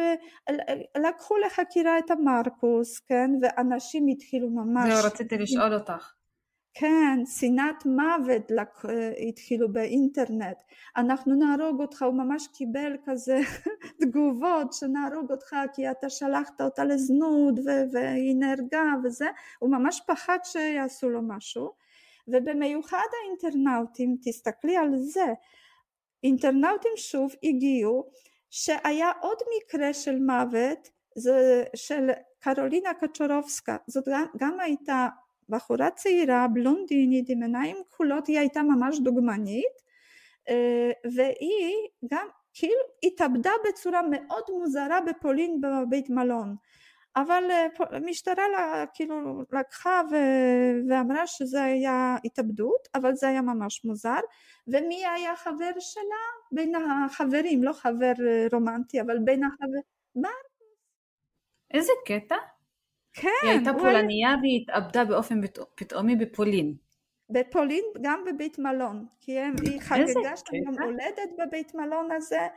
לקחו 1.07 1.37
לחקירה 1.37 1.99
את 1.99 2.11
המרקוס 2.11 2.99
כן 2.99 3.31
ואנשים 3.41 4.07
התחילו 4.07 4.49
ממש 4.49 4.93
זהו 4.93 5.05
רציתי 5.05 5.37
לשאול 5.37 5.73
אותך 5.73 6.16
כן, 6.79 7.19
שנאת 7.25 7.85
מוות 7.85 8.51
התחילו 9.29 9.73
באינטרנט, 9.73 10.57
אנחנו 10.97 11.35
נהרוג 11.35 11.81
אותך, 11.81 12.01
הוא 12.01 12.13
ממש 12.13 12.47
קיבל 12.47 12.97
כזה 13.05 13.39
תגובות 14.01 14.73
שנהרוג 14.73 15.31
אותך 15.31 15.55
כי 15.73 15.91
אתה 15.91 16.09
שלחת 16.09 16.61
אותה 16.61 16.83
לזנות 16.83 17.53
והיא 17.91 18.35
נהרגה 18.35 18.83
וזה, 19.03 19.27
הוא 19.59 19.71
ממש 19.71 20.01
פחד 20.07 20.37
שיעשו 20.43 21.09
לו 21.09 21.21
משהו, 21.21 21.71
ובמיוחד 22.27 23.07
האינטרנאוטים, 23.23 24.17
תסתכלי 24.23 24.77
על 24.77 24.95
זה, 24.97 25.25
אינטרנאוטים 26.23 26.91
שוב 26.95 27.31
הגיעו 27.43 28.09
שהיה 28.49 29.11
עוד 29.21 29.37
מקרה 29.57 29.93
של 29.93 30.19
מוות, 30.19 30.89
זה 31.15 31.63
של 31.75 32.09
קרולינה 32.39 32.93
קצ'ורובסקה, 32.93 33.77
זאת 33.87 34.07
גם, 34.07 34.25
גם 34.37 34.59
הייתה 34.59 35.07
בחורה 35.49 35.89
צעירה, 35.91 36.47
בלונדינית 36.47 37.29
עם 37.29 37.43
עיניים 37.43 37.77
כחולות, 37.89 38.27
היא 38.27 38.39
הייתה 38.39 38.63
ממש 38.63 38.99
דוגמנית 38.99 39.81
אה, 40.49 40.91
והיא 41.03 41.87
גם 42.11 42.27
כאילו 42.53 42.81
התאבדה 43.03 43.51
בצורה 43.67 44.01
מאוד 44.01 44.43
מוזרה 44.49 45.01
בפולין 45.01 45.61
בבית 45.61 46.09
מלון 46.09 46.55
אבל 47.15 47.43
המשטרה 47.79 48.43
אה, 48.57 48.85
כאילו 48.93 49.43
לקחה 49.51 50.01
ואמרה 50.89 51.27
שזה 51.27 51.63
היה 51.63 52.15
התאבדות 52.25 52.87
אבל 52.95 53.15
זה 53.15 53.27
היה 53.27 53.41
ממש 53.41 53.85
מוזר 53.85 54.19
ומי 54.67 55.05
היה 55.05 55.35
חבר 55.35 55.71
שלה? 55.79 56.03
בין 56.51 56.75
החברים, 56.75 57.63
לא 57.63 57.73
חבר 57.73 58.13
אה, 58.27 58.47
רומנטי 58.51 59.01
אבל 59.01 59.19
בין 59.19 59.43
החברים 59.43 59.81
מרקוס 60.15 60.57
איזה 61.73 61.91
קטע? 62.05 62.35
כן. 63.21 63.29
היא 63.43 63.51
הייתה 63.51 63.71
פולניה 63.73 64.35
והיא 64.41 64.61
התאבדה 64.61 65.05
באופן 65.05 65.41
פתאומי 65.75 66.15
בפולין. 66.15 66.75
בפולין 67.29 67.83
גם 68.01 68.23
בבית 68.27 68.59
מלון, 68.59 69.05
כי 69.21 69.39
היא 69.39 69.81
חגגה 69.81 70.37
שם 70.37 70.55
יום 70.55 70.75
הולדת 70.81 71.29
בבית 71.37 71.75
מלון 71.75 72.11
הזה. 72.11 72.47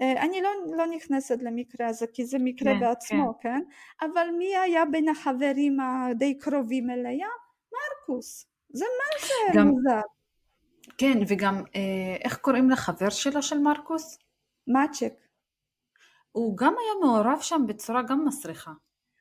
אה, 0.00 0.22
אני 0.22 0.42
לא, 0.42 0.50
לא 0.76 0.86
נכנסת 0.86 1.42
למקרה 1.42 1.86
הזה 1.86 2.06
כי 2.06 2.24
זה 2.24 2.38
מקרה 2.38 2.72
כן, 2.72 2.80
בעצמו, 2.80 3.34
כן. 3.40 3.48
כן? 3.48 4.06
אבל 4.06 4.26
מי 4.38 4.56
היה 4.56 4.84
בין 4.84 5.08
החברים 5.08 5.80
הדי 5.80 6.38
קרובים 6.38 6.90
אליה? 6.90 7.28
מרקוס. 7.72 8.46
זה 8.72 8.84
מה 8.84 9.26
זה 9.26 9.58
גם, 9.58 9.68
מוזר. 9.68 10.00
כן, 10.98 11.18
וגם 11.28 11.62
אה, 11.76 12.16
איך 12.24 12.36
קוראים 12.36 12.70
לחבר 12.70 13.10
שלו 13.10 13.42
של 13.42 13.58
מרקוס? 13.58 14.18
מאצ'ק. 14.66 15.14
הוא 16.32 16.56
גם 16.56 16.74
היה 16.78 16.92
מעורב 17.00 17.40
שם 17.40 17.62
בצורה 17.66 18.02
גם 18.02 18.24
מסריחה. 18.24 18.72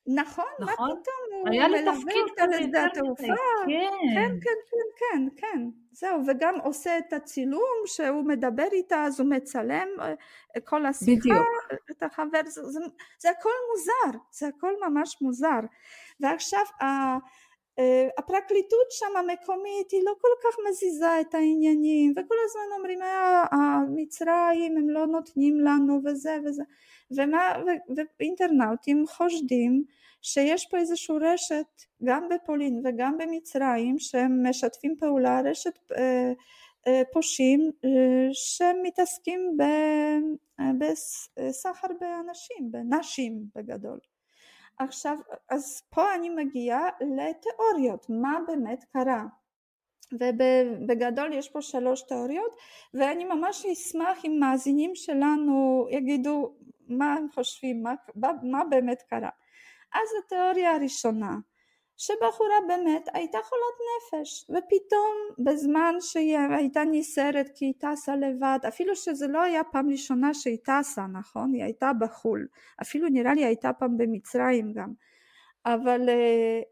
נכון, 0.08 0.46
מה 0.60 0.74
נכון? 0.74 0.90
פתאום, 0.90 1.42
הוא 1.42 1.50
מלווה 1.50 2.14
אותה 2.30 2.46
לשדה 2.48 2.86
התעופה, 2.86 3.24
כן. 3.66 3.92
כן, 4.14 4.30
כן, 4.42 4.60
כן, 4.70 4.88
כן, 5.00 5.28
כן, 5.38 5.70
זהו, 5.92 6.20
וגם 6.28 6.56
עושה 6.64 6.98
את 6.98 7.14
הצילום 7.14 7.82
שהוא 7.86 8.26
מדבר 8.26 8.68
איתה, 8.72 9.04
אז 9.04 9.20
הוא 9.20 9.30
מצלם 9.30 9.88
אה, 10.02 10.14
כל 10.64 10.86
השיחה, 10.86 11.30
את 11.92 12.04
החבר, 12.04 12.42
זה, 12.46 12.64
זה, 12.64 12.80
זה 13.20 13.30
הכל 13.30 13.50
מוזר, 13.72 14.20
זה 14.32 14.48
הכל 14.48 14.74
ממש 14.88 15.22
מוזר, 15.22 15.60
ועכשיו 16.20 16.64
הפרקליטות 18.18 18.92
שם 18.92 19.18
המקומית 19.18 19.92
היא 19.92 20.02
לא 20.04 20.14
כל 20.22 20.28
כך 20.44 20.56
מזיזה 20.70 21.22
את 21.22 21.34
העניינים 21.34 22.12
וכל 22.12 22.36
הזמן 22.46 22.78
אומרים 22.78 23.02
אה, 23.02 23.44
המצרים 23.52 24.78
הם 24.78 24.90
לא 24.90 25.08
נותנים 25.08 25.60
לנו 25.60 26.00
וזה 26.06 26.38
וזה. 26.46 26.64
ומה, 27.12 27.54
ואינטרנאוטים 28.20 29.06
חושדים 29.08 29.84
שיש 30.22 30.66
פה 30.66 30.78
איזושהי 30.78 31.16
רשת 31.22 31.66
גם 32.04 32.28
בפולין 32.30 32.82
וגם 32.86 33.18
במצרים 33.18 34.00
שהם 34.00 34.50
משתפים 34.50 34.96
פעולה 35.00 35.42
רשת 35.46 35.80
אה, 35.98 36.32
אה, 36.88 37.02
פושעים 37.14 37.72
אה, 37.86 38.30
שמתעסקים 38.34 39.58
בסחר 40.80 41.88
באנשים, 42.00 42.72
בנשים 42.72 43.46
בגדול 43.56 44.00
עכשיו, 44.78 45.18
אז 45.50 45.82
פה 45.90 46.16
אני 46.16 46.30
מגיעה 46.30 46.90
לתיאוריות, 47.02 48.06
מה 48.10 48.40
באמת 48.48 48.84
קרה. 48.94 49.26
ובגדול 50.14 51.34
יש 51.34 51.50
פה 51.50 51.62
שלוש 51.62 52.02
תיאוריות 52.02 52.56
ואני 52.94 53.26
ממש 53.26 53.66
אשמח 53.66 54.26
אם 54.26 54.38
מאזינים 54.40 54.92
שלנו 54.96 55.88
יגידו 55.92 56.56
מה 56.88 57.14
הם 57.14 57.28
חושבים, 57.34 57.84
מה, 57.84 57.94
מה 58.44 58.64
באמת 58.70 59.02
קרה. 59.10 59.30
אז 59.94 60.10
התיאוריה 60.26 60.72
הראשונה 60.76 61.38
שבחורה 61.98 62.56
באמת 62.68 63.10
הייתה 63.14 63.38
חולת 63.44 63.78
נפש 63.88 64.46
ופתאום 64.50 65.16
בזמן 65.40 65.96
שהיא 66.00 66.38
הייתה 66.38 66.84
נסערת 66.92 67.50
כי 67.56 67.66
היא 67.66 67.74
טסה 67.78 68.16
לבד 68.16 68.60
אפילו 68.68 68.96
שזה 68.96 69.28
לא 69.28 69.42
היה 69.42 69.64
פעם 69.64 69.92
ראשונה 69.92 70.34
שהיא 70.34 70.58
טסה 70.64 71.06
נכון? 71.08 71.54
היא 71.54 71.64
הייתה 71.64 71.92
בחו"ל 72.00 72.48
אפילו 72.82 73.10
נראה 73.10 73.34
לי 73.34 73.46
הייתה 73.46 73.74
פעם 73.74 73.98
במצרים 73.98 74.74
גם. 74.74 74.94
אבל, 75.66 76.10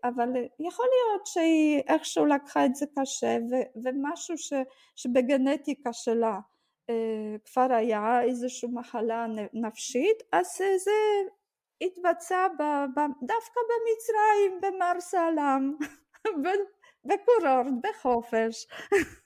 אבל 0.03 0.30
יכול 0.59 0.86
להיות 0.91 1.28
שהיא 1.28 1.82
איכשהו 1.88 2.26
לקחה 2.26 2.65
את 2.65 2.76
זה 2.76 2.86
קשה 2.99 3.38
ו, 3.51 3.55
ומשהו 3.84 4.38
ש, 4.38 4.53
שבגנטיקה 4.95 5.93
שלה 5.93 6.39
אה, 6.89 7.36
כבר 7.45 7.67
היה 7.74 8.22
איזושהי 8.22 8.69
מחלה 8.74 9.26
נפשית 9.53 10.24
אז 10.32 10.57
זה 10.57 10.91
התבצע 11.82 12.47
ב, 12.47 12.61
ב, 12.95 12.99
דווקא 13.21 13.59
במצרים, 13.69 14.61
במר 14.61 14.99
סלאם, 14.99 15.73
בקורורט, 17.05 17.73
בחופש, 17.84 18.67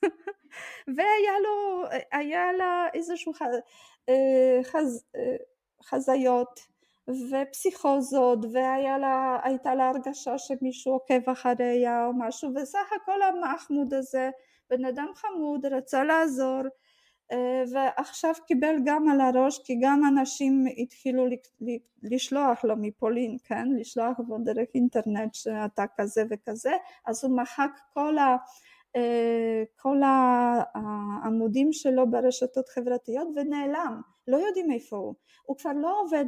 והיה 0.95 1.39
לו, 1.43 1.83
היה 2.11 2.53
לה 2.53 2.87
איזשהו 2.93 3.33
חז, 4.63 5.03
חזיות 5.83 6.59
ופסיכוזות 7.07 8.39
והייתה 8.53 9.75
לה 9.75 9.89
הרגשה 9.89 10.37
שמישהו 10.37 10.93
עוקב 10.93 11.29
אחריה 11.29 12.05
או 12.05 12.11
משהו 12.17 12.49
וסך 12.55 12.93
הכל 13.01 13.21
המחמוד 13.21 13.93
הזה 13.93 14.29
בן 14.69 14.85
אדם 14.85 15.07
חמוד 15.15 15.65
רצה 15.65 16.03
לעזור. 16.03 16.61
אה, 16.61 16.84
ועכשיו 17.71 18.33
קיבל 18.47 18.75
גם 18.85 19.09
על 19.09 19.21
הראש 19.21 19.59
כי 19.65 19.73
גם 19.81 20.01
אנשים 20.09 20.65
התחילו 20.77 21.25
לשלוח 22.03 22.63
לו 22.63 22.75
מפולין, 22.77 23.37
כן? 23.43 23.67
לשלוח 23.79 24.19
לו 24.27 24.37
דרך 24.43 24.67
אינטרנט 24.75 25.33
שאתה 25.33 25.83
כזה 25.97 26.23
וכזה, 26.29 26.71
אז 27.05 27.25
הוא 27.25 27.37
מחק 27.37 27.71
כל, 27.93 28.17
ה, 28.17 28.35
אה, 28.95 29.63
כל 29.75 29.97
העמודים 30.03 31.73
שלו 31.73 32.11
ברשתות 32.11 32.69
חברתיות 32.69 33.27
ונעלם, 33.35 34.01
לא 34.27 34.37
יודעים 34.37 34.71
איפה 34.71 34.97
הוא, 34.97 35.13
הוא 35.43 35.57
כבר 35.57 35.73
לא 35.73 36.01
עובד 36.01 36.25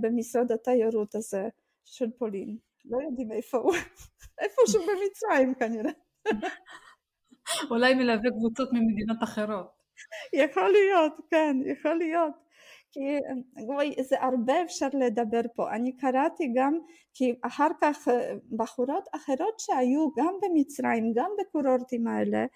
במשרד 0.00 0.52
התיירות 0.52 1.14
הזה 1.14 1.48
של 1.84 2.10
פולין, 2.18 2.56
לא 2.84 2.98
יודעים 3.02 3.32
איפה 3.32 3.58
הוא, 3.58 3.74
איפה 4.42 4.62
שהוא 4.66 4.84
במצרים 4.84 5.54
כנראה. 5.54 5.92
אולי 7.70 7.94
מלווה 7.94 8.30
קבוצות 8.30 8.68
ממדינות 8.72 9.22
אחרות. 9.22 9.83
יכול 10.44 10.72
להיות, 10.72 11.20
כן, 11.30 11.56
יכול 11.66 11.94
להיות. 11.94 12.32
כי 12.92 13.00
וואי, 13.66 13.94
זה 14.02 14.16
הרבה 14.20 14.62
אפשר 14.62 14.88
לדבר 14.92 15.40
פה. 15.54 15.70
אני 15.70 15.96
קראתי 15.96 16.52
גם, 16.56 16.78
כי 17.14 17.34
אחר 17.42 17.68
כך 17.80 18.08
בחורות 18.56 19.08
אחרות 19.14 19.60
שהיו 19.60 20.08
גם 20.16 20.34
במצרים, 20.42 21.12
גם 21.14 21.30
בקורורטים 21.40 22.06
האלה, 22.06 22.46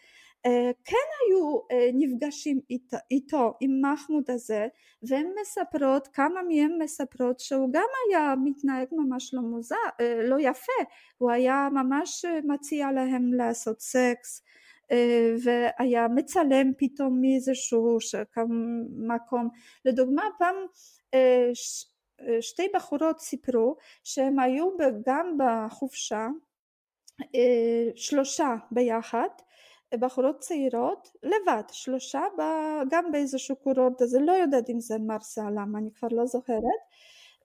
כן 0.84 1.08
היו 1.20 1.60
נפגשים 1.94 2.60
איתו, 2.70 2.96
איתו 3.10 3.54
עם 3.60 3.70
מחמוד 3.84 4.30
הזה 4.30 4.66
והן 5.02 5.26
מספרות, 5.40 6.08
כמה 6.08 6.42
מהן 6.48 6.82
מספרות 6.82 7.40
שהוא 7.40 7.68
גם 7.72 7.86
היה 8.08 8.34
מתנהג 8.44 8.86
ממש 8.92 9.34
לא 9.34 9.42
מוזר, 9.42 9.76
לא 10.24 10.36
יפה, 10.40 10.82
הוא 11.18 11.30
היה 11.30 11.68
ממש 11.72 12.24
מציע 12.44 12.92
להם 12.92 13.32
לעשות 13.32 13.80
סקס 13.80 14.42
והיה 15.42 16.08
מצלם 16.08 16.72
פתאום 16.78 17.20
מאיזשהו 17.20 17.98
מקום. 18.96 19.48
לדוגמה 19.84 20.22
פעם 20.38 20.54
שתי 22.40 22.68
בחורות 22.74 23.20
סיפרו 23.20 23.76
שהם 24.04 24.38
היו 24.38 24.68
גם 25.06 25.38
בחופשה 25.38 26.26
שלושה 27.96 28.54
ביחד 28.70 29.28
בחורות 29.94 30.38
צעירות 30.38 31.08
לבד 31.22 31.62
שלושה 31.72 32.22
גם 32.90 33.12
באיזשהו 33.12 33.56
קורורט 33.56 34.00
הזה 34.00 34.18
לא 34.20 34.32
יודעת 34.32 34.70
אם 34.70 34.80
זה 34.80 34.98
מרסה 34.98 35.42
למה 35.50 35.78
אני 35.78 35.90
כבר 35.94 36.08
לא 36.10 36.26
זוכרת 36.26 36.62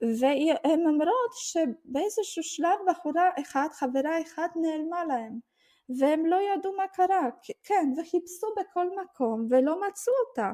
והן 0.02 0.88
אומרות 0.88 1.32
שבאיזשהו 1.34 2.44
שלב 2.44 2.80
בחורה 2.88 3.30
אחת 3.42 3.74
חברה 3.74 4.22
אחת 4.22 4.52
נעלמה 4.56 5.06
להם 5.06 5.53
והם 6.00 6.26
לא 6.26 6.38
ידעו 6.54 6.78
מה 6.78 6.88
קרה, 6.88 7.30
כן, 7.64 7.94
וחיפשו 7.98 8.48
בכל 8.60 8.88
מקום 9.04 9.48
ולא 9.50 9.88
מצאו 9.88 10.14
אותה. 10.30 10.52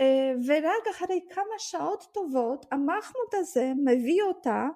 אה, 0.00 0.32
ורק 0.46 0.86
אחרי 0.90 1.20
כמה 1.30 1.58
שעות 1.58 2.04
טובות 2.12 2.66
המחמוד 2.72 3.34
הזה 3.34 3.72
מביא 3.84 4.22
אותה 4.22 4.66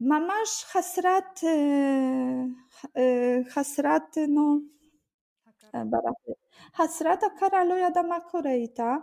ממש 0.00 0.64
חסרת, 0.64 1.44
אה, 1.44 2.42
אה, 2.96 3.38
חסרת, 3.48 4.18
נו, 4.28 4.58
חסרת 6.76 7.22
הכרה, 7.22 7.64
לא 7.64 7.74
ידע 7.74 8.02
מה 8.02 8.20
קורה 8.20 8.52
איתה, 8.52 8.96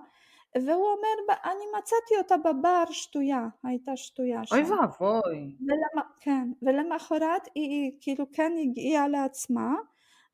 והוא 0.66 0.88
אומר, 0.88 1.36
אני 1.46 1.64
מצאתי 1.78 2.18
אותה 2.18 2.38
בבר 2.38 2.84
שטויה, 2.92 3.48
הייתה 3.64 3.98
שטויה 3.98 4.46
שם. 4.46 4.56
אוי 4.56 4.64
ואבוי. 4.64 5.56
ולמ... 5.68 6.04
כן, 6.20 6.48
ולמחרת 6.62 7.48
היא 7.56 7.92
כאילו 8.02 8.26
כן 8.34 8.54
הגיעה 8.62 9.08
לעצמה, 9.08 9.76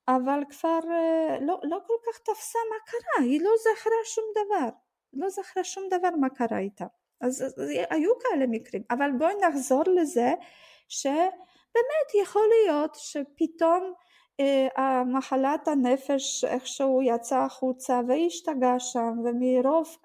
אבל 0.07 0.43
כבר 0.49 0.79
אה, 0.91 1.37
לא, 1.41 1.59
לא 1.63 1.77
כל 1.87 1.93
כך 2.05 2.19
תפסה 2.19 2.59
מה 2.69 2.75
קרה, 2.85 3.25
היא 3.25 3.41
לא 3.41 3.51
זכרה 3.59 3.93
שום 4.05 4.23
דבר, 4.31 4.69
לא 5.13 5.29
זכרה 5.29 5.63
שום 5.63 5.83
דבר 5.91 6.09
מה 6.19 6.29
קרה 6.29 6.59
איתה. 6.59 6.85
אז, 7.21 7.41
אז 7.41 7.69
היו 7.89 8.11
כאלה 8.19 8.47
מקרים, 8.47 8.83
אבל 8.91 9.11
בואי 9.17 9.33
נחזור 9.49 9.83
לזה 9.87 10.33
שבאמת 10.87 12.09
יכול 12.21 12.47
להיות 12.47 12.95
שפתאום 12.95 13.93
המחלת 14.77 15.67
הנפש 15.67 16.43
איכשהו 16.43 17.01
יצא 17.01 17.37
החוצה 17.37 18.01
והשתגע 18.07 18.79
שם 18.79 19.13
ומרוב 19.25 19.97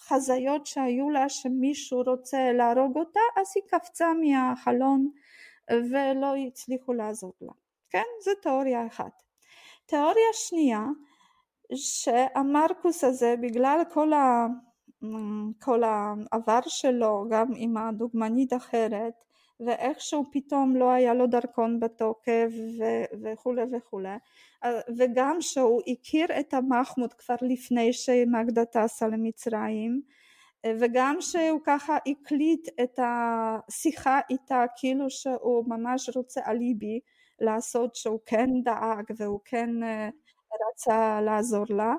החזיות 0.00 0.66
שהיו 0.66 1.10
לה 1.10 1.28
שמישהו 1.28 2.02
רוצה 2.02 2.52
להרוג 2.52 2.96
אותה 2.96 3.20
אז 3.36 3.52
היא 3.54 3.62
קפצה 3.66 4.12
מהחלון 4.14 5.10
ולא 5.70 6.34
הצליחו 6.46 6.92
לעזור 6.92 7.32
לה. 7.40 7.52
כן? 7.90 8.02
זו 8.24 8.30
תיאוריה 8.42 8.86
אחת. 8.86 9.22
תיאוריה 9.86 10.32
שנייה 10.32 10.86
שהמרקוס 11.74 13.04
הזה 13.04 13.34
בגלל 13.40 13.82
כל, 13.92 14.12
ה... 14.12 14.46
כל 15.62 15.82
העבר 15.84 16.60
שלו 16.66 17.24
גם 17.30 17.48
עם 17.56 17.76
הדוגמנית 17.76 18.52
אחרת 18.52 19.24
ואיכשהו 19.66 20.24
פתאום 20.32 20.76
לא 20.76 20.90
היה 20.90 21.14
לו 21.14 21.26
דרכון 21.26 21.80
בתוקף 21.80 22.50
וכולי 23.22 23.62
וכולי. 23.72 24.16
וגם 24.96 25.36
שהוא 25.40 25.82
הכיר 25.86 26.26
את 26.40 26.54
המחמוד 26.54 27.12
כבר 27.12 27.34
לפני 27.42 27.92
שמגדה 27.92 28.64
טסה 28.64 29.08
למצרים 29.08 30.02
וגם 30.66 31.16
שהוא 31.20 31.60
ככה 31.64 31.98
הקליט 32.06 32.68
את 32.82 32.98
השיחה 33.02 34.20
איתה 34.30 34.64
כאילו 34.76 35.10
שהוא 35.10 35.64
ממש 35.68 36.10
רוצה 36.16 36.40
אליבי 36.46 37.00
לעשות 37.40 37.94
שהוא 37.94 38.18
כן 38.26 38.48
דאג 38.64 39.04
והוא 39.16 39.40
כן 39.44 39.82
אה, 39.82 40.08
רצה 40.72 41.20
לעזור 41.20 41.64
לה. 41.68 41.94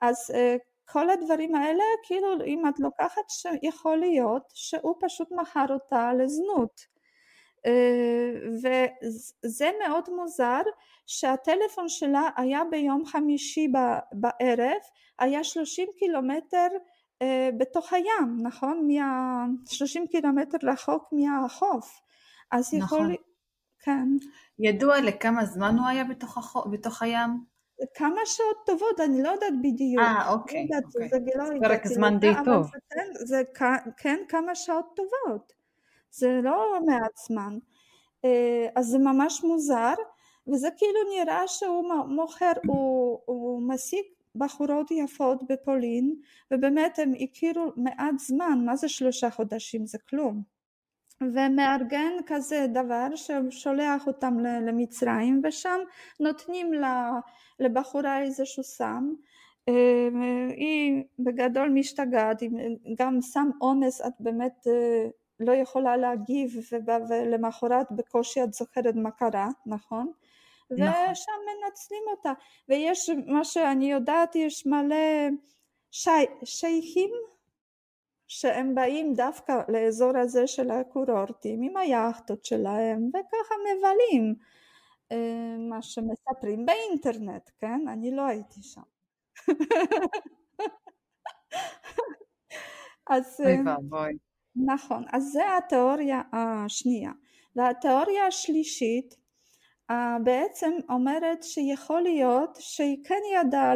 אז 0.00 0.30
אה, 0.34 0.56
כל 0.88 1.10
הדברים 1.10 1.54
האלה 1.54 1.84
כאילו 2.06 2.44
אם 2.46 2.68
את 2.68 2.80
לוקחת 2.80 3.28
שיכול 3.28 3.96
להיות 3.96 4.42
שהוא 4.54 4.94
פשוט 5.00 5.28
מכר 5.30 5.66
אותה 5.70 6.12
לזנות 6.14 6.91
וזה 9.44 9.70
מאוד 9.84 10.04
מוזר 10.16 10.62
שהטלפון 11.06 11.88
שלה 11.88 12.28
היה 12.36 12.60
ביום 12.70 13.06
חמישי 13.06 13.68
בערב, 14.12 14.80
היה 15.18 15.44
30 15.44 15.88
קילומטר 15.98 16.68
בתוך 17.58 17.92
הים, 17.92 18.38
נכון? 18.42 18.88
30 19.66 20.06
קילומטר 20.06 20.58
רחוק 20.62 21.08
מהחוף. 21.12 22.00
אז 22.52 22.74
נכון. 22.74 22.98
יכול... 22.98 23.16
כן. 23.82 24.08
ידוע 24.58 25.00
לכמה 25.00 25.44
זמן 25.44 25.78
הוא 25.78 25.86
היה 25.86 26.04
בתוך, 26.04 26.38
החוף, 26.38 26.66
בתוך 26.72 27.02
הים? 27.02 27.30
כמה 27.94 28.20
שעות 28.24 28.56
טובות, 28.66 29.00
אני 29.00 29.22
לא 29.22 29.28
יודעת 29.28 29.52
בדיוק. 29.62 30.02
אה, 30.02 30.32
אוקיי. 30.32 30.68
לא 30.70 30.76
אוקיי. 30.84 31.08
זה 31.08 31.18
לא 31.34 31.68
פרק 31.68 31.86
זמן 31.86 32.18
די 32.18 32.32
טוב. 32.44 32.66
זה, 32.66 32.78
כן, 32.90 33.26
זה 33.26 33.42
כן 33.96 34.18
כמה 34.28 34.54
שעות 34.54 34.96
טובות. 34.96 35.52
זה 36.12 36.40
לא 36.42 36.78
מעט 36.86 37.16
זמן. 37.26 37.58
אה, 38.24 38.68
אז 38.76 38.86
זה 38.86 38.98
ממש 38.98 39.44
מוזר, 39.44 39.94
וזה 40.46 40.68
כאילו 40.76 40.98
נראה 41.16 41.48
שהוא 41.48 41.84
מוכר, 42.08 42.52
הוא, 42.66 43.18
הוא 43.24 43.62
משיג 43.68 44.04
בחורות 44.34 44.90
יפות 44.90 45.42
בפולין, 45.48 46.14
ובאמת 46.50 46.98
הם 46.98 47.12
הכירו 47.20 47.72
מעט 47.76 48.18
זמן, 48.18 48.58
מה 48.64 48.76
זה 48.76 48.88
שלושה 48.88 49.30
חודשים? 49.30 49.86
זה 49.86 49.98
כלום. 50.10 50.42
ומארגן 51.20 52.12
כזה 52.26 52.66
דבר 52.74 53.06
ששולח 53.14 54.06
אותם 54.06 54.40
למצרים 54.40 55.42
ושם 55.44 55.78
נותנים 56.20 56.70
לבחורה 57.60 58.22
איזשהו 58.22 58.62
סם 58.62 59.12
אה, 59.68 60.08
היא 60.56 61.04
בגדול 61.18 61.70
משתגעת, 61.70 62.42
גם 62.98 63.20
סם 63.20 63.50
אונס 63.60 64.00
את 64.00 64.12
באמת 64.20 64.66
אה, 64.66 65.08
לא 65.40 65.52
יכולה 65.52 65.96
להגיב 65.96 66.56
ולמחרת 67.08 67.86
בקושי 67.90 68.42
את 68.44 68.52
זוכרת 68.52 68.94
מה 68.94 69.10
קרה, 69.10 69.48
נכון? 69.66 70.12
נכון. 70.70 71.12
ושם 71.12 71.32
מנצלים 71.46 72.02
אותה. 72.10 72.32
ויש 72.68 73.10
מה 73.26 73.44
שאני 73.44 73.92
יודעת, 73.92 74.36
יש 74.36 74.66
מלא 74.66 75.28
שי, 75.90 76.10
שייכים 76.44 77.10
שהם 78.28 78.74
באים 78.74 79.14
דווקא 79.14 79.52
לאזור 79.68 80.18
הזה 80.18 80.46
של 80.46 80.70
הקורורטים 80.70 81.62
עם 81.62 81.76
היאכטות 81.76 82.44
שלהם 82.44 83.08
וככה 83.08 83.54
מבלים 83.54 84.34
אה, 85.12 85.56
מה 85.68 85.82
שמספרים 85.82 86.66
באינטרנט, 86.66 87.50
כן? 87.60 87.88
אני 87.88 88.10
לא 88.10 88.22
הייתי 88.22 88.62
שם. 88.62 88.82
אז... 93.10 93.40
אוי 93.40 93.56
אה, 93.56 93.60
ואבוי. 93.66 94.18
נכון, 94.56 95.04
אז 95.12 95.32
זה 95.32 95.56
התיאוריה 95.56 96.20
השנייה. 96.32 97.12
והתיאוריה 97.56 98.26
השלישית 98.26 99.16
בעצם 100.24 100.72
אומרת 100.88 101.42
שיכול 101.42 102.00
להיות 102.00 102.56
שהיא 102.60 103.04
כן 103.04 103.20
ידעה, 103.40 103.74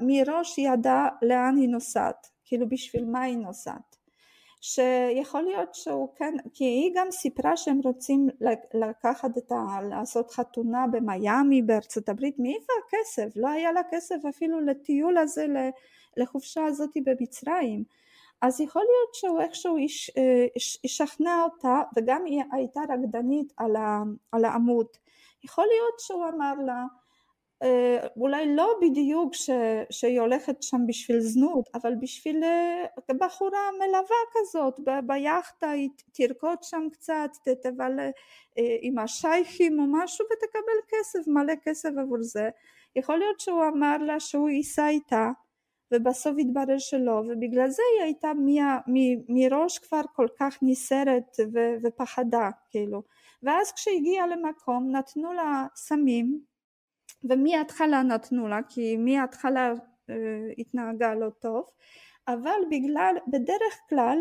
מראש 0.00 0.58
ידעה 0.58 1.08
לאן 1.22 1.56
היא 1.56 1.68
נוסעת. 1.68 2.26
כאילו 2.44 2.68
בשביל 2.68 3.04
מה 3.04 3.22
היא 3.22 3.36
נוסעת. 3.36 3.96
שיכול 4.60 5.42
להיות 5.42 5.74
שהוא 5.74 6.08
כן, 6.16 6.34
כי 6.54 6.64
היא 6.64 6.92
גם 6.94 7.10
סיפרה 7.10 7.56
שהם 7.56 7.80
רוצים 7.84 8.28
לקחת 8.74 9.38
את 9.38 9.52
ה... 9.52 9.82
לעשות 9.90 10.30
חתונה 10.30 10.86
במיאמי 10.86 11.62
בארצות 11.62 12.08
הברית, 12.08 12.38
מאיפה 12.38 12.72
הכסף? 12.86 13.36
לא 13.36 13.48
היה 13.48 13.72
לה 13.72 13.80
כסף 13.90 14.16
אפילו 14.28 14.60
לטיול 14.60 15.16
הזה, 15.16 15.46
לחופשה 16.16 16.64
הזאת 16.64 16.90
במצרים. 17.04 17.84
אז 18.42 18.60
יכול 18.60 18.82
להיות 18.82 19.14
שהוא 19.14 19.40
איכשהו 19.40 19.76
ישכנע 20.84 21.42
אותה, 21.44 21.82
וגם 21.96 22.24
היא 22.24 22.42
הייתה 22.52 22.80
רקדנית 22.80 23.52
על, 23.56 23.76
על 24.32 24.44
העמוד. 24.44 24.86
יכול 25.44 25.64
להיות 25.64 26.00
שהוא 26.00 26.24
אמר 26.28 26.54
לה, 26.66 26.84
אה, 27.62 28.06
אולי 28.16 28.56
לא 28.56 28.74
בדיוק 28.82 29.34
ש, 29.34 29.50
שהיא 29.90 30.20
הולכת 30.20 30.62
שם 30.62 30.80
בשביל 30.86 31.20
זנות, 31.20 31.68
אבל 31.74 31.94
בשביל 32.00 32.44
אה, 32.44 32.84
בחורה 33.20 33.58
מלווה 33.78 34.16
כזאת, 34.32 34.80
ב, 34.84 34.90
ביאכטה 35.06 35.70
היא 35.70 35.88
תרקוד 36.12 36.58
שם 36.62 36.82
קצת, 36.92 37.30
תבלה 37.62 38.10
אה, 38.58 38.76
עם 38.80 38.98
השייכים 38.98 39.80
או 39.80 39.84
משהו 39.86 40.24
ותקבל 40.26 40.78
כסף, 40.88 41.28
מלא 41.28 41.54
כסף 41.62 41.90
עבור 41.98 42.22
זה. 42.22 42.50
יכול 42.96 43.18
להיות 43.18 43.40
שהוא 43.40 43.64
אמר 43.74 43.96
לה 43.98 44.20
שהוא 44.20 44.48
ייסע 44.48 44.88
איתה 44.88 45.30
ובסוף 45.92 46.36
התברר 46.38 46.78
שלא 46.78 47.22
ובגלל 47.28 47.68
זה 47.68 47.82
היא 47.94 48.04
הייתה 48.04 48.32
מראש 49.28 49.78
כבר 49.78 50.00
כל 50.12 50.26
כך 50.40 50.58
נסערת 50.62 51.36
ופחדה 51.82 52.50
כאילו. 52.70 53.02
ואז 53.42 53.72
כשהגיעה 53.72 54.26
למקום 54.26 54.90
נתנו 54.96 55.32
לה 55.32 55.66
סמים 55.74 56.40
ומההתחלה 57.24 58.02
נתנו 58.02 58.48
לה 58.48 58.60
כי 58.68 58.96
מההתחלה 58.96 59.72
אה, 60.10 60.14
התנהגה 60.58 61.14
לא 61.14 61.30
טוב 61.30 61.64
אבל 62.28 62.60
בגלל 62.70 63.14
בדרך 63.28 63.80
כלל 63.88 64.18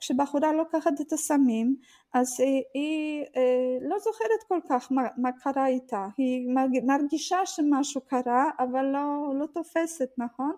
כשבחורה 0.00 0.52
לוקחת 0.52 1.00
את 1.00 1.12
הסמים 1.12 1.76
אז 2.14 2.40
היא, 2.40 2.62
היא 2.74 3.24
אה, 3.36 3.88
לא 3.88 3.98
זוכרת 3.98 4.42
כל 4.48 4.58
כך 4.68 4.92
מה, 4.92 5.02
מה 5.16 5.32
קרה 5.32 5.66
איתה, 5.66 6.06
היא 6.16 6.48
מרגישה 6.86 7.46
שמשהו 7.46 8.00
קרה 8.00 8.50
אבל 8.58 8.84
לא, 8.84 9.32
לא 9.38 9.46
תופסת 9.46 10.08
נכון, 10.18 10.52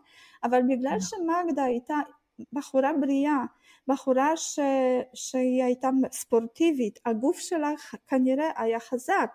אבל 0.45 0.63
בגלל 0.63 0.97
נכון. 0.97 1.19
שמגדה 1.45 1.65
הייתה 1.65 1.95
בחורה 2.53 2.93
בריאה, 3.01 3.45
בחורה 3.89 4.37
ש, 4.37 4.59
שהיא 5.15 5.65
הייתה 5.65 5.91
ספורטיבית, 6.13 6.99
הגוף 7.07 7.39
שלה 7.39 7.71
כנראה 8.09 8.51
היה 8.57 8.81
חזק 8.81 9.31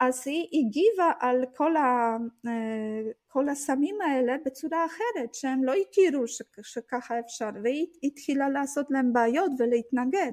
אז 0.00 0.22
היא 0.26 0.48
הגיבה 0.52 1.12
על 1.20 1.44
כל, 1.56 1.76
ה, 1.76 2.16
אה, 2.46 3.10
כל 3.28 3.48
הסמים 3.48 4.00
האלה 4.00 4.36
בצורה 4.44 4.86
אחרת 4.86 5.34
שהם 5.34 5.64
לא 5.64 5.72
הכירו 5.72 6.28
ש, 6.28 6.42
שככה 6.62 7.18
אפשר 7.18 7.50
והיא 7.62 7.86
התחילה 8.02 8.48
לעשות 8.48 8.86
להם 8.90 9.12
בעיות 9.12 9.52
ולהתנגד. 9.58 10.32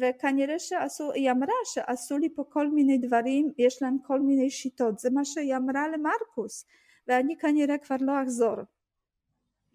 וכנראה 0.00 0.58
שעשו, 0.58 1.12
היא 1.12 1.30
אמרה 1.30 1.54
שעשו 1.64 2.18
לי 2.18 2.28
פה 2.34 2.44
כל 2.48 2.70
מיני 2.70 2.98
דברים, 2.98 3.52
יש 3.58 3.82
להם 3.82 3.96
כל 4.06 4.20
מיני 4.20 4.50
שיטות, 4.50 4.98
זה 4.98 5.10
מה 5.10 5.24
שהיא 5.24 5.56
אמרה 5.56 5.88
למרקוס 5.88 6.64
ואני 7.08 7.36
כנראה 7.36 7.78
כבר 7.78 7.96
לא 8.00 8.22
אחזור, 8.22 8.56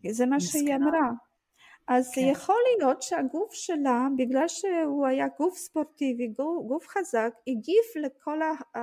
זה 0.09 0.25
מה 0.25 0.36
מסכנה. 0.36 0.61
שהיא 0.61 0.75
אמרה 0.75 1.09
אז 1.88 2.11
כן. 2.15 2.21
יכול 2.21 2.55
להיות 2.77 3.01
שהגוף 3.01 3.53
שלה, 3.53 4.07
בגלל 4.17 4.47
שהוא 4.47 5.07
היה 5.07 5.27
גוף 5.39 5.57
ספורטיבי, 5.57 6.27
גוף, 6.27 6.65
גוף 6.67 6.88
חזק, 6.88 7.34
הגיב 7.47 7.84
לכל 7.95 8.39
ה, 8.41 8.79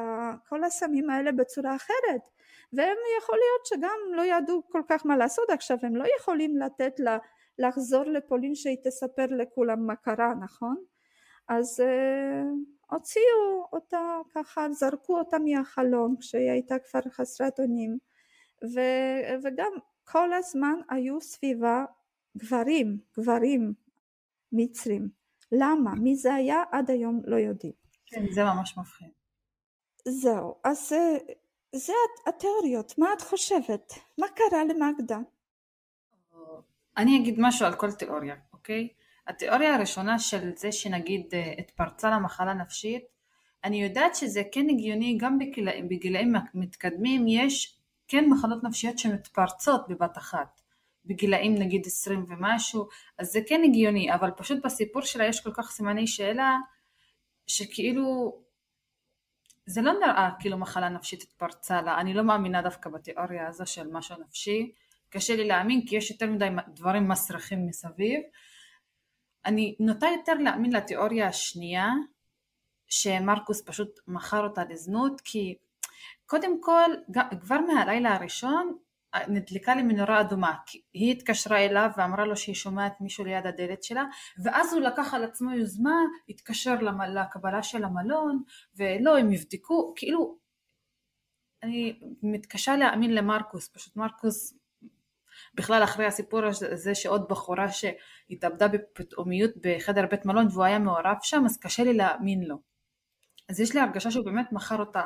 כל 0.49 0.65
הסמים 0.65 1.11
האלה 1.11 1.33
בצורה 1.33 1.77
אחרת. 1.77 2.21
והם 2.73 2.97
יכול 3.19 3.39
להיות 3.39 3.67
שגם 3.67 3.99
לא 4.13 4.23
ידעו 4.23 4.63
כל 4.69 4.83
כך 4.89 5.07
מה 5.07 5.17
לעשות 5.17 5.51
עכשיו, 5.51 5.79
הם 5.83 5.97
לא 5.97 6.05
יכולים 6.19 6.57
לתת 6.57 6.95
לה 6.99 7.19
לחזור 7.59 8.05
לפולין 8.05 8.55
שהיא 8.55 8.77
תספר 8.85 9.27
לכולם 9.31 9.87
מה 9.87 9.97
קרה, 9.97 10.35
נכון? 10.41 10.77
אז 11.49 11.81
uh, 11.81 12.91
הוציאו 12.91 13.67
אותה 13.73 14.19
ככה, 14.35 14.67
זרקו 14.73 15.19
אותה 15.19 15.39
מהחלון 15.39 16.17
כשהיא 16.21 16.51
הייתה 16.51 16.79
כבר 16.79 17.01
חסרת 17.11 17.61
אונים, 17.61 17.99
ו- 18.75 19.35
וגם 19.43 19.73
כל 20.05 20.33
הזמן 20.33 20.75
היו 20.91 21.21
סביבה 21.21 21.85
גברים, 22.37 22.99
גברים 23.19 23.73
מצרים. 24.53 25.09
למה? 25.53 25.95
מי 25.95 26.17
זה 26.17 26.35
היה? 26.35 26.63
עד 26.73 26.91
היום 26.91 27.21
לא 27.25 27.37
יודעים. 27.37 27.73
כן, 28.07 28.25
זה 28.33 28.45
ממש 28.45 28.79
מפחיד. 28.79 29.09
זהו, 30.09 30.55
אז 30.65 30.93
אה, 30.93 31.17
זה 31.75 31.93
התיאוריות, 32.27 32.99
מה 32.99 33.13
את 33.13 33.21
חושבת? 33.21 33.93
מה 34.19 34.27
קרה 34.29 34.65
למגדה? 34.65 35.19
אני 36.97 37.19
אגיד 37.19 37.35
משהו 37.39 37.67
על 37.67 37.75
כל 37.75 37.93
תיאוריה, 37.93 38.37
אוקיי? 38.53 38.89
התיאוריה 39.27 39.75
הראשונה 39.75 40.19
של 40.19 40.51
זה 40.57 40.73
שנגיד 40.73 41.27
אה, 41.33 41.53
התפרצה 41.59 42.11
למחלה 42.11 42.55
נפשית, 42.55 43.05
אני 43.65 43.83
יודעת 43.83 44.15
שזה 44.15 44.43
כן 44.53 44.67
הגיוני 44.71 45.19
גם 45.21 45.39
בגילאים, 45.39 45.89
בגילאים 45.89 46.33
מתקדמים 46.55 47.29
יש 47.29 47.79
כן 48.09 48.31
מחלות 48.31 48.65
נפשיות 48.65 48.99
שמתפרצות 48.99 49.89
בבת 49.89 50.19
אחת. 50.19 50.60
בגילאים 51.11 51.55
נגיד 51.55 51.87
עשרים 51.87 52.25
ומשהו, 52.29 52.89
אז 53.19 53.33
זה 53.33 53.41
כן 53.47 53.61
הגיוני, 53.65 54.15
אבל 54.15 54.31
פשוט 54.37 54.65
בסיפור 54.65 55.03
שלה 55.03 55.27
יש 55.27 55.41
כל 55.41 55.51
כך 55.55 55.71
סימני 55.71 56.07
שאלה, 56.07 56.57
שכאילו 57.47 58.39
זה 59.67 59.83
לא 59.83 59.93
נראה 59.93 60.31
כאילו 60.41 60.59
מחלה 60.59 60.89
נפשית 60.89 61.23
התפרצה 61.23 61.83
לה, 61.83 62.01
אני 62.01 62.15
לא 62.15 62.23
מאמינה 62.23 62.63
דווקא 62.63 62.91
בתיאוריה 62.91 63.49
הזו 63.49 63.67
של 63.67 63.89
משהו 63.93 64.17
נפשי, 64.27 64.73
קשה 65.09 65.37
לי 65.37 65.49
להאמין 65.49 65.87
כי 65.87 65.97
יש 65.97 66.11
יותר 66.11 66.27
מדי 66.27 66.49
דברים 66.69 67.09
מסריחים 67.09 67.67
מסביב. 67.67 68.21
אני 69.47 69.77
נוטה 69.81 70.07
יותר 70.17 70.35
להאמין 70.35 70.73
לתיאוריה 70.73 71.29
השנייה, 71.29 71.89
שמרקוס 72.89 73.63
פשוט 73.67 74.01
מכר 74.07 74.45
אותה 74.45 74.65
לזנות, 74.65 75.21
כי 75.21 75.55
קודם 76.27 76.63
כל, 76.63 76.91
כבר 77.41 77.61
מהלילה 77.61 78.15
הראשון 78.15 78.77
נדלקה 79.29 79.75
לי 79.75 79.83
מנורה 79.83 80.21
אדומה, 80.21 80.55
היא 80.93 81.13
התקשרה 81.13 81.59
אליו 81.59 81.91
ואמרה 81.97 82.27
לו 82.27 82.37
שהיא 82.37 82.55
שומעת 82.55 83.01
מישהו 83.01 83.25
ליד 83.25 83.47
הדלת 83.47 83.83
שלה, 83.83 84.05
ואז 84.45 84.73
הוא 84.73 84.83
לקח 84.83 85.15
על 85.15 85.25
עצמו 85.25 85.53
יוזמה, 85.53 85.95
התקשר 86.29 86.75
לקבלה 87.15 87.63
של 87.63 87.85
המלון, 87.85 88.43
ולא, 88.77 89.19
הם 89.19 89.33
יבדקו, 89.33 89.93
כאילו, 89.97 90.39
אני 91.63 92.01
מתקשה 92.23 92.77
להאמין 92.77 93.15
למרקוס, 93.15 93.69
פשוט 93.69 93.97
מרקוס, 93.97 94.55
בכלל 95.55 95.85
אחרי 95.85 96.07
הסיפור 96.07 96.41
הזה 96.45 96.95
שעוד 96.95 97.29
בחורה 97.29 97.67
שהתאבדה 97.73 98.69
בפתאומיות 98.69 99.51
בחדר 99.61 100.07
בית 100.11 100.27
מלון 100.27 100.47
והוא 100.51 100.65
היה 100.65 100.79
מעורב 100.79 101.17
שם, 101.23 101.43
אז 101.45 101.59
קשה 101.59 101.85
לי 101.85 101.95
להאמין 101.95 102.45
לו. 102.45 102.57
אז 103.49 103.61
יש 103.61 103.75
לי 103.75 103.81
הרגשה 103.81 104.11
שהוא 104.11 104.25
באמת 104.25 104.53
מכר 104.53 104.79
אותה 104.79 105.03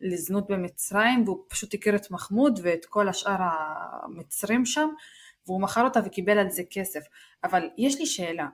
לזנות 0.00 0.46
במצרים 0.48 1.22
והוא 1.24 1.44
פשוט 1.48 1.74
הכיר 1.74 1.96
את 1.96 2.10
מחמוד 2.10 2.60
ואת 2.62 2.84
כל 2.84 3.08
השאר 3.08 3.36
המצרים 3.40 4.66
שם 4.66 4.88
והוא 5.46 5.62
מכר 5.62 5.84
אותה 5.84 6.00
וקיבל 6.04 6.38
על 6.38 6.50
זה 6.50 6.62
כסף. 6.70 7.00
אבל 7.44 7.68
יש 7.78 7.98
לי 7.98 8.06
שאלה, 8.06 8.46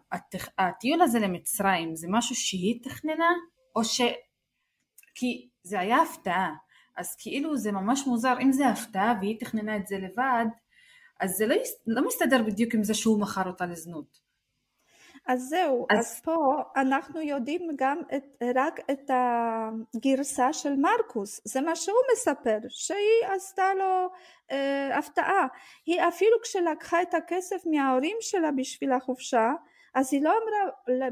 הטיול 0.59 1.03
הזה 1.03 1.19
למצרים 1.19 1.97
זה 1.97 2.07
משהו 2.11 2.35
שהיא 2.35 2.83
תכננה 2.83 3.31
או 3.77 3.85
ש... 3.85 4.01
כי 5.15 5.49
זה 5.63 5.81
היה 5.81 6.03
הפתעה, 6.03 6.55
אז 6.97 7.17
כאילו 7.19 7.57
זה 7.57 7.73
ממש 7.73 8.03
מוזר, 8.07 8.35
אם 8.43 8.53
זה 8.53 8.69
הפתעה 8.69 9.15
והיא 9.21 9.41
תכננה 9.41 9.77
את 9.77 9.87
זה 9.87 9.99
לבד, 9.99 10.47
אז 11.21 11.31
זה 11.31 11.47
לא, 11.47 11.55
לא 11.87 12.07
מסתדר 12.07 12.43
בדיוק 12.43 12.75
עם 12.75 12.85
זה 12.85 12.95
שהוא 12.95 13.21
מכר 13.21 13.47
אותה 13.47 13.67
לזנות. 13.67 14.30
אז 15.31 15.49
זהו, 15.49 15.87
אז, 15.91 15.99
אז 15.99 16.21
פה 16.21 16.63
אנחנו 16.77 17.21
יודעים 17.21 17.71
גם 17.77 18.01
את, 18.17 18.43
רק 18.55 18.81
את 18.91 19.11
הגרסה 19.15 20.53
של 20.53 20.77
מרקוס, 20.77 21.41
זה 21.45 21.61
מה 21.61 21.77
שהוא 21.77 21.97
מספר, 22.13 22.59
שהיא 22.69 23.35
עשתה 23.37 23.75
לו 23.75 24.09
אה, 24.51 24.99
הפתעה. 24.99 25.47
היא 25.87 26.01
אפילו 26.09 26.37
כשלקחה 26.43 27.03
את 27.03 27.15
הכסף 27.15 27.63
מההורים 27.67 28.17
שלה 28.21 28.51
בשביל 28.57 28.93
החופשה, 28.93 29.53
אז 29.95 30.13
היא 30.13 30.23
לא 30.23 30.31
אמרה 30.31 31.09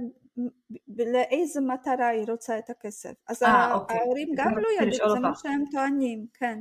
לאיזה 0.89 1.61
מטרה 1.61 2.09
היא 2.09 2.25
רוצה 2.29 2.59
את 2.59 2.71
הכסף. 2.71 3.12
אז 3.29 3.43
아, 3.43 3.47
אה, 3.47 3.75
אוקיי. 3.75 3.99
ההורים 3.99 4.29
גם 4.37 4.59
לא 4.59 4.69
ידעו, 4.81 5.11
זה 5.14 5.21
מה 5.21 5.35
שהם 5.35 5.64
טוענים, 5.73 6.27
כן. 6.35 6.59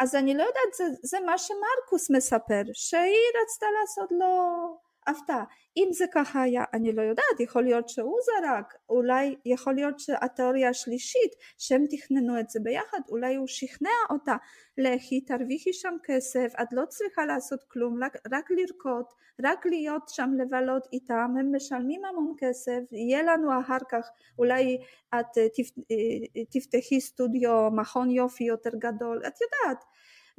אז 0.00 0.14
אני 0.14 0.34
לא 0.34 0.42
יודעת, 0.42 0.74
זה, 0.76 0.84
זה 1.02 1.18
מה 1.26 1.38
שמרקוס 1.38 2.10
מספר, 2.10 2.62
שהיא 2.72 3.30
רצתה 3.42 3.66
לעשות 3.80 4.12
לו 4.12 4.89
הפתעה. 5.10 5.44
אם 5.76 5.88
זה 5.92 6.04
ככה 6.14 6.42
היה, 6.42 6.64
אני 6.74 6.92
לא 6.92 7.02
יודעת, 7.02 7.40
יכול 7.40 7.62
להיות 7.62 7.88
שהוא 7.88 8.18
זרק, 8.24 8.74
אולי 8.88 9.36
יכול 9.44 9.74
להיות 9.74 10.00
שהתיאוריה 10.00 10.68
השלישית, 10.68 11.32
שהם 11.58 11.84
תכננו 11.90 12.40
את 12.40 12.50
זה 12.50 12.60
ביחד, 12.62 13.00
אולי 13.08 13.34
הוא 13.34 13.46
שכנע 13.46 13.90
אותה, 14.10 14.36
לכי 14.78 15.20
תרוויחי 15.20 15.72
שם 15.72 15.94
כסף, 16.04 16.52
את 16.62 16.68
לא 16.72 16.84
צריכה 16.88 17.26
לעשות 17.26 17.64
כלום, 17.68 18.04
רק, 18.04 18.16
רק 18.32 18.50
לרקוד, 18.50 19.04
רק 19.44 19.66
להיות 19.66 20.08
שם 20.08 20.30
לבלות 20.38 20.86
איתם, 20.92 21.34
הם 21.40 21.56
משלמים 21.56 22.04
המון 22.04 22.34
כסף, 22.38 22.80
יהיה 22.92 23.22
לנו 23.22 23.60
אחר 23.60 23.78
כך, 23.90 24.08
אולי 24.38 24.78
את 25.08 25.38
אה, 25.38 26.44
תפתחי 26.50 27.00
סטודיו, 27.00 27.70
מכון 27.70 28.10
יופי 28.10 28.44
יותר 28.44 28.70
גדול, 28.78 29.22
את 29.26 29.34
יודעת, 29.40 29.84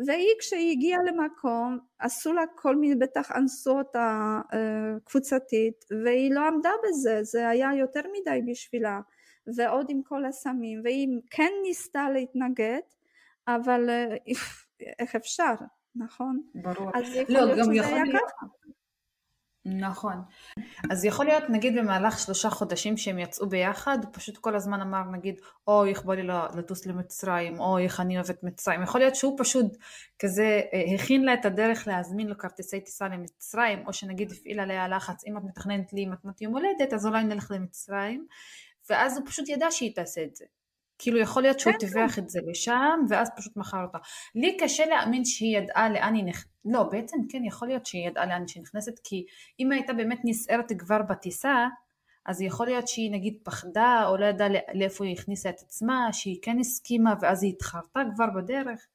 והיא 0.06 0.34
כשהיא 0.40 0.72
הגיעה 0.72 1.00
למקום 1.04 1.80
עשו 2.00 2.34
לה 2.34 2.44
כל 2.56 2.76
מיני 2.76 2.96
בטח 2.96 3.32
אנסו 3.32 3.78
אותה 3.78 4.40
אה, 4.54 4.94
קבוצתית 5.04 5.86
והיא 6.04 6.34
לא 6.34 6.48
עמדה 6.48 6.72
בזה 6.84 7.24
זה 7.24 7.50
היה 7.50 7.70
יותר 7.80 8.02
מדי 8.22 8.52
בשבילה 8.52 9.00
ועוד 9.58 9.86
עם 9.90 10.02
כל 10.04 10.26
הסמים 10.26 10.82
והיא 10.84 11.08
כן 11.30 11.52
ניסתה 11.64 12.10
להתנגד 12.10 12.80
אבל 13.48 13.90
אה, 13.90 14.16
איך 15.00 15.16
אפשר 15.16 15.54
נכון? 15.96 16.42
ברור. 16.56 16.92
אז 16.94 17.16
יכול 17.16 17.36
לא, 17.36 17.46
להיות 17.46 17.66
שזה 17.66 17.88
היה 17.88 18.04
להיות... 18.04 18.22
ככה. 18.22 18.46
נכון. 19.66 20.22
אז 20.92 21.06
יכול 21.06 21.26
להיות 21.26 21.44
נגיד 21.50 21.76
במהלך 21.76 22.20
שלושה 22.20 22.50
חודשים 22.50 22.98
שהם 22.98 23.20
יצאו 23.20 23.50
ביחד, 23.50 23.98
הוא 24.04 24.10
פשוט 24.14 24.38
כל 24.38 24.56
הזמן 24.56 24.82
אמר 24.82 25.04
נגיד 25.12 25.36
אוי 25.68 25.90
איך 25.90 26.04
בא 26.04 26.14
לי 26.16 26.28
לטוס 26.58 26.86
למצרים, 26.86 27.60
אוי 27.60 27.84
איך 27.84 28.00
אני 28.00 28.16
אוהבת 28.16 28.44
מצרים, 28.44 28.84
יכול 28.84 29.02
להיות 29.02 29.16
שהוא 29.16 29.36
פשוט 29.38 29.78
כזה 30.20 30.62
אה, 30.74 30.96
הכין 30.96 31.24
לה 31.24 31.34
את 31.34 31.46
הדרך 31.46 31.88
להזמין 31.88 32.28
לו 32.28 32.38
כרטיסי 32.38 32.80
טיסה 32.80 33.08
למצרים, 33.08 33.88
או 33.88 33.94
שנגיד 33.94 34.32
הפעיל 34.32 34.60
עליה 34.60 34.88
לחץ 34.88 35.24
אם 35.28 35.38
את 35.38 35.44
מתכננת 35.44 35.94
לי 35.94 36.06
מתנת 36.06 36.42
יום 36.42 36.54
הולדת 36.54 36.94
אז 36.94 37.06
אולי 37.06 37.24
נלך 37.24 37.52
למצרים, 37.52 38.26
ואז 38.90 39.18
הוא 39.18 39.28
פשוט 39.28 39.50
ידע 39.50 39.68
שהיא 39.72 39.96
תעשה 39.96 40.24
את 40.24 40.36
זה. 40.36 40.46
כאילו 41.02 41.20
יכול 41.20 41.42
להיות 41.42 41.60
שהוא 41.60 41.74
כן, 41.74 41.80
טיווח 41.80 42.12
כן. 42.12 42.22
את 42.22 42.30
זה 42.30 42.40
לשם 42.48 43.00
ואז 43.10 43.30
פשוט 43.38 43.58
מכר 43.58 43.84
אותה. 43.84 43.98
לי 44.36 44.58
קשה 44.58 44.86
להאמין 44.86 45.26
שהיא 45.26 45.58
ידעה 45.58 45.90
לאן 45.90 46.16
היא 46.16 46.24
נכנסת, 46.24 46.52
לא 46.66 46.84
בעצם 46.84 47.18
כן 47.30 47.46
יכול 47.46 47.68
להיות 47.68 47.86
שהיא 47.86 48.08
ידעה 48.08 48.26
לאן 48.26 48.48
שהיא 48.48 48.64
נכנסת 48.64 49.00
כי 49.04 49.26
אם 49.60 49.72
הייתה 49.72 49.94
באמת 49.94 50.20
נסערת 50.24 50.72
כבר 50.80 51.02
בטיסה 51.10 51.68
אז 52.26 52.42
יכול 52.42 52.66
להיות 52.66 52.88
שהיא 52.88 53.12
נגיד 53.12 53.38
פחדה 53.44 54.06
או 54.08 54.18
לא 54.18 54.26
ידעה 54.26 54.48
לאיפה 54.74 55.06
היא 55.06 55.14
הכניסה 55.14 55.50
את 55.50 55.60
עצמה 55.60 56.10
שהיא 56.12 56.40
כן 56.42 56.60
הסכימה 56.60 57.14
ואז 57.22 57.44
היא 57.44 57.54
התחרתה 57.54 58.00
כבר 58.16 58.26
בדרך 58.36 58.88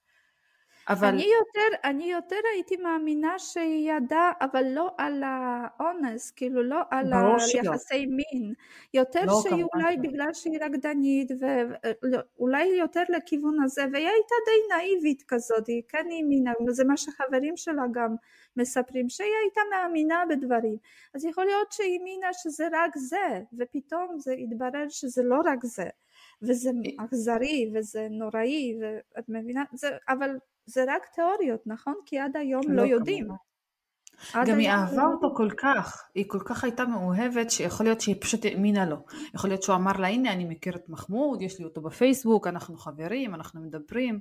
אבל... 0.89 1.09
אני 1.09 1.23
יותר, 1.23 1.77
אני 1.85 2.11
יותר 2.11 2.37
הייתי 2.55 2.77
מאמינה 2.77 3.39
שהיא 3.39 3.93
ידעה, 3.93 4.33
אבל 4.41 4.65
לא 4.69 4.91
על 4.99 5.23
האונס, 5.27 6.31
כאילו 6.31 6.63
לא 6.63 6.81
על 6.91 7.13
היחסי 7.13 8.07
מין. 8.07 8.53
יותר 8.95 9.25
לא 9.25 9.41
שהיא 9.43 9.65
אולי 9.75 9.97
בגלל 9.97 10.33
שהיא 10.33 10.59
רקדנית, 10.61 11.31
ואולי 11.41 12.65
יותר 12.65 13.03
לכיוון 13.09 13.63
הזה, 13.63 13.83
והיא 13.93 14.07
הייתה 14.07 14.35
די 14.47 14.75
נאיבית 14.75 15.23
כזאת, 15.29 15.67
היא 15.67 15.83
כן 15.89 16.07
האמינה, 16.11 16.53
וזה 16.69 16.85
מה 16.85 16.97
שחברים 16.97 17.57
שלה 17.57 17.83
גם 17.93 18.15
מספרים, 18.57 19.09
שהיא 19.09 19.33
הייתה 19.43 19.61
מאמינה 19.71 20.23
בדברים. 20.29 20.77
אז 21.15 21.25
יכול 21.25 21.45
להיות 21.45 21.73
שהיא 21.73 21.99
האמינה 21.99 22.33
שזה 22.33 22.69
רק 22.73 22.97
זה, 22.97 23.41
ופתאום 23.59 24.19
זה 24.19 24.33
התברר 24.33 24.89
שזה 24.89 25.23
לא 25.25 25.41
רק 25.45 25.59
זה. 25.63 25.89
וזה 26.43 26.71
אכזרי 26.99 27.71
וזה 27.75 28.09
נוראי 28.11 28.79
ואת 28.81 29.25
מבינה 29.29 29.65
זה 29.73 29.89
אבל 30.09 30.37
זה 30.67 30.85
רק 30.89 31.07
תיאוריות, 31.15 31.61
נכון? 31.67 31.95
כי 32.07 32.19
עד 32.19 32.37
היום 32.37 32.63
לא, 32.69 32.83
לא 32.83 32.89
יודעים. 32.89 33.29
גם 34.47 34.59
היא 34.59 34.71
אהבה 34.71 34.97
לא 34.97 35.13
אותו 35.13 35.35
כל 35.37 35.51
כך, 35.57 36.09
היא 36.15 36.25
כל 36.29 36.41
כך 36.45 36.65
הייתה 36.65 36.85
מאוהבת 36.85 37.51
שיכול 37.51 37.87
להיות 37.87 38.01
שהיא 38.01 38.17
פשוט 38.21 38.45
האמינה 38.45 38.87
לו. 38.87 38.97
יכול 39.35 39.51
להיות 39.51 39.63
שהוא 39.63 39.77
אמר 39.77 39.93
לה 39.93 40.09
הנה 40.09 40.33
אני 40.33 40.45
מכיר 40.45 40.77
את 40.77 40.89
מחמוד, 40.89 41.43
יש 41.43 41.59
לי 41.59 41.65
אותו 41.65 41.81
בפייסבוק, 41.81 42.47
אנחנו 42.47 42.77
חברים, 42.77 43.35
אנחנו 43.35 43.61
מדברים. 43.61 44.21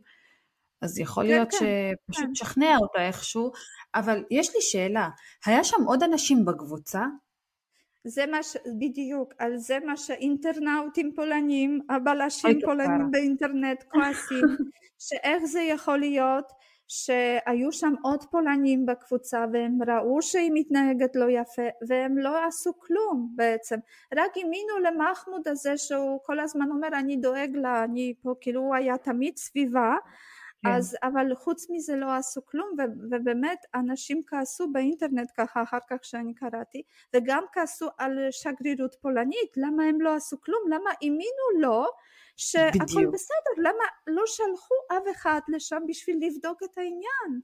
אז 0.82 1.00
יכול 1.00 1.24
כן, 1.24 1.30
להיות 1.30 1.52
כן, 1.52 1.58
שפשוט 1.58 2.26
כן. 2.26 2.36
שכנע 2.36 2.78
אותה 2.82 3.08
איכשהו, 3.08 3.52
אבל 3.96 4.24
יש 4.32 4.56
לי 4.56 4.62
שאלה, 4.62 5.10
היה 5.46 5.64
שם 5.64 5.84
עוד 5.88 6.04
אנשים 6.04 6.46
בקבוצה? 6.46 7.02
זה 8.06 8.26
מה 8.26 8.44
ש... 8.44 8.58
בדיוק, 8.80 9.34
על 9.38 9.58
זה 9.58 9.78
מה 9.86 9.98
שאינטרנאוטים 9.98 11.12
פולנים, 11.16 11.80
הבלשים 11.90 12.62
פולנים 12.62 13.12
באינטרנט 13.12 13.84
כועסים, 13.84 14.46
שאיך 15.10 15.44
זה 15.46 15.62
יכול 15.62 15.98
להיות 15.98 16.52
שהיו 16.88 17.72
שם 17.72 17.94
עוד 18.04 18.24
פולנים 18.24 18.86
בקבוצה 18.86 19.46
והם 19.54 19.80
ראו 19.88 20.22
שהיא 20.22 20.52
מתנהגת 20.54 21.16
לא 21.16 21.26
יפה 21.30 21.68
והם 21.88 22.18
לא 22.18 22.46
עשו 22.48 22.80
כלום 22.80 23.30
בעצם 23.36 23.76
רק 24.16 24.38
האמינו 24.38 24.78
למחמוד 24.84 25.48
הזה 25.48 25.78
שהוא 25.78 26.20
כל 26.24 26.40
הזמן 26.40 26.72
אומר 26.72 26.88
אני 26.88 27.18
דואג 27.18 27.56
לה 27.56 27.84
אני 27.84 28.14
פה 28.22 28.34
כאילו 28.42 28.62
הוא 28.62 28.76
היה 28.76 28.98
תמיד 28.98 29.38
סביבה. 29.38 29.96
אז 30.66 30.98
אבל 31.04 31.36
חוץ 31.36 31.68
מזה 31.70 31.96
לא 31.96 32.16
עשו 32.16 32.46
כלום 32.46 32.70
ו, 32.78 32.82
ובאמת 33.12 33.60
אנשים 33.76 34.22
כעסו 34.28 34.72
באינטרנט 34.72 35.32
ככה 35.38 35.64
אחר 35.64 35.78
כך 35.90 35.98
שאני 36.02 36.34
קראתי 36.34 36.82
וגם 37.16 37.44
כעסו 37.54 37.90
על 37.98 38.28
שגרירות 38.32 38.96
פולנית 39.02 39.58
למה 39.58 39.84
הם 39.84 40.02
לא 40.02 40.16
עשו 40.16 40.42
כלום? 40.42 40.60
למה 40.70 40.90
האמינו 41.02 41.62
לו 41.62 41.86
שהכל 42.38 42.80
בדיוק. 42.80 43.14
בסדר? 43.14 43.62
למה 43.62 43.84
לא 44.08 44.24
שלחו 44.26 44.76
אף 44.92 45.16
אחד 45.16 45.40
לשם 45.48 45.82
בשביל 45.88 46.18
לבדוק 46.22 46.64
את 46.64 46.78
העניין? 46.78 47.42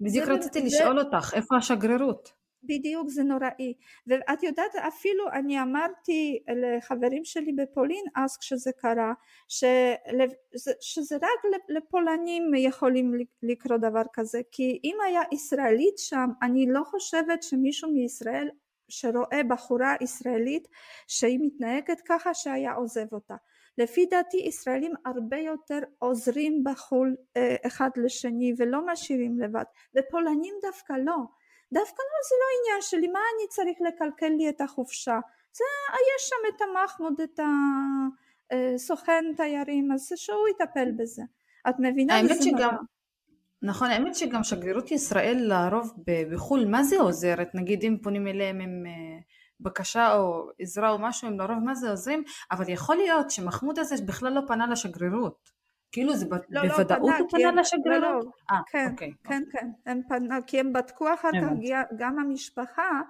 בדיוק 0.00 0.28
רציתי 0.28 0.60
זה... 0.60 0.66
לשאול 0.66 0.98
אותך 0.98 1.30
איפה 1.34 1.56
השגרירות 1.56 2.32
בדיוק 2.64 3.08
זה 3.08 3.22
נוראי. 3.22 3.74
ואת 4.06 4.42
יודעת 4.42 4.76
אפילו 4.76 5.24
אני 5.32 5.62
אמרתי 5.62 6.42
לחברים 6.48 7.24
שלי 7.24 7.52
בפולין 7.52 8.04
אז 8.16 8.36
כשזה 8.36 8.70
קרה 8.72 9.12
שזה, 9.48 10.72
שזה 10.80 11.16
רק 11.16 11.60
לפולנים 11.68 12.50
יכולים 12.56 13.12
לקרוא 13.42 13.76
דבר 13.76 14.02
כזה 14.12 14.40
כי 14.52 14.80
אם 14.84 14.96
היה 15.06 15.22
ישראלית 15.32 15.98
שם 15.98 16.28
אני 16.42 16.66
לא 16.68 16.82
חושבת 16.84 17.42
שמישהו 17.42 17.90
מישראל 17.90 18.48
שרואה 18.88 19.40
בחורה 19.48 19.94
ישראלית 20.00 20.68
שהיא 21.08 21.38
מתנהגת 21.42 22.00
ככה 22.08 22.34
שהיה 22.34 22.72
עוזב 22.72 23.06
אותה. 23.12 23.34
לפי 23.78 24.06
דעתי 24.06 24.36
ישראלים 24.36 24.92
הרבה 25.04 25.36
יותר 25.36 25.78
עוזרים 25.98 26.64
בחו"ל 26.64 27.16
אה, 27.36 27.56
אחד 27.66 27.90
לשני 27.96 28.52
ולא 28.58 28.86
משאירים 28.86 29.38
לבד 29.38 29.64
ופולנים 29.96 30.54
דווקא 30.62 30.92
לא 30.92 31.16
דווקא 31.72 32.02
לא 32.02 32.18
זה 32.28 32.34
לא 32.40 32.46
עניין 32.58 32.82
שלי 32.82 33.08
מה 33.08 33.18
אני 33.36 33.48
צריך 33.48 33.78
לקלקל 33.80 34.28
לי 34.28 34.48
את 34.48 34.60
החופשה? 34.60 35.18
זה 35.52 35.64
יש 36.16 36.28
שם 36.28 36.56
את 36.56 36.62
המחמוד 36.62 37.20
את 37.20 37.40
הסוכן 38.50 39.24
אה, 39.30 39.36
תיירים 39.36 39.92
אז 39.92 40.12
שהוא 40.16 40.48
יטפל 40.48 40.90
בזה. 40.96 41.22
את 41.68 41.74
מבינה? 41.78 42.14
האמת 42.14 42.42
שגם 42.42 42.76
נכון 43.62 43.90
האמת 43.90 44.14
שגם 44.14 44.44
שגרירות 44.44 44.90
ישראל 44.90 45.36
לרוב 45.40 45.92
בחו"ל 46.30 46.68
מה 46.68 46.82
זה 46.82 47.00
עוזרת? 47.00 47.54
נגיד 47.54 47.84
אם 47.84 47.96
פונים 48.02 48.26
אליהם 48.26 48.60
עם 48.60 48.86
אה, 48.86 49.18
בקשה 49.60 50.14
או 50.14 50.50
עזרה 50.58 50.90
או 50.90 50.98
משהו 50.98 51.28
הם 51.28 51.40
לרוב 51.40 51.58
מה 51.64 51.74
זה 51.74 51.90
עוזרים? 51.90 52.24
אבל 52.50 52.68
יכול 52.68 52.96
להיות 52.96 53.30
שמחמוד 53.30 53.78
הזה 53.78 53.94
בכלל 54.06 54.32
לא 54.32 54.40
פנה 54.48 54.66
לשגרירות 54.66 55.61
כאילו 55.92 56.16
זה 56.16 56.26
לא, 56.30 56.62
לא 56.62 56.68
בוודאות 56.68 57.12
הוא 57.18 57.28
פנה 57.30 57.52
לשגרירות? 57.52 58.24
לא, 58.24 58.30
אה, 58.50 58.56
כן, 58.70 58.88
אוקיי, 58.90 59.12
כן, 59.24 59.42
אוקיי. 59.46 59.60
כן, 59.60 59.70
הם 59.86 60.00
פנה, 60.08 60.42
כי 60.46 60.60
הם 60.60 60.72
בדקו 60.72 61.14
אחר 61.14 61.30
כך, 61.32 61.48
גם 61.96 62.18
המשפחה, 62.18 63.00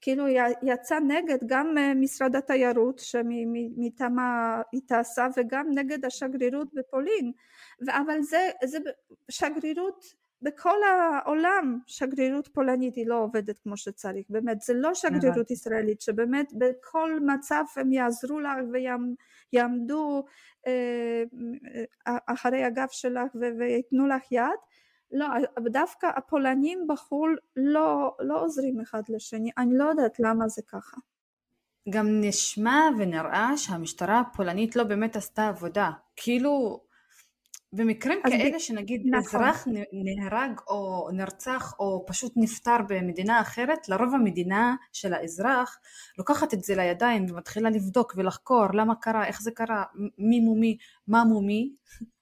כאילו 0.00 0.24
יצא 0.62 0.98
נגד 0.98 1.38
גם 1.46 1.78
אה, 1.78 1.94
משרד 1.94 2.36
התיירות 2.36 2.98
שמטעמה 2.98 4.60
טסה 4.86 5.26
וגם 5.36 5.66
נגד 5.74 6.04
השגרירות 6.04 6.74
בפולין, 6.74 7.32
אבל 7.88 8.22
זה, 8.22 8.50
זה 8.64 8.78
שגרירות 9.28 10.04
בכל 10.42 10.76
העולם 10.84 11.78
שגרירות 11.86 12.48
פולנית 12.48 12.94
היא 12.94 13.06
לא 13.06 13.18
עובדת 13.18 13.58
כמו 13.58 13.76
שצריך, 13.76 14.26
באמת 14.28 14.60
זה 14.60 14.74
לא 14.74 14.94
שגרירות 14.94 15.50
ישראלית 15.50 16.00
שבאמת 16.00 16.52
בכל 16.58 17.20
מצב 17.20 17.64
הם 17.76 17.92
יעזרו 17.92 18.40
לך 18.40 18.50
ויעמדו 18.72 19.14
אה, 20.66 21.22
אחרי 22.26 22.64
הגב 22.64 22.86
שלך 22.90 23.32
וייתנו 23.58 24.06
לך 24.06 24.32
יד, 24.32 24.58
לא, 25.10 25.26
דווקא 25.70 26.06
הפולנים 26.16 26.86
בחו"ל 26.88 27.36
לא, 27.56 28.16
לא 28.20 28.40
עוזרים 28.44 28.80
אחד 28.80 29.02
לשני, 29.08 29.50
אני 29.58 29.78
לא 29.78 29.84
יודעת 29.84 30.20
למה 30.20 30.48
זה 30.48 30.62
ככה. 30.62 30.96
גם 31.90 32.06
נשמע 32.20 32.80
ונראה 32.98 33.56
שהמשטרה 33.56 34.20
הפולנית 34.20 34.76
לא 34.76 34.84
באמת 34.84 35.16
עשתה 35.16 35.48
עבודה, 35.48 35.90
כאילו 36.16 36.80
במקרים 37.76 38.18
כאלה 38.22 38.56
ב... 38.56 38.58
שנגיד 38.58 39.02
נכון. 39.06 39.18
אזרח 39.18 39.66
נהרג 39.92 40.60
או 40.68 41.08
נרצח 41.12 41.74
או 41.78 42.04
פשוט 42.06 42.32
נפטר 42.36 42.76
במדינה 42.88 43.40
אחרת, 43.40 43.88
לרוב 43.88 44.14
המדינה 44.14 44.74
של 44.92 45.14
האזרח 45.14 45.80
לוקחת 46.18 46.54
את 46.54 46.64
זה 46.64 46.74
לידיים 46.76 47.26
ומתחילה 47.30 47.70
לבדוק 47.70 48.14
ולחקור 48.16 48.66
למה 48.74 48.94
קרה, 48.94 49.26
איך 49.26 49.42
זה 49.42 49.50
קרה, 49.50 49.84
מי 50.18 50.40
מומי, 50.40 50.76
מה 51.08 51.24
מומי, 51.24 51.72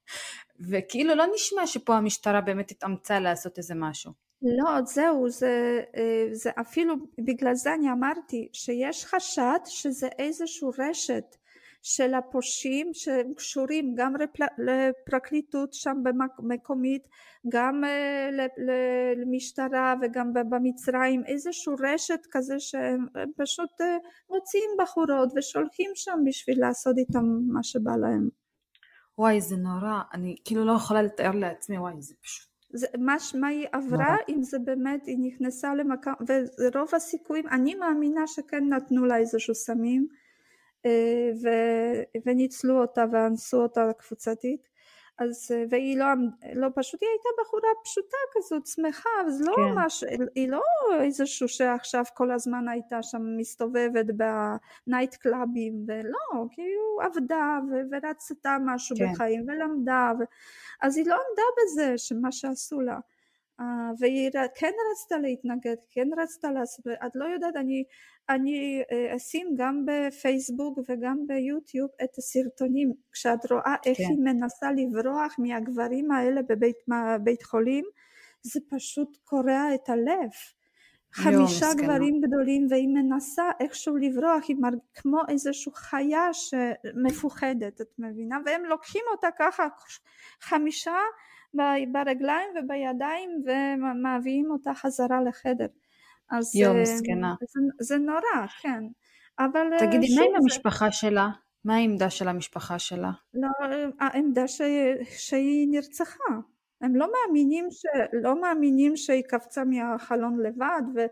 וכאילו 0.71 1.15
לא 1.15 1.25
נשמע 1.35 1.67
שפה 1.67 1.97
המשטרה 1.97 2.41
באמת 2.41 2.71
התאמצה 2.71 3.21
לעשות 3.21 3.59
איזה 3.59 3.75
משהו. 3.75 4.13
לא, 4.43 4.83
זהו, 4.85 5.29
זה, 5.29 5.83
אה, 5.97 6.29
זה 6.33 6.51
אפילו 6.61 6.95
בגלל 7.19 7.55
זה 7.55 7.75
אני 7.75 7.93
אמרתי 7.93 8.49
שיש 8.53 9.05
חשד 9.05 9.59
שזה 9.67 10.09
איזשהו 10.19 10.71
רשת 10.79 11.37
של 11.87 12.15
הפושעים 12.15 12.91
שהם 12.93 13.35
קשורים 13.35 13.95
גם 13.97 14.13
לפרקליטות 14.59 15.75
שם 15.75 15.97
במקומית, 16.39 17.03
גם 17.49 17.85
אה, 17.85 18.29
למשטרה 19.17 19.95
וגם 20.03 20.33
במצרים, 20.51 21.23
איזשהו 21.27 21.75
רשת 21.81 22.21
כזה 22.31 22.55
שהם 22.59 23.07
פשוט 23.37 23.81
אה, 23.81 23.97
מוציאים 24.31 24.71
בחורות 24.83 25.33
ושולחים 25.37 25.91
שם 25.95 26.19
בשביל 26.27 26.61
לעשות 26.61 26.99
איתם 26.99 27.25
מה 27.49 27.63
שבא 27.63 27.97
להם. 27.97 28.29
וואי 29.19 29.41
זה 29.41 29.57
נורא, 29.57 30.01
אני 30.15 30.37
כאילו 30.45 30.65
לא 30.65 30.73
יכולה 30.73 31.03
לתאר 31.03 31.31
לעצמי, 31.31 31.79
וואי 31.79 31.95
זה 31.99 32.15
פשוט 32.23 32.55
זה, 32.77 32.87
מה, 32.99 33.17
מה 33.35 33.49
היא 33.49 33.67
עברה, 33.73 34.17
אם 34.29 34.43
זה 34.43 34.59
באמת, 34.59 35.07
היא 35.07 35.19
נכנסה 35.23 35.75
למקום, 35.75 36.13
ורוב 36.59 36.89
הסיכויים, 36.95 37.49
אני 37.49 37.75
מאמינה 37.75 38.27
שכן 38.27 38.69
נתנו 38.69 39.05
לה 39.05 39.17
איזשהו 39.17 39.55
סמים, 39.55 40.07
אה, 40.11 40.24
ו, 41.43 41.49
וניצלו 42.27 42.81
אותה 42.81 43.05
ואנסו 43.13 43.63
אותה 43.63 43.91
קבוצתית. 43.99 44.75
אז 45.19 45.51
והיא 45.71 45.99
לא, 45.99 46.07
לא 46.55 46.69
פשוט, 46.75 47.03
היא 47.03 47.09
הייתה 47.11 47.29
בחורה 47.43 47.69
פשוטה 47.85 48.17
כזאת, 48.33 48.67
שמחה, 48.67 49.11
אז 49.27 49.43
לא 49.43 49.53
כן. 49.57 49.63
ממש, 49.63 50.05
היא 50.35 50.49
לא 50.49 50.63
איזשהו 51.01 51.49
שעכשיו 51.49 52.05
כל 52.15 52.31
הזמן 52.31 52.69
הייתה 52.69 53.03
שם 53.03 53.23
מסתובבת 53.37 54.07
בנייט 54.87 55.15
קלאבים, 55.15 55.85
ולא, 55.89 56.47
כאילו 56.51 56.99
עבדה 57.03 57.59
ורצתה 57.91 58.57
משהו 58.65 58.97
כן. 58.97 59.13
בחיים 59.13 59.45
ולמדה, 59.49 60.13
ו... 60.21 60.23
אז 60.83 60.97
היא 60.97 61.07
לא 61.07 61.15
עמדה 61.15 61.43
בזה, 61.63 61.99
שמה 61.99 62.33
שעשו 62.33 62.81
לה. 62.81 62.99
Uh, 63.61 63.65
והיא 63.99 64.31
כן 64.55 64.73
רצתה 64.93 65.19
להתנגד, 65.19 65.77
כן 65.91 66.09
רצתה 66.23 66.51
לעשות, 66.51 66.87
את 67.07 67.11
לא 67.15 67.25
יודעת, 67.25 67.57
אני, 67.57 67.85
אני 68.29 68.83
uh, 68.83 69.17
אשים 69.17 69.55
גם 69.57 69.85
בפייסבוק 69.87 70.79
וגם 70.89 71.17
ביוטיוב 71.27 71.91
את 72.05 72.19
הסרטונים, 72.19 72.93
כשאת 73.13 73.53
רואה 73.53 73.75
איך 73.87 73.99
כן. 73.99 74.05
היא 74.05 74.19
מנסה 74.19 74.73
לברוח 74.73 75.37
מהגברים 75.39 76.11
האלה 76.11 76.41
בבית 76.49 76.77
בית 77.25 77.43
חולים, 77.43 77.85
זה 78.43 78.61
פשוט 78.71 79.17
קורע 79.25 79.75
את 79.75 79.89
הלב. 79.89 80.31
חמישה 81.13 81.67
יום, 81.67 81.77
גברים 81.77 82.21
גדולים 82.21 82.67
והיא 82.71 82.89
מנסה 82.89 83.43
איכשהו 83.61 83.97
לברוח, 83.97 84.45
היא 84.49 84.57
מרג... 84.61 84.79
כמו 84.95 85.21
איזושהי 85.29 85.73
חיה 85.75 86.29
שמפוחדת, 86.33 87.81
את 87.81 87.89
מבינה? 87.99 88.39
והם 88.47 88.65
לוקחים 88.65 89.03
אותה 89.13 89.29
ככה, 89.39 89.67
חמישה 90.41 90.97
ברגליים 91.93 92.49
ובידיים 92.57 93.31
ומביאים 93.45 94.51
אותה 94.51 94.75
חזרה 94.75 95.23
לחדר. 95.23 95.67
אז 96.31 96.57
יום, 96.57 96.77
אה, 96.77 96.85
זקנה. 96.85 97.35
זה, 97.41 97.61
זה 97.81 97.99
נורא, 97.99 98.47
כן. 98.61 98.85
אבל 99.39 99.73
אה, 99.73 99.79
תגידי, 99.79 100.15
מה 100.17 100.23
עם 100.23 100.43
המשפחה 100.43 100.93
שלה? 100.93 101.29
מה 101.65 101.77
העמדה 101.77 102.11
של 102.11 102.29
המשפחה 102.29 102.79
שלה? 102.79 103.11
לא, 103.35 103.49
העמדה 104.01 104.49
ש... 104.49 104.61
שהיא 105.17 105.69
נרצחה. 105.71 106.35
הם 106.81 106.97
לא 106.97 107.09
מאמינים, 107.13 107.67
ש... 107.71 107.87
לא 108.13 108.41
מאמינים 108.41 108.97
שהיא 108.97 109.23
קפצה 109.29 109.65
מהחלון 109.65 110.41
לבד 110.41 110.83
ו... 110.95 111.07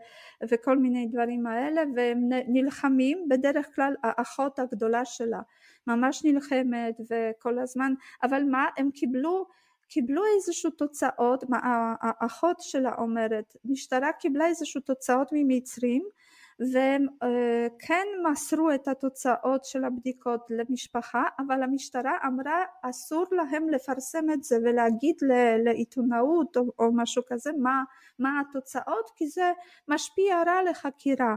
וכל 0.50 0.78
מיני 0.78 1.06
דברים 1.06 1.46
האלה 1.46 1.82
והם 1.96 2.28
נלחמים 2.48 3.26
בדרך 3.30 3.74
כלל 3.74 3.94
האחות 4.02 4.58
הגדולה 4.58 5.04
שלה 5.04 5.40
ממש 5.86 6.24
נלחמת 6.24 7.00
וכל 7.10 7.58
הזמן 7.58 7.92
אבל 8.22 8.42
מה 8.44 8.66
הם 8.76 8.90
קיבלו 8.90 9.46
קיבלו 9.92 10.22
איזשהו 10.36 10.70
תוצאות, 10.70 11.44
האחות 12.00 12.60
שלה 12.60 12.94
אומרת, 12.98 13.56
משטרה 13.64 14.12
קיבלה 14.12 14.46
איזשהו 14.46 14.80
תוצאות 14.80 15.28
ממצרים 15.32 16.02
והם 16.72 17.06
אה, 17.22 17.66
כן 17.78 18.06
מסרו 18.30 18.70
את 18.74 18.88
התוצאות 18.88 19.64
של 19.64 19.84
הבדיקות 19.84 20.46
למשפחה 20.50 21.22
אבל 21.38 21.62
המשטרה 21.62 22.12
אמרה 22.26 22.64
אסור 22.82 23.26
להם 23.32 23.68
לפרסם 23.68 24.30
את 24.30 24.44
זה 24.44 24.56
ולהגיד 24.64 25.16
לעיתונאות 25.64 26.56
או, 26.56 26.62
או 26.78 26.92
משהו 26.92 27.22
כזה 27.26 27.50
מה, 27.58 27.82
מה 28.18 28.40
התוצאות 28.40 29.10
כי 29.16 29.28
זה 29.28 29.52
משפיע 29.88 30.42
רע 30.46 30.62
לחקירה. 30.70 31.36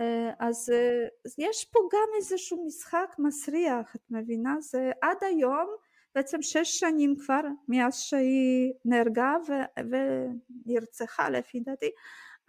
אה, 0.00 0.30
אז, 0.38 0.70
אה, 0.74 1.06
אז 1.24 1.34
יש 1.38 1.64
פה 1.64 1.78
גם 1.92 2.08
איזשהו 2.16 2.66
משחק 2.66 3.14
מסריח 3.18 3.96
את 3.96 4.02
מבינה? 4.10 4.56
זה 4.60 4.90
עד 5.02 5.16
היום 5.20 5.66
בעצם 6.16 6.42
שש 6.42 6.78
שנים 6.78 7.14
כבר 7.24 7.40
מאז 7.68 8.00
שהיא 8.00 8.72
נהרגה 8.84 9.34
ו- 9.48 9.80
ונרצחה 10.66 11.30
לפי 11.30 11.60
דעתי, 11.60 11.90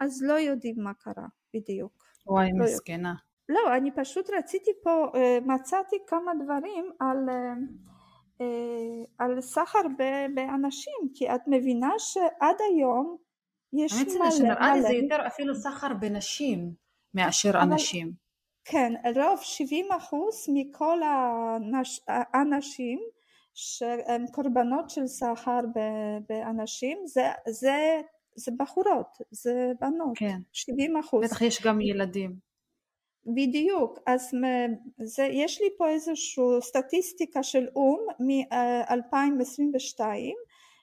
אז 0.00 0.22
לא 0.22 0.32
יודעים 0.32 0.74
מה 0.78 0.94
קרה 0.94 1.26
בדיוק. 1.54 2.04
וואי, 2.26 2.50
לא 2.54 2.64
מסכנה. 2.64 3.14
לא, 3.48 3.76
אני 3.76 3.90
פשוט 3.94 4.30
רציתי 4.38 4.70
פה, 4.82 5.06
אה, 5.14 5.38
מצאתי 5.46 5.96
כמה 6.06 6.32
דברים 6.44 6.90
על, 7.00 7.28
אה, 7.28 7.52
אה, 8.40 9.04
על 9.18 9.40
סחר 9.40 9.82
באנשים, 10.34 11.08
כי 11.14 11.34
את 11.34 11.40
מבינה 11.46 11.92
שעד 11.98 12.56
היום 12.70 13.16
יש 13.72 13.92
מלא... 13.92 14.24
האמת 14.24 14.32
שנראה 14.32 14.74
לי 14.74 14.82
זה 14.82 14.92
יותר 14.92 15.26
אפילו 15.26 15.54
סחר 15.54 15.94
בנשים 15.94 16.72
מאשר 17.14 17.50
אבל, 17.50 17.58
אנשים. 17.58 18.12
כן, 18.64 18.92
רוב 19.16 19.40
70 19.42 19.86
אחוז 19.92 20.46
מכל 20.54 21.00
האנשים 22.08 23.00
שהם 23.60 24.24
קורבנות 24.32 24.90
של 24.90 25.06
סחר 25.06 25.60
באנשים 26.28 26.98
זה, 27.06 27.26
זה, 27.48 28.00
זה 28.36 28.52
בחורות, 28.58 29.18
זה 29.30 29.72
בנות, 29.80 30.18
כן. 30.18 30.38
70 30.52 30.96
אחוז. 30.96 31.24
בטח 31.24 31.42
יש 31.42 31.62
גם 31.62 31.80
ילדים. 31.80 32.36
בדיוק, 33.26 33.98
אז 34.06 34.30
זה, 35.02 35.24
יש 35.24 35.60
לי 35.60 35.68
פה 35.78 35.88
איזושהי 35.88 36.42
סטטיסטיקה 36.60 37.42
של 37.42 37.66
או"ם 37.76 38.00
מ-2022 38.20 40.00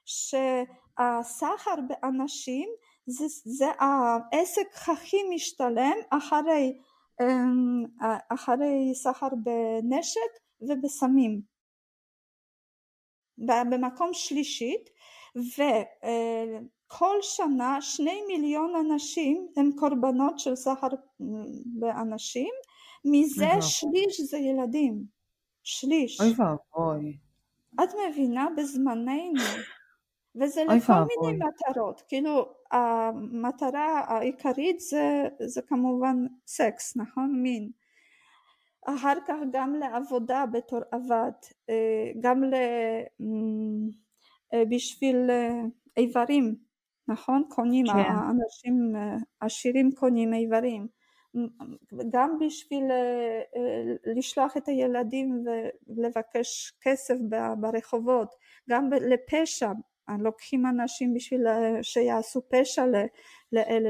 שהסחר 0.05 1.75
באנשים 1.87 2.69
זה, 3.05 3.25
זה 3.45 3.65
העסק 3.79 4.67
הכי 4.89 5.17
משתלם 5.35 5.97
אחרי, 6.09 6.77
אמ, 7.21 7.83
אחרי 8.29 8.91
סחר 8.95 9.29
בנשק 9.43 10.31
ובסמים 10.61 11.54
במקום 13.37 14.09
שלישית 14.13 14.89
וכל 15.35 17.17
שנה 17.21 17.81
שני 17.81 18.21
מיליון 18.27 18.73
אנשים 18.75 19.47
הם 19.57 19.71
קורבנות 19.75 20.39
של 20.39 20.55
סחר 20.55 20.87
באנשים. 21.65 22.49
מזה 23.05 23.49
שליש 23.61 24.21
זה 24.21 24.37
ילדים. 24.37 25.03
שליש. 25.63 26.21
אוי 26.21 26.33
ואבוי. 26.37 27.17
את 27.83 27.89
מבינה? 28.09 28.47
בזמננו. 28.57 29.41
וזה 30.35 30.63
לכל 30.63 30.93
מיני 30.93 31.37
מטרות. 31.37 32.01
כאילו 32.07 32.45
המטרה 32.71 34.03
העיקרית 34.07 34.79
זה, 34.79 35.23
זה 35.45 35.61
כמובן 35.61 36.25
סקס 36.47 36.97
נכון? 36.97 37.39
מין 37.41 37.71
אחר 38.85 39.13
כך 39.27 39.35
גם 39.51 39.75
לעבודה 39.75 40.45
בתור 40.51 40.79
עבד, 40.91 41.31
אה, 41.69 42.11
גם 42.19 42.43
אה, 44.53 44.63
בשביל 44.69 45.29
אה, 45.29 45.61
איברים, 45.97 46.55
נכון? 47.07 47.43
קונים, 47.49 47.85
כן. 47.85 47.93
האנשים 47.93 48.93
עשירים 49.39 49.91
קונים 49.91 50.33
איברים, 50.33 50.87
גם 52.09 52.39
בשביל 52.39 52.83
לשלוח 54.15 54.57
את 54.57 54.67
הילדים 54.67 55.45
ולבקש 55.87 56.73
כסף 56.81 57.15
ברחובות, 57.59 58.35
גם 58.69 58.89
לפשע, 58.93 59.71
לוקחים 60.19 60.65
אנשים 60.65 61.13
בשביל 61.13 61.47
שיעשו 61.81 62.41
פשע 62.49 62.85
לאלה 63.51 63.89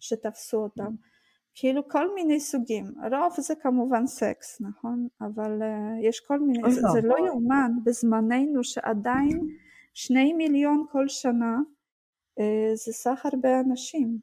שתפסו 0.00 0.58
אותם. 0.58 0.94
כאילו 1.60 1.88
כל 1.88 2.14
מיני 2.14 2.40
סוגים, 2.40 2.84
רוב 3.12 3.32
זה 3.38 3.54
כמובן 3.62 4.06
סקס, 4.06 4.60
נכון? 4.60 5.08
אבל 5.20 5.62
uh, 5.62 6.06
יש 6.08 6.20
כל 6.20 6.40
מיני, 6.40 6.70
זה, 6.70 6.80
זה 6.92 7.00
לא 7.02 7.16
יאומן 7.26 7.70
בזמננו 7.84 8.64
שעדיין 8.64 9.46
שני 9.94 10.32
מיליון 10.32 10.86
כל 10.92 11.08
שנה 11.08 11.56
uh, 12.40 12.42
זה 12.74 12.92
סחר 12.92 13.28
באנשים. 13.40 14.18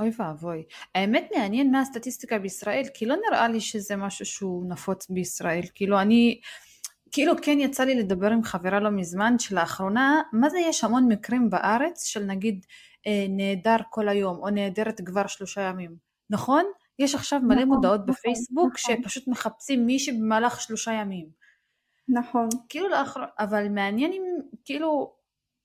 אוי 0.00 0.10
ואבוי. 0.18 0.64
האמת 0.94 1.28
מעניין 1.36 1.70
מה 1.70 1.80
הסטטיסטיקה 1.80 2.38
בישראל, 2.38 2.84
כי 2.94 3.06
לא 3.06 3.16
נראה 3.28 3.48
לי 3.48 3.60
שזה 3.60 3.96
משהו 3.96 4.26
שהוא 4.26 4.68
נפוץ 4.68 5.10
בישראל. 5.10 5.62
כאילו 5.74 6.00
אני, 6.00 6.40
כאילו 7.12 7.32
כן 7.42 7.58
יצא 7.58 7.84
לי 7.84 7.94
לדבר 7.94 8.30
עם 8.30 8.42
חברה 8.42 8.80
לא 8.80 8.90
מזמן, 8.90 9.38
שלאחרונה, 9.38 10.22
מה 10.32 10.50
זה 10.50 10.58
יש 10.58 10.84
המון 10.84 11.08
מקרים 11.08 11.50
בארץ 11.50 12.04
של 12.04 12.24
נגיד 12.24 12.66
אה, 13.06 13.26
נעדר 13.28 13.76
כל 13.90 14.08
היום, 14.08 14.36
או 14.36 14.50
נעדרת 14.50 15.00
כבר 15.06 15.26
שלושה 15.26 15.60
ימים. 15.60 16.09
נכון? 16.30 16.64
יש 16.98 17.14
עכשיו 17.14 17.40
מלא 17.40 17.54
נכון, 17.54 17.68
מודעות 17.68 18.00
נכון, 18.00 18.12
בפייסבוק 18.12 18.72
נכון. 18.74 18.96
שפשוט 19.02 19.28
מחפשים 19.28 19.86
מישהי 19.86 20.16
במהלך 20.18 20.60
שלושה 20.60 20.92
ימים. 20.92 21.26
נכון. 22.08 22.48
כאילו 22.68 22.88
לאחר... 22.88 23.24
אבל 23.38 23.68
מעניין 23.68 24.12
אם, 24.12 24.22
כאילו, 24.64 25.12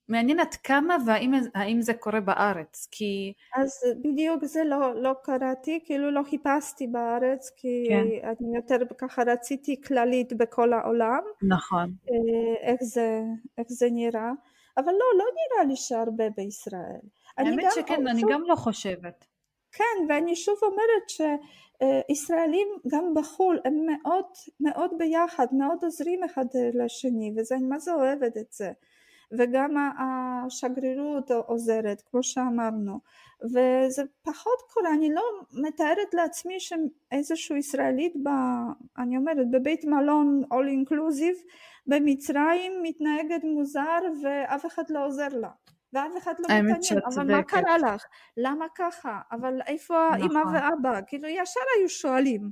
מעניין 0.10 0.40
עד 0.40 0.56
כמה 0.64 0.98
והאם 1.06 1.82
זה 1.82 1.94
קורה 1.94 2.20
בארץ, 2.20 2.88
כי... 2.92 3.34
אז 3.56 3.72
בדיוק 4.02 4.46
זה 4.46 4.64
לא, 4.64 5.02
לא 5.02 5.14
קראתי, 5.24 5.80
כאילו 5.86 6.12
לא 6.12 6.22
חיפשתי 6.30 6.88
בארץ, 6.88 7.52
כי 7.56 7.86
כן. 7.90 8.06
אני 8.24 8.56
יותר 8.56 8.78
ככה 8.98 9.24
רציתי 9.28 9.82
כללית 9.82 10.34
בכל 10.34 10.74
העולם. 10.74 11.22
נכון. 11.42 11.94
אה, 12.10 12.70
איך 12.72 12.84
זה, 12.84 13.22
איך 13.58 13.68
זה 13.70 13.88
נראה, 13.92 14.32
אבל 14.78 14.92
לא, 14.92 15.18
לא 15.18 15.26
נראה 15.36 15.66
לי 15.68 15.76
שהרבה 15.76 16.30
בישראל. 16.38 17.02
האמת 17.38 17.66
שכן, 17.76 18.08
אני 18.08 18.22
גם 18.32 18.42
לא 18.48 18.56
חושבת. 18.56 19.26
כן, 19.76 20.06
ואני 20.10 20.36
שוב 20.36 20.56
אומרת 20.64 21.32
שישראלים 22.12 22.68
גם 22.88 23.14
בחו"ל 23.16 23.60
הם 23.66 23.86
מאוד 23.86 24.26
מאוד 24.60 24.92
ביחד, 24.98 25.48
מאוד 25.52 25.84
עוזרים 25.84 26.24
אחד 26.24 26.46
לשני, 26.74 27.34
וזה, 27.38 27.56
אני 27.56 27.68
מה 27.68 27.80
זה 27.80 27.94
אוהבת 27.94 28.38
את 28.38 28.52
זה. 28.52 28.72
וגם 29.32 29.76
השגרירות 30.00 31.32
עוזרת, 31.32 32.02
כמו 32.12 32.24
שאמרנו, 32.24 33.00
וזה 33.44 34.04
פחות 34.22 34.62
קורה, 34.74 34.94
אני 34.94 35.14
לא 35.14 35.22
מתארת 35.54 36.14
לעצמי 36.14 36.60
שאיזושהי 36.60 37.58
ישראלית, 37.58 38.14
ב, 38.24 38.30
אני 38.98 39.18
אומרת, 39.18 39.52
בבית 39.52 39.86
מלון 39.86 40.42
all 40.54 40.90
inclusive 40.90 41.50
במצרים 41.88 42.74
מתנהגת 42.82 43.44
מוזר 43.44 44.00
ואף 44.24 44.66
אחד 44.66 44.84
לא 44.90 45.06
עוזר 45.06 45.28
לה. 45.32 45.50
ואף 45.96 46.18
אחד 46.18 46.34
לא 46.40 46.46
מתעניין, 46.46 47.04
אבל 47.16 47.36
מה 47.36 47.44
קרה 47.44 47.78
לך? 47.78 48.06
למה 48.38 48.66
ככה? 48.76 49.22
אבל 49.32 49.62
איפה 49.68 50.10
נכון. 50.18 50.38
האמא 50.38 50.58
ואבא? 50.58 51.00
כאילו 51.08 51.28
ישר 51.28 51.60
היו 51.78 51.90
שואלים, 51.90 52.52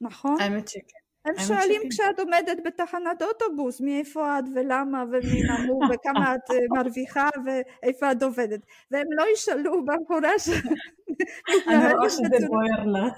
נכון? 0.00 0.40
האמת 0.40 0.68
שכן. 0.68 1.03
הם 1.24 1.34
שואלים 1.38 1.82
כשאת 1.90 2.18
עומדת 2.20 2.58
בתחנת 2.64 3.22
אוטובוס 3.22 3.80
מאיפה 3.80 4.38
את 4.38 4.44
ולמה 4.54 5.04
ומי 5.12 5.42
נמוך 5.48 5.84
וכמה 5.94 6.34
את 6.34 6.50
אה, 6.50 6.56
מרוויחה 6.70 7.28
ואיפה 7.44 8.12
את 8.12 8.22
עובדת. 8.22 8.60
והם 8.90 9.06
לא 9.10 9.24
ישאלו 9.32 9.84
במפורש 9.84 10.48
אני 11.68 11.94
רואה 11.94 12.10
שזה 12.10 12.46
בוער 12.46 12.84
לה. 12.86 13.08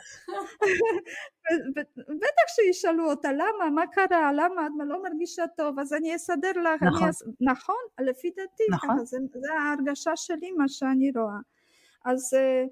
בטח 2.23 2.47
שישאלו 2.49 3.11
אותה 3.11 3.33
למה? 3.33 3.71
מה 3.75 3.87
קרה? 3.87 4.33
למה? 4.33 4.67
את 4.67 4.87
לא 4.87 5.03
מרגישה 5.03 5.45
טוב? 5.57 5.79
אז 5.79 5.93
אני 5.93 6.17
אסדר 6.17 6.51
לך 6.51 6.83
נכון, 6.83 7.09
נכון 7.41 7.83
לפי 8.01 8.31
דעתי 8.37 8.63
נכון. 8.71 9.07
זה 9.07 9.19
ההרגשה 9.61 10.17
שלי 10.17 10.51
מה 10.51 10.69
שאני 10.69 11.13
רואה. 11.17 11.39
אז 12.05 12.35
אה, 12.35 12.65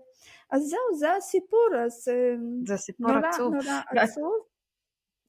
אז 0.51 0.63
זהו 0.63 0.99
זה 0.99 1.15
הסיפור 1.15 1.69
אז 1.85 2.09
אה, 2.09 2.35
זה 2.67 2.77
סיפור 2.77 3.11
עצוב. 3.11 3.55
נורא 3.55 3.81
עצוב 4.03 4.54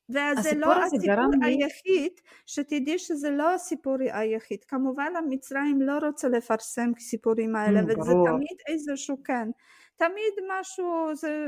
וזה 0.10 0.56
לא 0.56 0.84
הסיפור 0.84 1.32
היחיד, 1.44 2.12
שתדעי 2.46 3.00
שזה 3.00 3.30
לא 3.30 3.54
הסיפור 3.54 3.96
היחיד. 4.00 4.64
כמובן 4.64 5.14
המצרים 5.16 5.82
לא 5.82 5.98
רוצה 6.04 6.28
לפרסם 6.28 6.92
סיפורים 7.00 7.56
האלה, 7.56 7.80
mm, 7.80 7.84
וזה 7.84 8.12
תמיד 8.26 8.58
איזשהו 8.68 9.18
כן. 9.24 9.50
תמיד 9.98 10.34
משהו, 10.50 11.16
זה, 11.16 11.46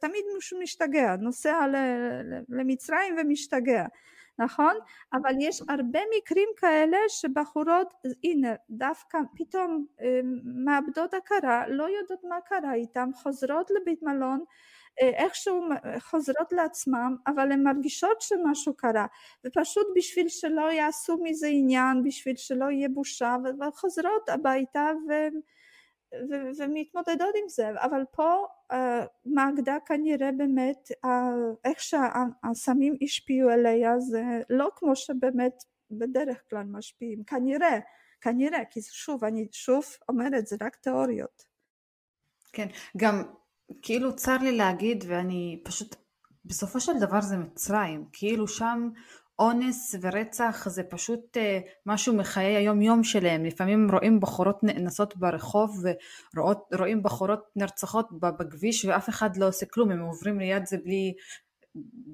תמיד 0.00 0.24
מישהו 0.34 0.58
משתגע, 0.60 1.16
נוסע 1.16 1.66
למצרים 2.48 3.14
ומשתגע, 3.18 3.84
נכון? 4.38 4.74
אבל 5.12 5.34
יש 5.40 5.62
הרבה 5.68 6.00
מקרים 6.16 6.48
כאלה 6.56 6.98
שבחורות, 7.08 7.94
הנה, 8.24 8.54
דווקא 8.70 9.18
פתאום 9.36 9.86
אה, 10.00 10.20
מאבדות 10.64 11.14
הכרה, 11.14 11.68
לא 11.68 11.84
יודעות 11.84 12.24
מה 12.24 12.40
קרה 12.40 12.74
איתן, 12.74 13.08
חוזרות 13.22 13.70
לבית 13.70 14.02
מלון 14.02 14.44
איכשהו 15.00 15.68
חוזרות 15.98 16.52
לעצמם 16.52 17.16
אבל 17.26 17.52
הן 17.52 17.62
מרגישות 17.62 18.20
שמשהו 18.20 18.74
קרה 18.76 19.06
ופשוט 19.46 19.86
בשביל 19.96 20.28
שלא 20.28 20.72
יעשו 20.72 21.18
מזה 21.22 21.46
עניין 21.46 22.02
בשביל 22.04 22.36
שלא 22.36 22.70
יהיה 22.70 22.88
בושה 22.88 23.36
וחוזרות 23.60 24.28
הביתה 24.28 24.90
ו... 25.08 25.12
ו- 26.30 26.50
ומתמודדות 26.58 27.34
עם 27.42 27.48
זה. 27.48 27.70
אבל 27.70 28.04
פה 28.12 28.46
uh, 28.72 28.76
מאגדה 29.24 29.76
כנראה 29.86 30.32
באמת 30.32 30.88
איך 31.64 31.80
שהסמים 31.80 32.96
השפיעו 33.02 33.50
עליה 33.50 33.98
זה 33.98 34.22
לא 34.50 34.68
כמו 34.76 34.96
שבאמת 34.96 35.54
בדרך 35.90 36.42
כלל 36.50 36.64
משפיעים. 36.64 37.24
כנראה 37.24 37.78
כנראה 38.20 38.64
כי 38.64 38.80
שוב 38.82 39.24
אני 39.24 39.48
שוב 39.52 39.84
אומרת 40.08 40.46
זה 40.46 40.56
רק 40.60 40.76
תיאוריות. 40.76 41.42
כן 42.52 42.66
גם 42.96 43.22
כאילו 43.82 44.16
צר 44.16 44.36
לי 44.36 44.56
להגיד 44.56 45.04
ואני 45.08 45.60
פשוט, 45.64 45.96
בסופו 46.44 46.80
של 46.80 46.92
דבר 47.00 47.20
זה 47.20 47.36
מצרים, 47.36 48.04
כאילו 48.12 48.48
שם 48.48 48.88
אונס 49.38 49.94
ורצח 50.00 50.68
זה 50.68 50.82
פשוט 50.82 51.36
uh, 51.36 51.40
משהו 51.86 52.16
מחיי 52.16 52.56
היום 52.56 52.82
יום 52.82 53.04
שלהם, 53.04 53.44
לפעמים 53.44 53.90
רואים 53.90 54.20
בחורות 54.20 54.62
נאנסות 54.62 55.16
ברחוב 55.16 55.84
ורואים 56.72 57.02
בחורות 57.02 57.40
נרצחות 57.56 58.08
בכביש 58.20 58.84
ואף 58.84 59.08
אחד 59.08 59.36
לא 59.36 59.48
עושה 59.48 59.66
כלום, 59.66 59.90
הם 59.90 60.00
עוברים 60.00 60.38
ליד 60.38 60.66
זה 60.66 60.76
בלי, 60.84 61.14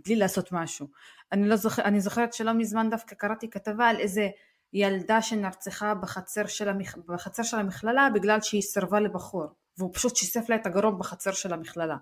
בלי 0.04 0.16
לעשות 0.16 0.52
משהו. 0.52 0.86
אני, 1.32 1.48
לא 1.48 1.56
זוכר, 1.56 1.82
אני 1.82 2.00
זוכרת 2.00 2.32
שלא 2.32 2.52
מזמן 2.52 2.90
דווקא 2.90 3.14
קראתי 3.14 3.50
כתבה 3.50 3.88
על 3.88 3.96
איזה 3.96 4.28
ילדה 4.72 5.22
שנרצחה 5.22 5.94
בחצר 5.94 6.46
של, 6.46 6.68
המכ... 6.68 6.96
בחצר 6.96 7.42
של 7.42 7.56
המכללה 7.56 8.08
בגלל 8.14 8.40
שהיא 8.40 8.62
סירבה 8.62 9.00
לבחור. 9.00 9.46
והוא 9.78 9.94
פשוט 9.94 10.16
שיסף 10.16 10.48
לה 10.48 10.56
את 10.56 10.66
הגרון 10.66 10.98
בחצר 10.98 11.32
של 11.32 11.52
המכללה. 11.52 11.96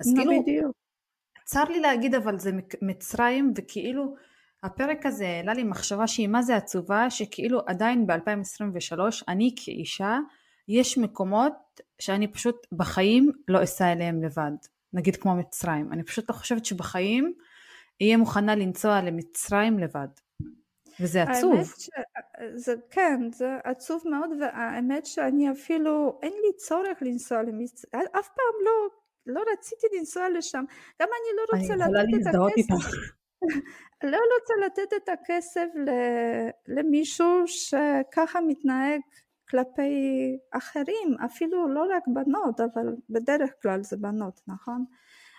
אז 0.00 0.12
כאילו, 0.16 0.42
בדיוק. 0.42 0.76
צר 1.44 1.64
לי 1.64 1.80
להגיד 1.80 2.14
אבל 2.14 2.38
זה 2.38 2.50
מצרים 2.82 3.52
וכאילו 3.56 4.14
הפרק 4.62 5.06
הזה 5.06 5.26
העלה 5.28 5.54
לי 5.54 5.64
מחשבה 5.64 6.06
שהיא 6.06 6.28
מה 6.28 6.42
זה 6.42 6.56
עצובה 6.56 7.10
שכאילו 7.10 7.60
עדיין 7.66 8.06
ב-2023 8.06 9.00
אני 9.28 9.54
כאישה 9.56 10.18
יש 10.68 10.98
מקומות 10.98 11.80
שאני 11.98 12.32
פשוט 12.32 12.66
בחיים 12.72 13.32
לא 13.48 13.62
אסע 13.62 13.92
אליהם 13.92 14.22
לבד 14.22 14.50
נגיד 14.92 15.16
כמו 15.16 15.34
מצרים 15.34 15.92
אני 15.92 16.02
פשוט 16.02 16.30
לא 16.30 16.34
חושבת 16.34 16.64
שבחיים 16.64 17.34
אהיה 18.02 18.16
מוכנה 18.16 18.54
לנסוע 18.54 19.00
למצרים 19.00 19.78
לבד 19.78 20.08
וזה 21.00 21.22
עצוב. 21.22 21.54
האמת 21.54 21.66
ש... 21.78 21.90
זה 22.54 22.74
כן, 22.90 23.20
זה 23.32 23.56
עצוב 23.64 24.02
מאוד, 24.06 24.30
והאמת 24.40 25.06
שאני 25.06 25.50
אפילו, 25.52 26.18
אין 26.22 26.32
לי 26.32 26.56
צורך 26.56 26.98
לנסוע 27.00 27.42
למצרים, 27.42 28.06
אף 28.18 28.28
פעם 28.28 28.64
לא, 28.64 28.88
לא 29.26 29.42
רציתי 29.52 29.86
לנסוע 29.98 30.28
לשם, 30.28 30.64
גם 31.02 31.08
אני 31.08 31.36
לא 31.36 31.58
רוצה 31.58 31.76
לתת 31.76 32.28
את 32.28 32.34
הכסף. 32.34 32.90
לא 34.12 34.18
רוצה 34.40 34.54
לתת 34.66 34.92
את 34.96 35.08
הכסף 35.08 35.66
למישהו 36.68 37.42
שככה 37.46 38.40
מתנהג 38.40 39.00
כלפי 39.50 39.92
אחרים, 40.50 41.16
אפילו 41.24 41.68
לא 41.68 41.86
רק 41.96 42.02
בנות, 42.06 42.60
אבל 42.60 42.94
בדרך 43.10 43.50
כלל 43.62 43.82
זה 43.82 43.96
בנות, 43.96 44.40
נכון? 44.46 44.84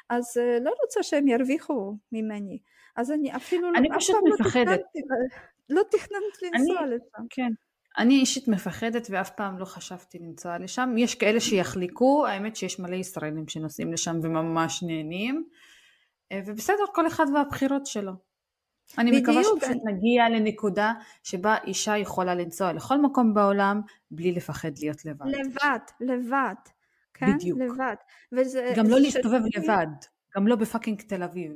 אז 0.09 0.37
אה, 0.37 0.59
לא 0.59 0.73
רוצה 0.83 1.03
שהם 1.03 1.27
ירוויחו 1.27 1.97
ממני. 2.11 2.59
אז 2.99 3.11
אני 3.11 3.35
אפילו 3.35 3.69
אני 3.75 3.89
לא, 3.89 3.97
פשוט 3.97 4.15
לא 4.15 4.33
מפחדת. 4.33 4.81
לא 5.69 5.81
תכננת 5.91 6.41
לנסוע 6.41 6.79
אני, 6.79 6.95
לשם. 6.95 7.23
כן. 7.29 7.51
אני 7.97 8.13
אישית 8.13 8.47
מפחדת 8.47 9.07
ואף 9.09 9.29
פעם 9.29 9.59
לא 9.59 9.65
חשבתי 9.65 10.19
לנסוע 10.19 10.57
לשם. 10.57 10.95
יש 10.97 11.15
כאלה 11.15 11.39
שיחליקו, 11.39 12.27
האמת 12.27 12.55
שיש 12.55 12.79
מלא 12.79 12.95
ישראלים 12.95 13.47
שנוסעים 13.47 13.93
לשם 13.93 14.19
וממש 14.23 14.83
נהנים. 14.83 15.45
אה, 16.31 16.41
ובסדר, 16.45 16.83
כל 16.93 17.07
אחד 17.07 17.25
והבחירות 17.33 17.85
שלו. 17.85 18.11
אני 18.97 19.11
בדיוק. 19.11 19.29
מקווה 19.29 19.43
שפשוט 19.43 19.81
נגיע 19.85 20.29
לנקודה 20.29 20.93
שבה 21.23 21.57
אישה 21.67 21.97
יכולה 21.97 22.35
לנסוע 22.35 22.73
לכל 22.73 23.01
מקום 23.01 23.33
בעולם 23.33 23.81
בלי 24.11 24.31
לפחד 24.31 24.71
להיות 24.79 25.05
לבד. 25.05 25.25
לבד, 25.25 25.79
לבד. 25.99 26.53
כן? 27.13 27.33
בדיוק. 27.33 27.59
לבד. 27.59 27.95
וזה, 28.31 28.73
גם 28.75 28.89
לא 28.89 28.99
להסתובב 28.99 29.41
לבד, 29.55 29.87
גם 30.37 30.47
לא 30.47 30.55
בפאקינג 30.55 31.01
תל 31.01 31.23
אביב. 31.23 31.51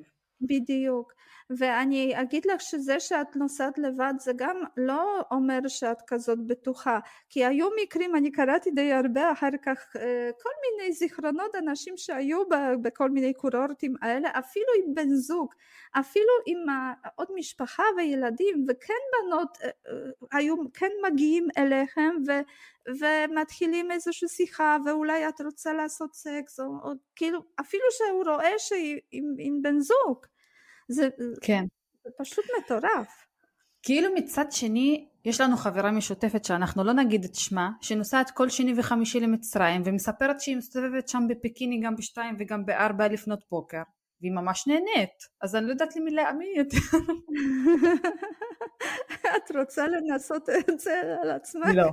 בדיוק. 0.47 1.13
ואני 1.57 2.21
אגיד 2.21 2.45
לך 2.45 2.61
שזה 2.61 2.99
שאת 2.99 3.35
נוסעת 3.35 3.77
לבד 3.77 4.13
זה 4.19 4.31
גם 4.35 4.57
לא 4.77 5.21
אומר 5.31 5.59
שאת 5.67 6.01
כזאת 6.07 6.47
בטוחה 6.47 6.99
כי 7.29 7.45
היו 7.45 7.67
מקרים 7.83 8.15
אני 8.15 8.31
קראתי 8.31 8.71
די 8.71 8.93
הרבה 8.93 9.31
אחר 9.31 9.49
כך 9.61 9.95
אה, 9.95 10.29
כל 10.41 10.49
מיני 10.61 10.93
זיכרונות 10.93 11.55
אנשים 11.55 11.93
שהיו 11.97 12.43
בכל 12.81 13.09
מיני 13.09 13.33
קורורטים 13.33 13.93
האלה 14.01 14.29
אפילו 14.39 14.65
עם 14.77 14.95
בן 14.95 15.09
זוג 15.09 15.53
אפילו 15.99 16.33
עם 16.45 16.57
עוד 17.15 17.27
משפחה 17.35 17.83
וילדים 17.97 18.65
וכן 18.69 18.93
בנות 19.13 19.57
אה, 19.63 19.67
אה, 19.67 20.37
היו 20.37 20.55
כן 20.73 20.91
מגיעים 21.03 21.47
אליכם 21.57 22.15
ו, 22.27 22.31
ומתחילים 22.99 23.91
איזושהי 23.91 24.27
שיחה 24.27 24.77
ואולי 24.85 25.27
את 25.27 25.41
רוצה 25.41 25.73
לעשות 25.73 26.13
סקס 26.13 26.59
או, 26.59 26.65
או 26.65 26.89
כאילו 27.15 27.39
אפילו 27.59 27.83
שהוא 27.91 28.23
רואה 28.23 28.59
שהיא 28.59 28.99
עם, 29.11 29.35
עם 29.39 29.61
בן 29.61 29.79
זוג 29.79 30.25
זה, 30.89 31.09
כן. 31.41 31.63
זה 32.03 32.09
פשוט 32.17 32.45
מטורף. 32.59 33.25
כאילו 33.83 34.09
מצד 34.15 34.51
שני 34.51 35.07
יש 35.25 35.41
לנו 35.41 35.57
חברה 35.57 35.91
משותפת 35.91 36.45
שאנחנו 36.45 36.83
לא 36.83 36.93
נגיד 36.93 37.23
את 37.23 37.35
שמה 37.35 37.69
שנוסעת 37.81 38.31
כל 38.31 38.49
שני 38.49 38.73
וחמישי 38.77 39.19
למצרים 39.19 39.81
ומספרת 39.85 40.41
שהיא 40.41 40.57
מסתובבת 40.57 41.09
שם 41.09 41.23
בפיקיני 41.29 41.81
גם 41.83 41.95
בשתיים 41.95 42.35
וגם 42.39 42.65
בארבע 42.65 43.07
לפנות 43.07 43.43
בוקר 43.51 43.81
והיא 44.21 44.31
ממש 44.31 44.67
נהנית 44.67 45.09
אז 45.41 45.55
אני 45.55 45.65
לא 45.65 45.71
יודעת 45.71 45.95
למי 45.95 46.11
להאמין 46.11 46.49
יותר. 46.57 46.97
את 49.37 49.55
רוצה 49.55 49.87
לנסות 49.87 50.49
את 50.49 50.79
זה 50.79 51.01
על 51.21 51.31
עצמך? 51.31 51.67
לא. 51.73 51.83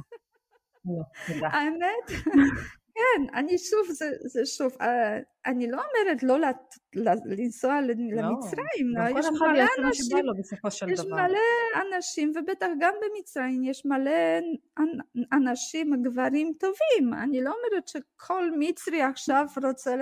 לא. 0.85 1.47
האמת, 1.47 2.07
כן, 3.01 3.39
אני 3.39 3.59
שוב, 3.59 3.87
זה, 3.89 4.11
זה 4.21 4.47
שוב, 4.47 4.73
אה, 4.81 5.19
אני 5.47 5.71
לא 5.71 5.77
אומרת 5.77 6.23
לא 6.23 6.37
לנסוע 7.27 7.81
לא, 7.81 7.87
למצרים, 7.89 8.87
לא, 8.97 9.19
יש 9.19 9.27
מלא 9.41 9.65
אנשים, 9.79 10.19
יש 10.89 11.01
דבר. 11.01 11.17
מלא 11.17 11.39
אנשים, 11.83 12.33
ובטח 12.37 12.67
גם 12.81 12.95
במצרים 13.03 13.65
יש 13.65 13.87
מלא 13.87 14.11
אנשים, 15.33 16.03
גברים 16.03 16.53
טובים, 16.59 17.15
אני 17.15 17.41
לא 17.41 17.51
אומרת 17.51 17.89
שכל 17.89 18.51
מצרי 18.59 19.03
עכשיו 19.03 19.47
רוצה 19.65 19.97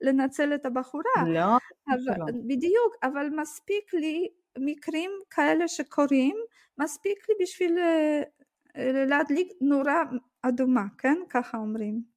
לנצל 0.00 0.54
את 0.54 0.66
הבחורה, 0.66 1.24
לא, 1.26 1.56
אבל, 1.88 2.32
בדיוק, 2.46 2.96
אבל 3.02 3.28
מספיק 3.36 3.94
לי 3.94 4.28
מקרים 4.58 5.10
כאלה 5.30 5.68
שקורים, 5.68 6.36
מספיק 6.78 7.28
לי 7.28 7.34
בשביל 7.42 7.78
אה, 7.78 8.22
להדליק 9.06 9.48
נורה 9.60 10.02
אדומה, 10.42 10.84
כן? 10.98 11.16
ככה 11.30 11.58
אומרים. 11.58 12.13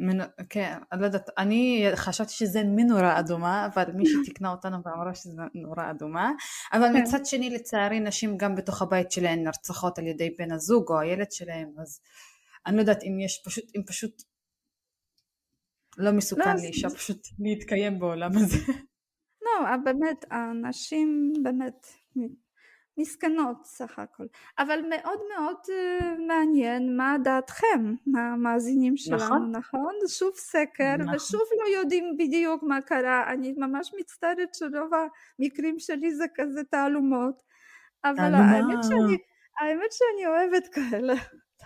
מנ... 0.00 0.18
כן, 0.50 0.78
לא 0.92 1.04
יודעת, 1.04 1.30
אני 1.38 1.86
חשבתי 1.94 2.32
שזה 2.32 2.62
מנורה 2.64 3.18
אדומה, 3.18 3.66
אבל 3.66 3.92
מישהי 3.94 4.24
תיקנה 4.24 4.50
אותנו 4.50 4.76
ואמרה 4.84 5.14
שזה 5.14 5.42
נורה 5.54 5.90
אדומה, 5.90 6.32
אבל 6.72 6.88
כן. 6.92 7.02
מצד 7.02 7.26
שני 7.26 7.50
לצערי 7.50 8.00
נשים 8.00 8.36
גם 8.36 8.54
בתוך 8.54 8.82
הבית 8.82 9.12
שלהן 9.12 9.44
נרצחות 9.44 9.98
על 9.98 10.06
ידי 10.06 10.30
בן 10.38 10.52
הזוג 10.52 10.88
או 10.88 11.00
הילד 11.00 11.32
שלהם, 11.32 11.68
אז 11.82 12.00
אני 12.66 12.76
לא 12.76 12.80
יודעת 12.80 13.02
אם 13.02 13.20
יש 13.20 13.42
פשוט, 13.44 13.64
אם 13.76 13.82
פשוט 13.86 14.22
לא 15.98 16.12
מסוכן 16.12 16.56
לא, 16.56 16.62
לאישה 16.62 16.90
פשוט 16.90 17.26
להתקיים 17.38 17.98
בעולם 17.98 18.30
הזה. 18.36 18.56
לא, 19.42 19.76
באמת, 19.84 20.24
הנשים 20.30 21.32
באמת 21.42 21.86
מסכנות 23.00 23.64
סך 23.64 23.98
הכל. 23.98 24.24
אבל 24.58 24.80
מאוד 24.88 25.18
מאוד 25.34 25.56
uh, 25.66 26.04
מעניין 26.26 26.96
מה 26.96 27.16
דעתכם, 27.24 27.94
מה 28.06 28.32
המאזינים 28.32 28.96
שלנו, 28.96 29.24
נכון. 29.24 29.52
נכון? 29.56 29.94
שוב 30.08 30.32
סקר, 30.34 30.96
נכון. 30.98 31.14
ושוב 31.14 31.40
לא 31.60 31.78
יודעים 31.78 32.16
בדיוק 32.18 32.62
מה 32.62 32.80
קרה. 32.80 33.32
אני 33.32 33.54
ממש 33.56 33.90
מצטערת 34.00 34.54
שרוב 34.54 34.90
המקרים 35.38 35.78
שלי 35.78 36.14
זה 36.14 36.24
כזה 36.34 36.64
תעלומות. 36.70 37.42
אבל 38.04 38.16
תעלומה. 38.16 38.50
האמת 38.50 38.84
שאני, 38.84 39.18
האמת 39.60 39.92
שאני 39.92 40.26
אוהבת 40.26 40.68
כאלה 40.68 41.14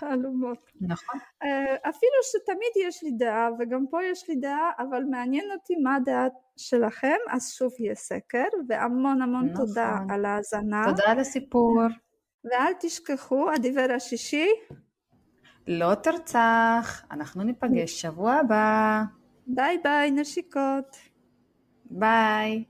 תעלומות. 0.01 0.59
נכון. 0.81 1.21
אה, 1.43 1.75
אפילו 1.89 2.13
שתמיד 2.23 2.89
יש 2.89 3.03
לי 3.03 3.11
דעה 3.11 3.49
וגם 3.59 3.87
פה 3.91 3.99
יש 4.05 4.29
לי 4.29 4.37
דעה 4.37 4.71
אבל 4.79 5.05
מעניין 5.11 5.51
אותי 5.53 5.75
מה 5.83 5.95
הדעה 5.95 6.27
שלכם 6.57 7.17
אז 7.31 7.53
שוב 7.53 7.73
יהיה 7.79 7.95
סקר 7.95 8.49
והמון 8.69 9.23
המון 9.23 9.51
נכון. 9.51 9.67
תודה 9.67 9.99
על 10.11 10.25
ההאזנה 10.25 10.85
תודה 10.89 11.05
על 11.07 11.19
הסיפור. 11.19 11.81
ואל 12.45 12.73
תשכחו 12.81 13.51
הדיבר 13.51 13.87
השישי 13.97 14.49
לא 15.67 15.95
תרצח, 15.95 17.03
אנחנו 17.11 17.43
ניפגש 17.43 18.01
שבוע 18.01 18.33
הבא. 18.33 19.03
ביי 19.47 19.79
ביי 19.85 20.11
נשיקות 20.11 20.97
ביי. 21.85 22.65